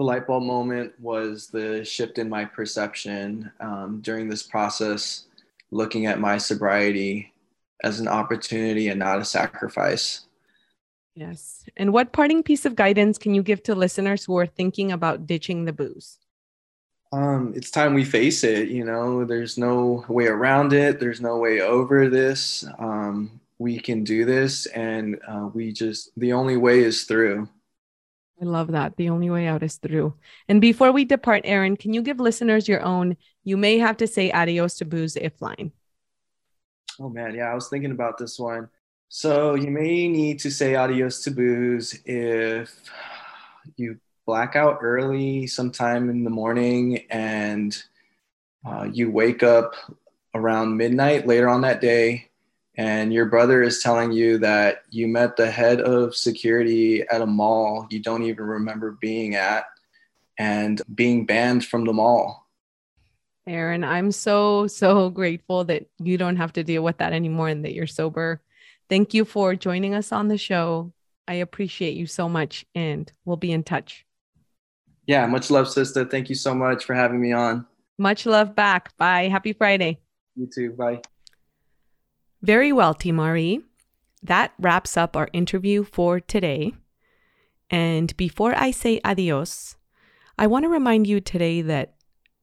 The 0.00 0.06
light 0.06 0.26
bulb 0.26 0.44
moment 0.44 0.98
was 0.98 1.48
the 1.48 1.84
shift 1.84 2.16
in 2.16 2.26
my 2.26 2.46
perception 2.46 3.52
um, 3.60 4.00
during 4.00 4.30
this 4.30 4.42
process, 4.42 5.26
looking 5.70 6.06
at 6.06 6.18
my 6.18 6.38
sobriety 6.38 7.34
as 7.84 8.00
an 8.00 8.08
opportunity 8.08 8.88
and 8.88 8.98
not 8.98 9.18
a 9.18 9.26
sacrifice. 9.26 10.22
Yes. 11.14 11.66
And 11.76 11.92
what 11.92 12.14
parting 12.14 12.42
piece 12.42 12.64
of 12.64 12.76
guidance 12.76 13.18
can 13.18 13.34
you 13.34 13.42
give 13.42 13.62
to 13.64 13.74
listeners 13.74 14.24
who 14.24 14.38
are 14.38 14.46
thinking 14.46 14.90
about 14.90 15.26
ditching 15.26 15.66
the 15.66 15.74
booze? 15.74 16.16
Um, 17.12 17.52
it's 17.54 17.70
time 17.70 17.92
we 17.92 18.06
face 18.06 18.42
it. 18.42 18.68
You 18.68 18.86
know, 18.86 19.26
there's 19.26 19.58
no 19.58 20.06
way 20.08 20.28
around 20.28 20.72
it. 20.72 20.98
There's 20.98 21.20
no 21.20 21.36
way 21.36 21.60
over 21.60 22.08
this. 22.08 22.64
Um, 22.78 23.38
we 23.58 23.78
can 23.78 24.04
do 24.04 24.24
this, 24.24 24.64
and 24.64 25.20
uh, 25.28 25.50
we 25.52 25.72
just 25.72 26.10
the 26.16 26.32
only 26.32 26.56
way 26.56 26.80
is 26.80 27.02
through. 27.02 27.50
I 28.40 28.44
love 28.44 28.72
that. 28.72 28.96
The 28.96 29.10
only 29.10 29.28
way 29.28 29.46
out 29.46 29.62
is 29.62 29.76
through. 29.76 30.14
And 30.48 30.60
before 30.60 30.92
we 30.92 31.04
depart, 31.04 31.42
Aaron, 31.44 31.76
can 31.76 31.92
you 31.92 32.00
give 32.00 32.20
listeners 32.20 32.66
your 32.66 32.82
own, 32.82 33.16
you 33.44 33.56
may 33.56 33.78
have 33.78 33.98
to 33.98 34.06
say 34.06 34.30
adios 34.30 34.76
to 34.78 34.86
booze 34.86 35.16
if 35.16 35.42
line? 35.42 35.72
Oh 36.98 37.10
man, 37.10 37.34
yeah, 37.34 37.50
I 37.50 37.54
was 37.54 37.68
thinking 37.68 37.90
about 37.90 38.16
this 38.16 38.38
one. 38.38 38.68
So 39.08 39.56
you 39.56 39.70
may 39.70 40.08
need 40.08 40.38
to 40.40 40.50
say 40.50 40.74
adios 40.74 41.22
to 41.24 41.30
booze 41.30 42.00
if 42.04 42.74
you 43.76 43.98
black 44.24 44.56
out 44.56 44.78
early 44.80 45.46
sometime 45.46 46.08
in 46.08 46.24
the 46.24 46.30
morning 46.30 47.04
and 47.10 47.76
uh, 48.64 48.88
you 48.90 49.10
wake 49.10 49.42
up 49.42 49.74
around 50.34 50.76
midnight 50.76 51.26
later 51.26 51.48
on 51.48 51.62
that 51.62 51.80
day 51.80 52.29
and 52.80 53.12
your 53.12 53.26
brother 53.26 53.62
is 53.62 53.82
telling 53.82 54.10
you 54.10 54.38
that 54.38 54.84
you 54.88 55.06
met 55.06 55.36
the 55.36 55.50
head 55.50 55.82
of 55.82 56.16
security 56.16 57.02
at 57.02 57.20
a 57.20 57.26
mall 57.26 57.86
you 57.90 58.00
don't 58.00 58.22
even 58.22 58.46
remember 58.46 58.96
being 59.02 59.34
at 59.34 59.64
and 60.38 60.80
being 60.94 61.26
banned 61.26 61.62
from 61.66 61.84
the 61.84 61.92
mall. 61.92 62.48
Aaron, 63.46 63.84
I'm 63.84 64.10
so, 64.10 64.66
so 64.66 65.10
grateful 65.10 65.64
that 65.64 65.90
you 65.98 66.16
don't 66.16 66.36
have 66.36 66.54
to 66.54 66.64
deal 66.64 66.82
with 66.82 66.96
that 66.98 67.12
anymore 67.12 67.48
and 67.48 67.62
that 67.66 67.74
you're 67.74 67.86
sober. 67.86 68.40
Thank 68.88 69.12
you 69.12 69.26
for 69.26 69.54
joining 69.54 69.94
us 69.94 70.12
on 70.12 70.28
the 70.28 70.38
show. 70.38 70.94
I 71.28 71.34
appreciate 71.34 71.94
you 71.94 72.06
so 72.06 72.26
much 72.26 72.64
and 72.74 73.12
we'll 73.26 73.36
be 73.36 73.52
in 73.52 73.64
touch. 73.64 74.06
Yeah, 75.06 75.26
much 75.26 75.50
love, 75.50 75.68
sister. 75.68 76.06
Thank 76.06 76.30
you 76.30 76.34
so 76.34 76.54
much 76.54 76.86
for 76.86 76.94
having 76.94 77.20
me 77.20 77.32
on. 77.32 77.66
Much 77.98 78.24
love 78.24 78.56
back. 78.56 78.96
Bye. 78.96 79.28
Happy 79.28 79.52
Friday. 79.52 80.00
You 80.36 80.48
too. 80.52 80.70
Bye. 80.72 81.02
Very 82.42 82.72
well, 82.72 82.94
Timari. 82.94 83.62
That 84.22 84.52
wraps 84.58 84.96
up 84.96 85.16
our 85.16 85.28
interview 85.32 85.84
for 85.84 86.20
today. 86.20 86.72
And 87.70 88.16
before 88.16 88.54
I 88.56 88.70
say 88.70 89.00
adios, 89.04 89.76
I 90.38 90.46
want 90.46 90.64
to 90.64 90.68
remind 90.68 91.06
you 91.06 91.20
today 91.20 91.62
that 91.62 91.94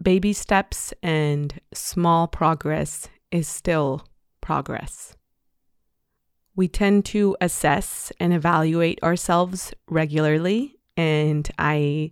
baby 0.01 0.33
steps 0.33 0.93
and 1.01 1.59
small 1.73 2.27
progress 2.27 3.09
is 3.31 3.47
still 3.47 4.07
progress. 4.41 5.15
We 6.55 6.67
tend 6.67 7.05
to 7.05 7.35
assess 7.41 8.11
and 8.19 8.33
evaluate 8.33 9.01
ourselves 9.03 9.73
regularly, 9.89 10.75
and 10.95 11.49
I 11.59 12.11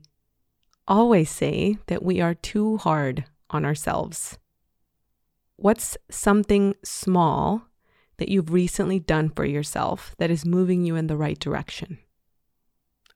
always 0.88 1.30
say 1.30 1.78
that 1.88 2.04
we 2.04 2.22
are 2.22 2.36
too 2.36 2.78
hard 2.78 3.26
on 3.50 3.66
ourselves. 3.66 4.38
What's 5.56 5.98
something 6.12 6.76
small 6.84 7.68
that 8.18 8.30
you've 8.30 8.52
recently 8.52 9.00
done 9.00 9.30
for 9.30 9.46
yourself 9.46 10.16
that 10.18 10.32
is 10.32 10.46
moving 10.46 10.86
you 10.86 10.96
in 10.96 11.08
the 11.08 11.18
right 11.18 11.40
direction? 11.40 12.00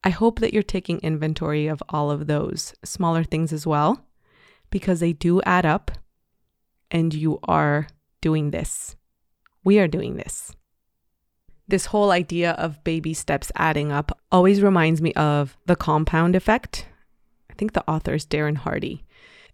I 0.04 0.10
hope 0.10 0.40
that 0.40 0.54
you're 0.54 0.64
taking 0.64 1.00
inventory 1.00 1.68
of 1.68 1.84
all 1.90 2.10
of 2.10 2.28
those 2.28 2.74
smaller 2.84 3.24
things 3.24 3.52
as 3.52 3.68
well, 3.68 4.06
because 4.70 5.00
they 5.00 5.14
do 5.14 5.42
add 5.42 5.66
up 5.66 5.92
and 6.90 7.14
you 7.14 7.40
are 7.44 7.88
doing 8.22 8.52
this. 8.52 8.96
We 9.64 9.80
are 9.80 9.88
doing 9.88 10.16
this. 10.16 10.56
This 11.68 11.88
whole 11.88 12.12
idea 12.12 12.52
of 12.54 12.84
baby 12.84 13.14
steps 13.14 13.52
adding 13.56 13.92
up 13.92 14.18
always 14.32 14.62
reminds 14.62 15.02
me 15.02 15.14
of 15.14 15.58
the 15.66 15.76
compound 15.76 16.36
effect. 16.36 16.88
I 17.52 17.54
think 17.54 17.74
the 17.74 17.88
author 17.88 18.14
is 18.14 18.26
Darren 18.26 18.58
Hardy. 18.58 19.04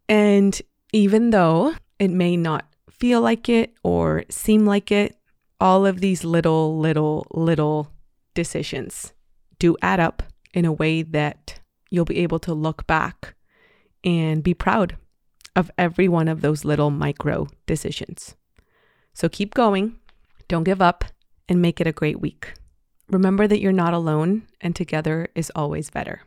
And 0.08 0.62
even 0.94 1.32
though 1.32 1.74
it 2.00 2.12
may 2.12 2.38
not 2.38 2.66
feel 2.90 3.20
like 3.20 3.50
it 3.50 3.74
or 3.84 4.24
seem 4.30 4.66
like 4.66 4.92
it, 4.92 5.18
all 5.60 5.86
of 5.86 6.02
these 6.02 6.24
little, 6.24 6.78
little, 6.78 7.28
little 7.32 7.92
decisions 8.34 9.14
do 9.60 9.76
add 9.82 10.00
up 10.00 10.24
in 10.54 10.66
a 10.66 10.74
way 10.74 11.02
that 11.02 11.60
you'll 11.90 12.06
be 12.06 12.20
able 12.20 12.40
to 12.40 12.54
look 12.54 12.86
back 12.88 13.36
and 14.04 14.44
be 14.44 14.54
proud 14.54 14.98
of 15.56 15.72
every 15.78 16.08
one 16.08 16.28
of 16.28 16.42
those 16.42 16.66
little 16.66 16.92
micro 16.92 17.48
decisions. 17.66 18.36
So 19.14 19.30
keep 19.30 19.54
going, 19.54 19.98
don't 20.48 20.64
give 20.64 20.82
up, 20.82 21.06
and 21.48 21.62
make 21.62 21.80
it 21.80 21.88
a 21.88 21.94
great 21.94 22.20
week. 22.20 22.54
Remember 23.10 23.48
that 23.48 23.62
you're 23.62 23.72
not 23.72 23.94
alone, 23.94 24.48
and 24.62 24.76
together 24.76 25.28
is 25.36 25.52
always 25.56 25.90
better. 25.90 26.24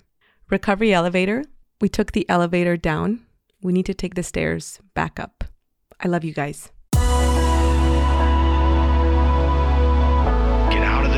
Recovery 0.48 0.92
elevator, 0.92 1.44
we 1.80 1.88
took 1.88 2.12
the 2.12 2.28
elevator 2.28 2.76
down. 2.76 3.26
We 3.60 3.72
need 3.72 3.86
to 3.86 3.94
take 3.94 4.14
the 4.14 4.22
stairs 4.22 4.80
back 4.94 5.20
up. 5.20 5.44
I 6.00 6.08
love 6.08 6.24
you 6.24 6.32
guys. 6.32 6.70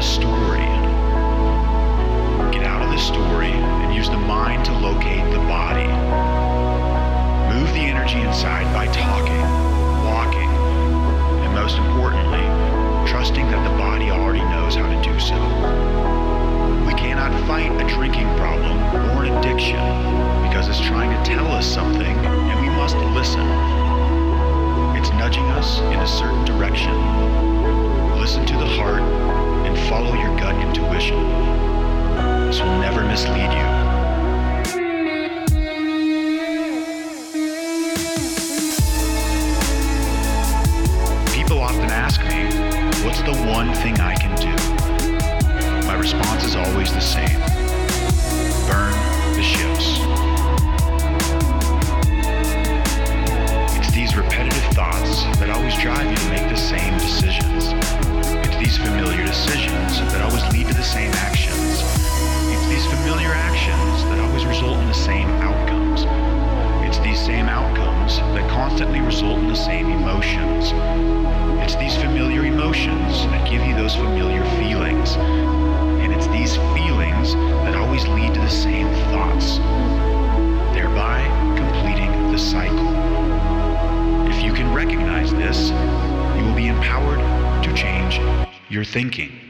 The 0.01 0.07
story. 0.07 0.65
Get 2.51 2.65
out 2.65 2.81
of 2.81 2.89
the 2.91 2.97
story 2.97 3.53
and 3.53 3.95
use 3.95 4.09
the 4.09 4.17
mind 4.17 4.65
to 4.65 4.73
locate 4.73 5.31
the 5.31 5.41
body. 5.41 5.85
Move 7.53 7.69
the 7.75 7.85
energy 7.85 8.19
inside 8.19 8.65
by 8.73 8.87
talking, 8.87 9.45
walking, 10.09 10.49
and 11.45 11.53
most 11.53 11.77
importantly, 11.77 12.41
trusting 13.11 13.45
that 13.51 13.63
the 13.69 13.77
body 13.77 14.11
already 14.11 14.41
knows 14.41 14.75
how 14.75 14.89
to 14.89 15.03
do 15.05 15.21
so. 15.21 15.37
We 16.87 16.95
cannot 16.95 17.37
fight 17.47 17.71
a 17.71 17.87
drinking 17.87 18.29
problem 18.39 18.79
or 19.13 19.25
an 19.25 19.37
addiction 19.37 19.85
because 20.49 20.67
it's 20.67 20.81
trying 20.81 21.11
to 21.11 21.31
tell 21.31 21.47
us 21.49 21.67
something 21.67 22.17
and 22.17 22.61
we 22.63 22.71
must 22.71 22.97
listen. 23.13 23.45
It's 24.97 25.11
nudging 25.21 25.45
us 25.61 25.81
in 25.81 26.01
a 26.01 26.07
certain 26.07 26.47
direction. 26.47 26.97
Listen 28.19 28.47
to 28.47 28.55
the 28.55 28.67
heart 28.81 29.40
and 29.71 29.89
follow 29.89 30.15
your 30.15 30.37
gut 30.37 30.57
intuition. 30.67 31.17
This 32.47 32.61
will 32.61 32.79
never 32.81 33.05
mislead 33.05 33.53
you. 33.55 33.69
People 41.33 41.61
often 41.61 41.91
ask 41.91 42.21
me, 42.23 42.51
what's 43.05 43.23
the 43.23 43.37
one 43.47 43.73
thing 43.75 44.01
I 44.01 44.17
can 44.17 44.35
do? 44.37 44.55
My 45.87 45.95
response 45.95 46.45
is 46.45 46.57
always 46.57 46.93
the 46.93 47.01
same 47.01 47.39
burn 48.67 48.93
the 49.35 49.43
ships. 49.43 50.01
It's 53.79 53.95
these 53.95 54.17
repetitive 54.17 54.65
thoughts 54.75 55.23
that 55.39 55.51
always 55.51 55.77
drive 55.79 56.11
you 56.11 56.17
to 56.17 56.29
make 56.31 56.49
the 56.49 56.57
same 56.57 56.93
decisions. 56.95 57.30
Familiar 58.85 59.27
decisions 59.27 60.01
that 60.13 60.23
always 60.23 60.43
lead 60.53 60.67
to 60.67 60.75
the 60.75 60.83
same 60.83 61.13
actions. 61.13 61.83
It's 62.51 62.67
these 62.69 62.87
familiar 62.87 63.29
actions 63.29 64.05
that 64.05 64.19
always 64.21 64.47
result 64.47 64.79
in 64.79 64.87
the 64.87 64.95
same 64.95 65.29
outcomes. 65.43 66.05
It's 66.89 66.99
these 66.99 67.21
same 67.21 67.47
outcomes 67.47 68.19
that 68.19 68.49
constantly 68.51 69.01
result 69.01 69.39
in 69.39 69.49
the 69.49 69.55
same 69.55 69.91
emotions. 69.91 70.73
It's 71.63 71.77
these 71.77 71.95
familiar 71.95 72.45
emotions 72.45 73.27
that 73.27 73.49
give 73.49 73.65
you 73.65 73.75
those 73.77 73.95
familiar 73.95 74.45
feelings. 74.59 75.15
And 76.03 76.13
it's 76.13 76.27
these 76.29 76.57
feelings 76.75 77.35
that 77.65 77.77
always 77.77 78.07
lead 78.09 78.35
to 78.35 78.41
the 78.41 78.51
same 78.51 78.89
thoughts, 79.13 79.59
thereby 80.75 81.23
completing 81.57 82.33
the 82.33 82.39
cycle. 82.39 82.89
If 84.27 84.43
you 84.43 84.53
can 84.53 84.73
recognize 84.75 85.31
this, 85.33 85.69
you 85.69 86.45
will 86.45 86.57
be 86.57 86.69
empowered 86.69 87.21
to 87.63 87.75
change 87.75 88.19
your 88.71 88.85
thinking. 88.85 89.50